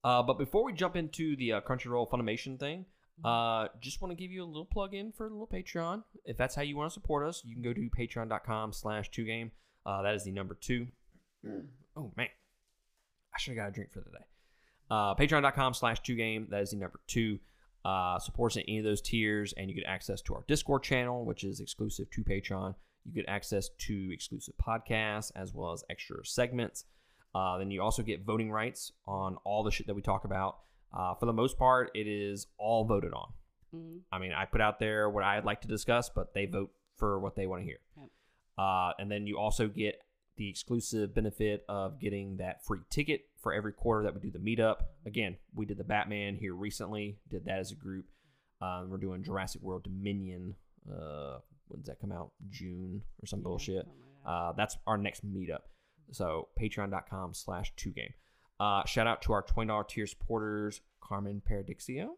[0.04, 2.86] Uh, but before we jump into the uh, Crunchyroll Funimation thing,
[3.24, 6.04] uh, just want to give you a little plug in for a little Patreon.
[6.26, 9.26] If that's how you want to support us, you can go to patreon.com slash two
[9.26, 9.52] game.
[9.86, 10.88] Uh, that is the number two.
[11.98, 12.28] Oh, man.
[13.34, 14.26] I should have got a drink for the day.
[14.90, 16.48] Uh, patreon.com slash two game.
[16.49, 17.40] That is the number two.
[17.84, 20.84] Uh, support us in any of those tiers, and you get access to our Discord
[20.84, 22.76] channel, which is exclusive to Patreon.
[23.06, 26.86] You get access to exclusive podcasts as well as extra segments.
[27.34, 30.58] Uh, then you also get voting rights on all the shit that we talk about.
[30.95, 33.30] Uh, for the most part, it is all voted on.
[33.74, 36.72] hmm I mean, I put out there what I'd like to discuss, but they vote
[36.98, 37.80] for what they want to hear.
[37.98, 38.10] Yep.
[38.62, 39.96] Uh, and then you also get
[40.38, 44.40] the exclusive benefit of getting that free ticket for every quarter that we do the
[44.40, 44.78] meetup.
[45.06, 48.06] Again, we did the Batman here recently, did that as a group.
[48.62, 50.56] Um, we're doing Jurassic World Dominion.
[50.88, 51.40] Uh,
[51.70, 52.32] when does that come out?
[52.50, 53.86] June or some Yeah, bullshit.
[53.86, 54.30] something like that.
[54.30, 55.62] Uh, that's our next meetup.
[56.12, 58.14] So patreon.com slash two game.
[58.60, 62.10] Uh, shout out to our $20 tier supporters Carmen Paradixio,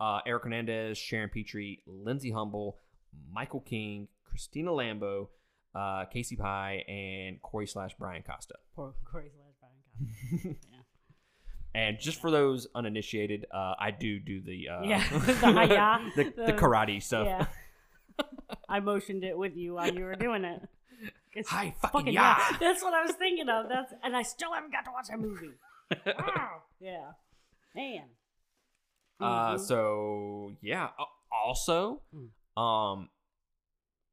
[0.00, 2.78] uh, Eric Hernandez, Sharon Petrie, Lindsay Humble,
[3.32, 5.28] Michael King, Christina Lambo,
[5.76, 8.54] uh, Casey Pye, and Corey slash Brian Costa.
[8.74, 10.60] Poor Corey slash Brian Cox.
[10.72, 10.78] Yeah.
[11.74, 16.24] And just for those uninitiated, uh, I do do the uh, Yeah, the hi-ya, the,
[16.24, 17.26] the the- karate stuff.
[17.26, 17.46] Yeah.
[18.66, 20.62] I motioned it with you while you were doing it.
[21.34, 22.36] It's Hi, fucking ya.
[22.58, 23.68] That's what I was thinking of.
[23.68, 25.50] That's and I still haven't got to watch that movie.
[26.06, 26.62] wow.
[26.80, 27.10] Yeah.
[27.74, 28.04] Man.
[29.20, 29.60] Uh, Mhm.
[29.60, 30.88] so yeah.
[30.98, 31.04] Uh,
[31.44, 32.60] Also, Mm.
[32.62, 33.10] um,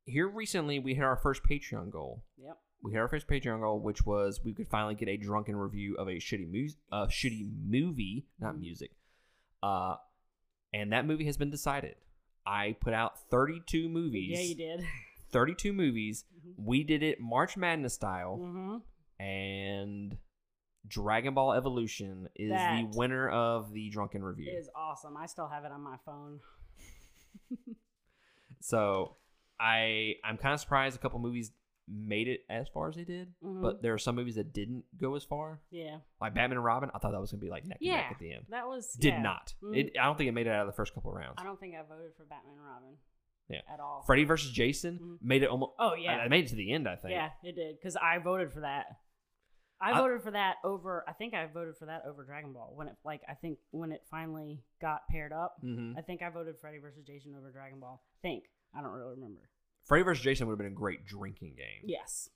[0.06, 2.24] here recently we hit our first Patreon goal.
[2.38, 2.58] Yep.
[2.84, 5.96] We hit our first Patreon goal, which was we could finally get a drunken review
[5.96, 8.60] of a shitty mu- uh, shitty movie, not Mm.
[8.60, 8.92] music.
[9.62, 9.96] Uh,
[10.74, 11.96] and that movie has been decided.
[12.46, 14.32] I put out 32 movies.
[14.32, 14.86] Yeah, you did.
[15.32, 16.26] 32 movies.
[16.38, 16.54] Mhm.
[16.58, 19.24] We did it March Madness style, Mm-hmm.
[19.24, 20.18] and
[20.86, 24.52] Dragon Ball Evolution is That the winner of the drunken review.
[24.52, 25.16] It is awesome.
[25.16, 26.42] I still have it on my phone.
[28.60, 29.18] So
[29.60, 31.52] I I'm kind of surprised a couple movies
[31.88, 33.62] made it as far as they did, Mhm.
[33.62, 35.62] but there are some movies that didn't go as far.
[35.70, 36.00] Yeah.
[36.22, 38.20] Like Batman and Robin, I thought that was gonna be like neck and neck at
[38.20, 38.46] the end.
[38.50, 39.22] That was Did yeah.
[39.22, 39.54] not.
[39.62, 39.78] Mhm.
[39.78, 41.36] It I don't think it made it out of the first couple rounds.
[41.38, 42.98] I don't think I voted for Batman and Robin.
[43.50, 43.62] Yeah.
[43.70, 44.04] At all.
[44.06, 45.18] Freddy versus Jason Mhm.
[45.28, 45.74] made it almost.
[45.78, 46.16] Oh yeah.
[46.18, 46.88] I, I made it to the end.
[46.88, 47.12] I think.
[47.12, 48.86] Yeah, it did because I voted for that.
[49.82, 51.04] I, I- voted for that over.
[51.06, 53.92] I think I voted for that over Dragon Ball when it like I think when
[53.92, 55.58] it finally got paired up.
[55.60, 58.02] hmm I think I voted Freddy versus Jason over Dragon Ball.
[58.22, 58.46] think
[58.78, 59.42] I don't really remember.
[59.86, 61.84] Freddy versus Jason would have been a great drinking game.
[61.86, 62.30] Yes.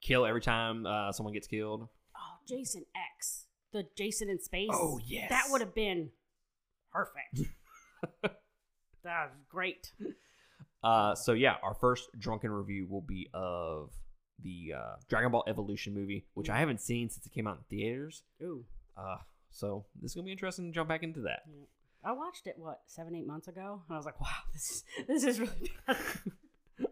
[0.00, 1.88] Kill every time uh, someone gets killed.
[2.16, 2.84] Oh, Jason
[3.18, 4.70] X, the Jason in space.
[4.72, 5.28] Oh, yes.
[5.30, 6.10] that would have been
[6.92, 7.50] perfect.
[8.22, 8.32] that
[9.04, 9.92] was great.
[10.82, 13.90] Uh, so yeah, our first drunken review will be of
[14.42, 17.64] the uh, Dragon Ball Evolution movie, which I haven't seen since it came out in
[17.78, 18.22] theaters.
[18.42, 18.64] Ooh,
[18.96, 19.16] Uh,
[19.50, 21.40] so this is gonna be interesting to jump back into that.
[21.48, 21.64] yeah.
[22.06, 24.84] I watched it what seven, eight months ago, and I was like, wow, this is
[25.08, 25.96] this is really bad.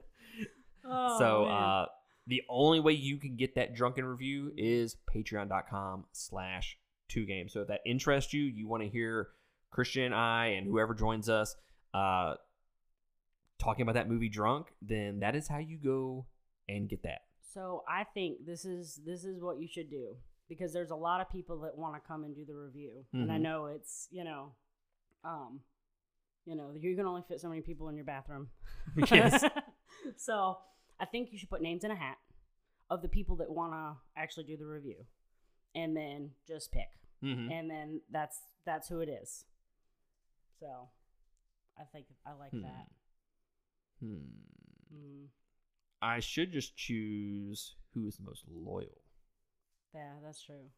[0.85, 1.53] oh, so man.
[1.53, 1.87] uh,
[2.27, 6.79] the only way you can get that drunken review is patreon.com slash
[7.09, 7.53] two games.
[7.53, 9.29] So if that interests you, you want to hear
[9.71, 11.55] Christian and I and whoever joins us
[11.93, 12.35] uh,
[13.59, 16.27] talking about that movie drunk, then that is how you go
[16.69, 17.23] and get that.
[17.53, 20.17] So I think this is this is what you should do
[20.49, 23.31] because there's a lot of people that want to come and do the review, and
[23.31, 23.43] I Mhm.
[23.43, 24.53] know it's you know,
[25.25, 25.61] um,
[26.47, 28.49] you know you can only fit so many people in your bathroom.
[29.11, 29.45] Yes.
[30.17, 30.59] so
[31.01, 32.19] I think you should put names in a hat
[32.91, 35.05] of the people that want to actually do the review,
[35.75, 36.89] and then just pick,
[37.23, 37.51] Mm-hmm.
[37.51, 39.45] and then that's that's who it is.
[40.61, 40.89] So
[41.79, 42.63] I think I like Hmm.
[42.63, 42.87] that.
[44.01, 44.17] Hmm.
[44.95, 45.27] Mm,
[46.03, 48.89] I should just choose who is the most loyal
[49.95, 50.69] yeah, that's true.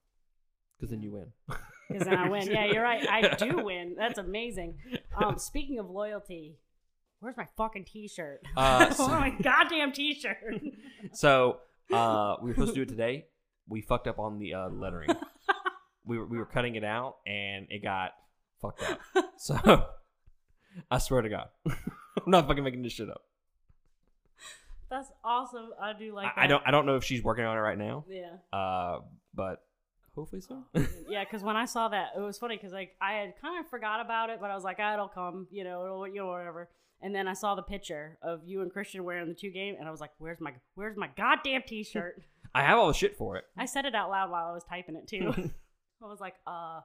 [0.77, 1.33] because then you win.
[1.89, 2.51] Because then I win.
[2.51, 3.07] Yeah, you're right.
[3.09, 3.95] I do win.
[3.97, 4.79] That's amazing.
[5.17, 6.59] Um, speaking of loyalty,
[7.21, 8.43] where's my fucking t-shirt?
[8.57, 10.63] Uh, oh my goddamn t-shirt.
[11.13, 11.59] So
[11.93, 13.27] uh, we were supposed to do it today.
[13.69, 15.11] We fucked up on the uh, lettering.
[16.05, 18.13] we were we were cutting it out and it got
[18.61, 19.01] fucked up.
[19.39, 19.87] So
[20.91, 21.75] I swear to God, I'm
[22.27, 23.23] not fucking making this shit up.
[24.91, 25.71] That's awesome.
[25.81, 26.29] I do like.
[26.37, 28.05] I, I don't I don't know if she's working on it right now.
[28.09, 28.37] Yeah.
[28.57, 29.01] Uh,
[29.35, 29.63] but
[30.17, 30.65] hopefully so.
[31.09, 33.71] yeah, because when I saw that, it was funny because like I had kind of
[33.71, 36.27] forgot about it, but I was like, ah, it'll come, you know, it'll, you know,
[36.27, 36.69] whatever.
[37.03, 39.87] And then I saw the picture of you and Christian wearing the two game, and
[39.87, 42.23] I was like, "Where's my Where's my goddamn t-shirt?"
[42.55, 43.45] I have all the shit for it.
[43.57, 45.29] I said it out loud while I was typing it too.
[46.03, 46.81] I was like, "Uh,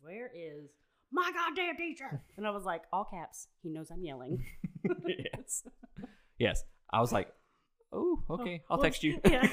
[0.00, 0.68] where is
[1.10, 3.48] my goddamn t-shirt?" And I was like, all caps.
[3.62, 4.44] He knows I'm yelling.
[5.06, 5.64] yes.
[6.38, 6.64] Yes.
[6.90, 7.32] I was like,
[7.92, 8.62] oh, okay.
[8.70, 9.18] I'll text you.
[9.24, 9.50] yeah.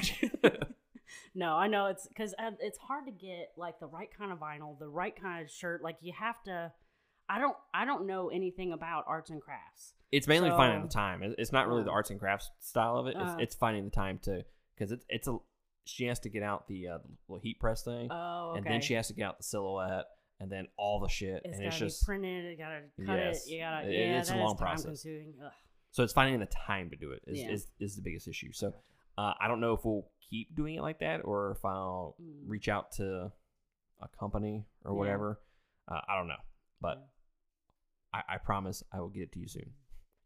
[1.34, 4.78] No, I know it's because it's hard to get like the right kind of vinyl,
[4.78, 5.82] the right kind of shirt.
[5.82, 6.72] Like you have to.
[7.28, 7.56] I don't.
[7.74, 9.94] I don't know anything about arts and crafts.
[10.12, 11.22] It's mainly So- finding the time.
[11.38, 13.16] It's not really the Uh, arts and crafts style of it.
[13.16, 13.36] It's, uh.
[13.40, 14.44] it's finding the time to
[14.76, 15.36] because it's it's a
[15.84, 18.58] she has to get out the uh, little heat press thing, Oh, okay.
[18.58, 20.06] and then she has to get out the silhouette,
[20.40, 22.50] and then all the shit, It's and gotta it's be just printed.
[22.50, 23.46] You gotta cut Yes.
[23.46, 23.52] it.
[23.52, 23.88] You gotta.
[23.88, 25.06] It- yeah, it's a long process.
[25.92, 27.50] so it's finding the time to do it is Yeah.
[27.50, 28.52] is, is the biggest issue.
[28.52, 28.72] So
[29.18, 32.42] uh, I don't know if we'll keep doing it like that or if I'll Mm.
[32.46, 33.32] reach out to
[34.00, 34.98] a company or Yeah.
[34.98, 35.40] whatever.
[35.88, 36.34] Uh, I don't know,
[36.80, 37.08] but
[38.12, 39.72] I, I promise I will get it to you soon.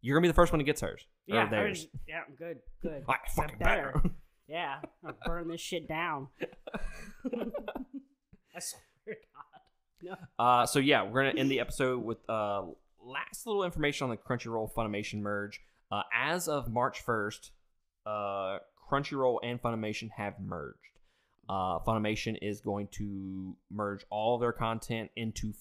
[0.01, 1.07] You're gonna be the first one that gets hers.
[1.27, 3.05] Yeah, already- yeah, good, good.
[3.09, 3.95] I fucking better.
[4.49, 6.27] Yeah, I'll burn this shit down.
[7.25, 9.61] I swear to God.
[10.03, 10.45] No.
[10.45, 12.63] Uh, so yeah, we're gonna end the episode with uh,
[13.01, 15.61] last little information on the Crunchyroll Funimation merge.
[15.93, 17.53] Uh, as of March first,
[18.07, 18.59] uh,
[18.91, 20.77] Crunchyroll and Funimation have merged.
[21.49, 25.53] Uh, Funimation is going to merge all their content into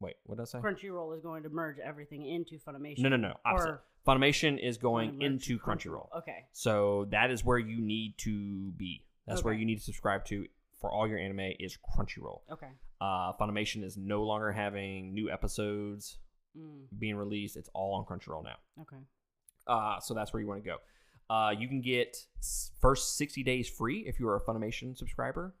[0.00, 0.58] Wait, what did I say?
[0.58, 3.00] Crunchyroll is going to merge everything into Funimation.
[3.00, 3.34] No, no, no.
[3.44, 3.68] Opposite.
[3.68, 6.08] Or Funimation is going going to merge into Crunchyroll.
[6.18, 6.46] Okay.
[6.52, 9.04] So that is where you need to be.
[9.26, 10.46] That's where you need to subscribe to
[10.80, 12.40] for all your anime is Crunchyroll.
[12.50, 12.70] Okay.
[13.00, 16.18] Uh, Funimation is no longer having new episodes
[16.58, 17.56] Mm, being released.
[17.56, 18.56] It's all on Crunchyroll now.
[18.82, 18.96] okay.
[19.68, 20.78] Uh, so that's where you want to go.
[21.30, 22.16] Uh, you can get
[22.80, 25.54] first 60 days free if you are a Funimation subscriber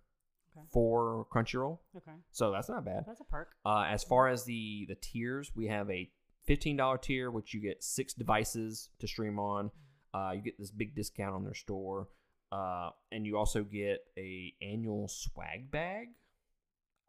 [0.56, 0.66] Okay.
[0.72, 1.78] for Crunchyroll.
[1.96, 2.10] Okay.
[2.32, 3.04] So that's not bad.
[3.06, 3.50] That's a perk.
[3.64, 6.10] Uh, as far as the the tiers, we have a
[6.48, 9.70] $15 tier, which you get six devices to stream on.
[10.12, 12.08] Uh, you get this big discount on their store,
[12.50, 16.08] uh, and you also get a annual swag bag.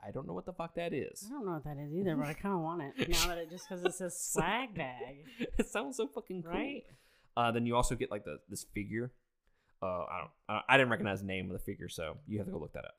[0.06, 1.26] I don't know what the fuck that is.
[1.28, 3.40] I don't know what that is either, but I kind of want it now that
[3.40, 5.26] it just because it says swag bag,
[5.58, 6.52] it sounds so fucking cool.
[6.52, 6.84] right?
[7.38, 9.12] Uh, then you also get like the this figure.
[9.82, 10.62] Uh, I don't.
[10.68, 12.86] I- didn't recognize the name of the figure, so you have to go look that
[12.86, 12.96] up.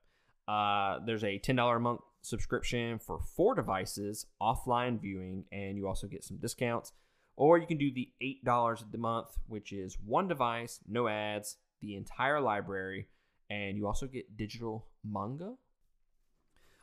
[0.49, 5.87] Uh, there's a ten dollar a month subscription for four devices, offline viewing, and you
[5.87, 6.93] also get some discounts.
[7.37, 11.57] Or you can do the eight dollars a month, which is one device, no ads,
[11.81, 13.09] the entire library,
[13.51, 15.55] and you also get digital manga.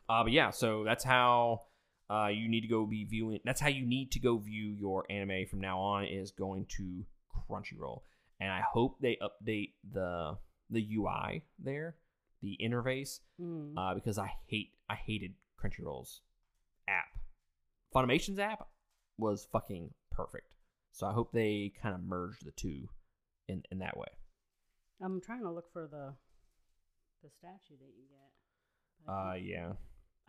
[0.07, 1.61] Uh, but yeah, so that's how
[2.09, 3.39] uh, you need to go be viewing.
[3.45, 6.05] That's how you need to go view your anime from now on.
[6.05, 7.05] Is going to
[7.49, 8.01] Crunchyroll,
[8.39, 10.37] and I hope they update the
[10.69, 11.95] the UI there,
[12.41, 13.73] the interface, Mm.
[13.77, 16.21] uh, because I hate I hated Crunchyroll's
[16.87, 17.19] app.
[17.93, 18.67] Funimation's app
[19.17, 20.53] was fucking perfect.
[20.91, 22.87] So I hope they kind of merge the two
[23.47, 24.07] in in that way.
[25.01, 26.13] I'm trying to look for the
[27.23, 29.11] the statue that you get.
[29.11, 29.73] Uh, yeah.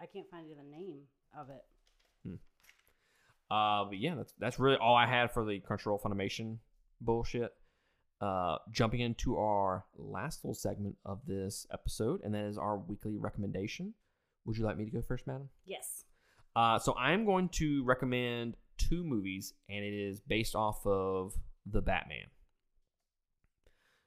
[0.00, 1.02] I can't find the name
[1.38, 1.64] of it.
[2.24, 2.34] Hmm.
[3.54, 6.58] Uh, but yeah, that's that's really all I had for the Crunchyroll Funimation
[7.00, 7.52] bullshit.
[8.20, 13.16] Uh, jumping into our last little segment of this episode, and that is our weekly
[13.16, 13.94] recommendation.
[14.44, 15.48] Would you like me to go first, madam?
[15.64, 16.04] Yes.
[16.54, 21.32] Uh, so I'm going to recommend two movies, and it is based off of
[21.64, 22.26] the Batman.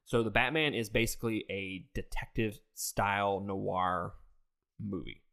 [0.06, 4.14] So the Batman is basically a detective style noir
[4.80, 5.24] movie.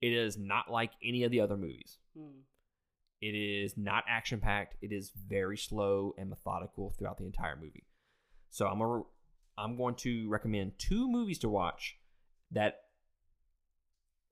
[0.00, 1.98] It is not like any of the other movies.
[2.16, 2.40] Hmm.
[3.22, 4.76] It is not action packed.
[4.82, 7.86] It is very slow and methodical throughout the entire movie.
[8.50, 9.02] So I'm a,
[9.56, 11.96] I'm going to recommend two movies to watch
[12.50, 12.80] that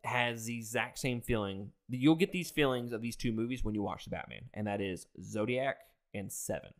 [0.03, 1.71] has the exact same feeling.
[1.89, 4.81] You'll get these feelings of these two movies when you watch the Batman, and that
[4.81, 5.77] is Zodiac
[6.12, 6.71] and Seven.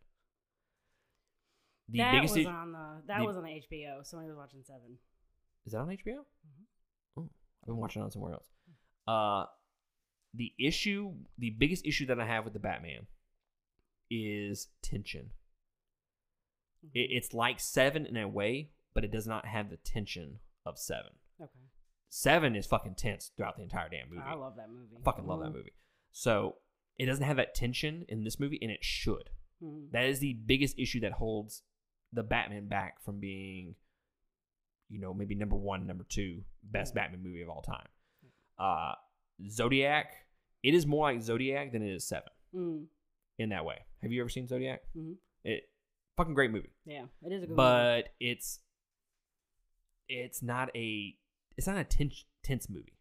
[1.91, 4.05] The that biggest was on the that the- was on the HBO.
[4.05, 4.99] Somebody was watching Seven.
[5.67, 6.25] Is that on HBO?
[6.47, 6.65] Mhm.
[7.19, 7.31] Oh,
[7.63, 8.49] I've been watching it on somewhere else.
[9.07, 9.47] Uh,
[10.35, 13.07] the issue, the biggest issue that I have with the Batman
[14.11, 15.31] is tension.
[16.85, 16.91] Mhm.
[16.95, 20.79] It, it's like Seven in a way, but it does not have the tension of
[20.79, 21.13] Seven.
[21.41, 21.51] okay.
[22.09, 24.21] Seven is fucking tense throughout the entire damn movie.
[24.25, 24.97] I love that movie.
[24.99, 25.55] I fucking love that Mhm.
[25.55, 25.73] movie.
[26.13, 26.59] So
[26.99, 29.31] it doesn't have that tension in this movie, and it should.
[29.63, 29.91] Mhm.
[29.93, 31.63] That is the biggest issue that holds
[32.13, 33.77] the Batman back from being,
[34.89, 37.03] you know, maybe number one, number two best Yeah.
[37.03, 37.89] Batman movie of all time.
[38.59, 38.97] Uh,
[39.49, 40.13] Zodiac,
[40.63, 42.87] it is more like Zodiac than it is Seven Mm.
[43.39, 43.79] in that way.
[44.03, 44.83] Have you ever seen Zodiac?
[44.97, 45.17] Mhm.
[45.45, 45.71] It
[46.17, 47.57] fucking great movie, Yeah, it is a good movie.
[47.57, 48.61] but it's
[50.09, 51.17] it's not a
[51.57, 52.99] it's not a tense tense movie.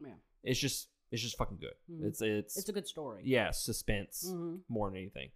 [0.00, 0.14] Yeah.
[0.42, 1.74] It's just it's just fucking good.
[1.90, 2.06] Mhm.
[2.08, 3.22] It's it's It's a good story.
[3.24, 4.62] yeah suspense Mhm.
[4.68, 5.30] more than anything,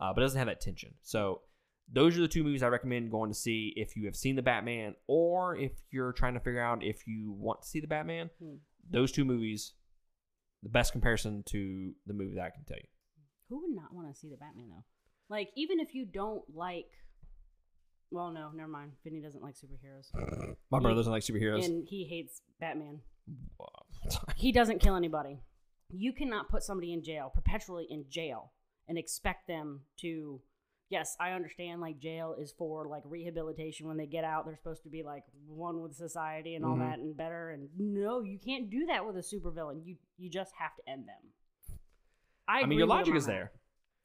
[0.00, 0.94] uh, but it doesn't have that tension.
[1.02, 1.42] So
[1.88, 4.42] those are the two movies I recommend going to see if you have seen the
[4.42, 8.30] Batman or if you're trying to figure out if you want to see the Batman.
[8.38, 8.56] Hmm.
[8.90, 9.72] Those two movies,
[10.62, 12.88] the best comparison to the movie that I can tell you.
[13.48, 14.84] Who would not want to see the Batman though?
[15.28, 16.86] Like even if you don't like,
[18.10, 18.92] well, no, never mind.
[19.04, 20.08] Vinny doesn't like superheroes,
[20.70, 21.64] My He- brother doesn't like superheroes.
[21.64, 23.00] and he hates Batman.
[24.36, 25.38] He doesn't kill anybody.
[25.90, 28.52] You cannot put somebody in jail perpetually in jail
[28.88, 30.40] and expect them to.
[30.92, 31.80] Yes, I understand.
[31.80, 33.88] Like jail is for like rehabilitation.
[33.88, 36.80] When they get out, they're supposed to be like one with society and all Mhm.
[36.80, 37.48] that and better.
[37.48, 39.86] And no, you can't do that with a supervillain.
[39.86, 41.32] You you just have to end them.
[42.46, 43.32] I, I mean, your logic is that.
[43.32, 43.52] there.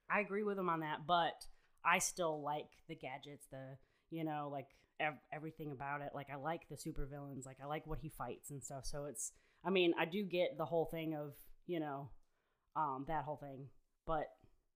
[0.10, 1.46] I agree with him on that, but
[1.84, 3.78] I still like the gadgets, the
[4.10, 4.70] you know, like
[5.02, 6.12] ev- everything about it.
[6.16, 8.86] Like I like the supervillains, like I like what he fights and stuff.
[8.86, 9.34] So it's,
[9.66, 11.34] I mean, I do get the whole thing of
[11.66, 12.12] you know,
[12.78, 13.68] um, that whole thing,
[14.06, 14.28] but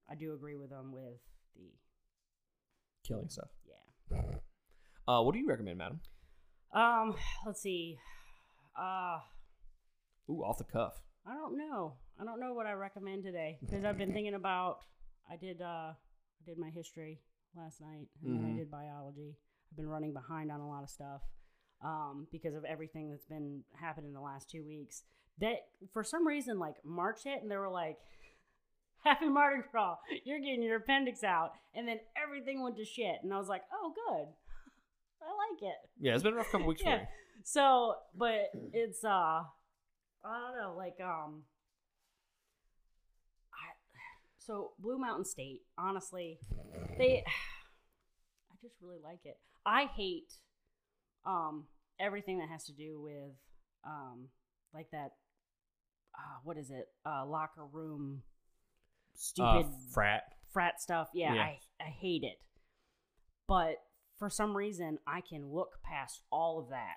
[0.10, 1.22] I do agree with him with
[1.56, 1.70] the
[3.08, 3.50] Killing stuff.
[3.68, 4.22] yeah.
[5.08, 6.00] Uh, what do you recommend, madam?
[6.74, 7.16] Um,
[7.46, 7.98] let's see.
[8.80, 9.20] Uh,
[10.30, 11.02] Ooh, off the cuff.
[11.26, 11.96] I don't know.
[12.20, 14.78] I don't know what I recommend today because I've been thinking about.
[15.30, 15.62] I did.
[15.62, 17.20] uh I did my history
[17.56, 18.58] last night, and then I Mhm.
[18.58, 19.36] did biology.
[19.72, 21.22] I've been running behind on a lot of stuff
[21.84, 25.04] um, because of everything that's been happening in the last two weeks.
[25.40, 25.58] That
[25.94, 27.98] for some reason like March hit and they were like,
[29.04, 29.98] "Happy Mardi Gras!
[30.26, 33.64] You're getting your appendix out," and then everything went to shit, and I was like,
[33.74, 34.28] "Oh, good,
[35.22, 37.00] I like it." Yeah, it's been a rough couple weeks for Yeah.
[37.02, 37.08] you.
[37.44, 39.44] So, but it's uh, I
[40.24, 41.44] don't know, like um,
[43.54, 43.74] I
[44.38, 46.40] so Blue Mountain State, honestly,
[46.98, 47.24] they,
[48.52, 49.38] I just really like it.
[49.66, 50.34] I hate
[51.26, 51.66] um
[52.00, 53.32] everything that has to do with
[53.86, 54.28] um
[54.74, 55.12] like that.
[56.14, 56.88] Uh, what is it?
[57.06, 58.22] Uh, locker room,
[59.14, 60.24] Uh, stupid frat.
[60.52, 61.10] frat stuff.
[61.14, 61.42] Yeah, Yeah.
[61.42, 62.38] I I hate it.
[63.48, 63.76] But
[64.18, 66.96] for some reason, I can look past all of that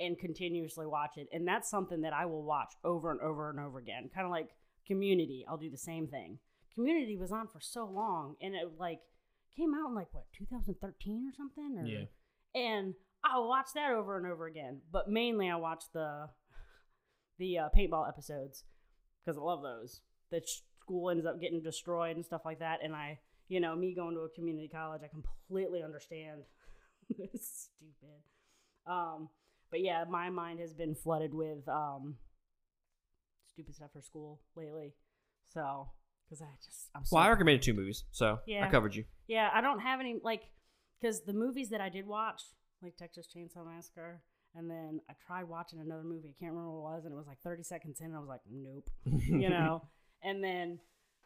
[0.00, 3.58] and continuously watch it, and that's something that I will watch over and over and
[3.60, 4.10] over again.
[4.14, 4.48] Kind of like
[4.86, 6.38] Community, I'll do the same thing.
[6.74, 9.00] Community was on for so long, and it like
[9.56, 11.76] came out in like what 2013 or something.
[11.78, 12.04] Or, Yeah.
[12.54, 12.94] and
[13.24, 14.80] I'll watch that over and over again.
[14.90, 16.30] But mainly, I watch the
[17.38, 18.64] the uh, paintball episodes
[19.24, 20.00] because I love those.
[20.30, 23.76] The ch- school ends up getting destroyed and stuff like that, and I, you know,
[23.76, 26.42] me going to a community college, I completely understand.
[27.18, 28.22] it's stupid.
[28.86, 29.28] Um,
[29.70, 32.16] but yeah, my mind has been flooded with um,
[33.52, 34.94] stupid stuff for school lately.
[35.52, 35.88] So,
[36.24, 38.66] because I just, I'm so Well, I recommended two movies, so yeah.
[38.66, 39.04] I covered you.
[39.26, 40.42] yeah, I don't have any like
[41.00, 42.42] because the movies that I did watch,
[42.82, 44.22] like Texas Chainsaw Massacre,
[44.54, 46.34] and then I tried watching another movie.
[46.34, 48.20] I can't remember what it was, and it was like 30 seconds in, and I
[48.20, 48.88] was like, nope,
[49.26, 49.82] you know.
[50.22, 50.78] And then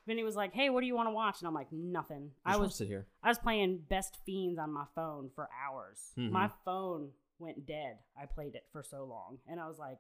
[0.07, 2.53] Vinny was like, "Hey, what do you want to watch?" And I'm like, "Nothing." I
[2.53, 3.07] Just was sit here.
[3.23, 6.13] I was playing Best Fiends on my phone for hours.
[6.17, 6.31] Mhm.
[6.31, 7.99] My phone went dead.
[8.21, 9.99] I played it for so long, and I was like,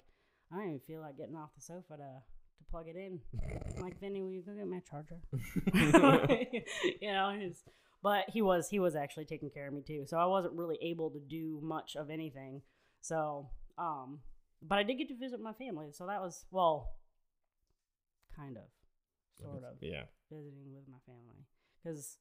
[0.50, 2.22] I don't even feel like getting off the sofa to
[2.58, 3.20] to plug it in.
[3.76, 5.20] I'm like, Vinny, will you go get my charger?
[7.00, 7.62] you know, he's,
[8.02, 10.78] but he was he was actually taking care of me too, so I wasn't really
[10.82, 12.62] able to do much of anything.
[13.00, 13.48] So,
[13.78, 14.20] um,
[14.60, 16.92] but I did get to visit my family, so that was well,
[18.36, 18.64] kind of,
[19.42, 20.04] sort of Yeah.
[20.30, 21.46] visiting with my family
[21.82, 22.18] because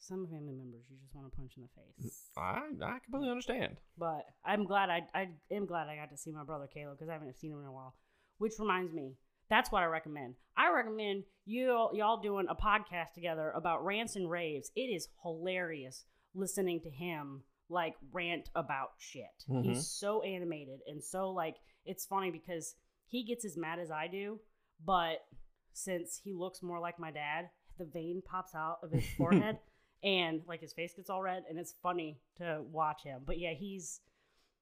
[0.00, 1.68] some family members you just want to punch in the
[2.02, 2.30] face.
[2.36, 3.76] I I completely understand.
[3.96, 7.08] But I'm glad I I am glad I got to see my brother Caleb because
[7.08, 7.94] I haven't seen him in a while.
[8.38, 9.16] Which reminds me,
[9.50, 10.36] that's what I recommend.
[10.56, 14.70] I recommend you y'all doing a podcast together about rants and raves.
[14.76, 16.04] It is hilarious
[16.34, 19.44] listening to him like rant about shit.
[19.48, 19.64] Mhm.
[19.64, 22.76] He's so animated and so like it's funny because
[23.06, 24.40] he gets as mad as I do,
[24.84, 25.26] but
[25.72, 29.58] since he looks more like my dad, the vein pops out of his forehead
[30.02, 33.22] and like his face gets all red and it's funny to watch him.
[33.26, 34.00] But yeah, he's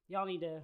[0.09, 0.61] y'all need to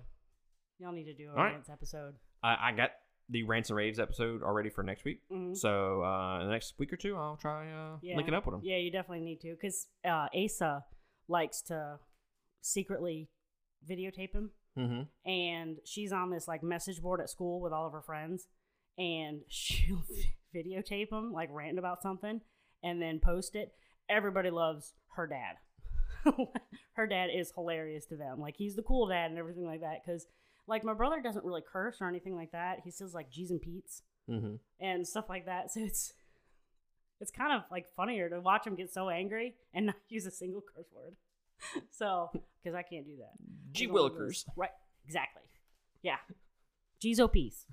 [0.79, 1.53] y'all need to do a All right.
[1.53, 2.15] rants episode.
[2.43, 2.91] I, I got
[3.29, 5.21] the rants and raves episode already for next week.
[5.33, 5.57] Mhm.
[5.57, 8.17] So uh, in the next week or two, I'll try uh, Yeah.
[8.17, 8.61] linking up with him.
[8.65, 10.85] Yeah, you definitely need to because uh, Asa
[11.29, 11.99] likes to
[12.61, 13.29] secretly
[13.89, 15.29] videotape him, Mm-hmm.
[15.31, 18.49] and she's on this like message board at school with all of her friends,
[18.99, 20.05] and she'll
[20.55, 22.41] videotape him like ranting about something,
[22.83, 23.73] and then post it.
[24.09, 25.57] Everybody loves her dad.
[26.95, 28.41] her dad is hilarious to them.
[28.41, 30.01] Like he's the cool dad and everything like that.
[30.05, 30.27] Because
[30.69, 32.81] like my brother doesn't really curse or anything like that.
[32.85, 34.55] He says like G's and Pete's Mm-hmm.
[34.79, 35.73] and stuff like that.
[35.73, 36.13] So it's
[37.21, 40.31] it's kind of like funnier to watch him get so angry and not use a
[40.31, 41.17] single curse word.
[41.91, 42.31] So
[42.63, 43.33] because I can't do that.
[43.73, 44.45] G Willikers.
[44.57, 44.71] Right.
[45.05, 45.43] Exactly.
[46.03, 46.17] Yeah.
[47.01, 47.67] G's o peace.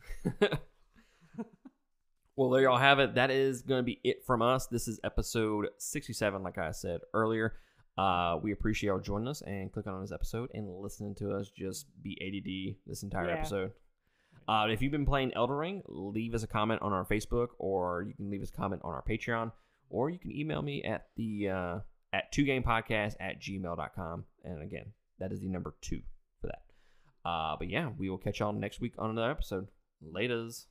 [2.40, 3.16] Well, there y'all have it.
[3.16, 4.68] That is going to be it from us.
[4.68, 7.56] This is episode 67, like I said earlier.
[7.98, 11.50] Uh, we appreciate y'all joining us and clicking on this episode and listening to us
[11.50, 13.34] just be ADD this entire Yeah.
[13.40, 13.74] episode.
[14.48, 18.04] Uh, if you've been playing Elden Ring, leave us a comment on our Facebook, or
[18.04, 19.52] you can leave us a comment on our Patreon,
[19.90, 21.80] or you can email me at the uh,
[22.14, 24.24] at two game podcast at gmail.com.
[24.46, 26.04] And again, that is the number two
[26.40, 26.62] for that.
[27.30, 29.68] Uh, but yeah, we will catch y'all next week on another episode.
[30.02, 30.68] Laters.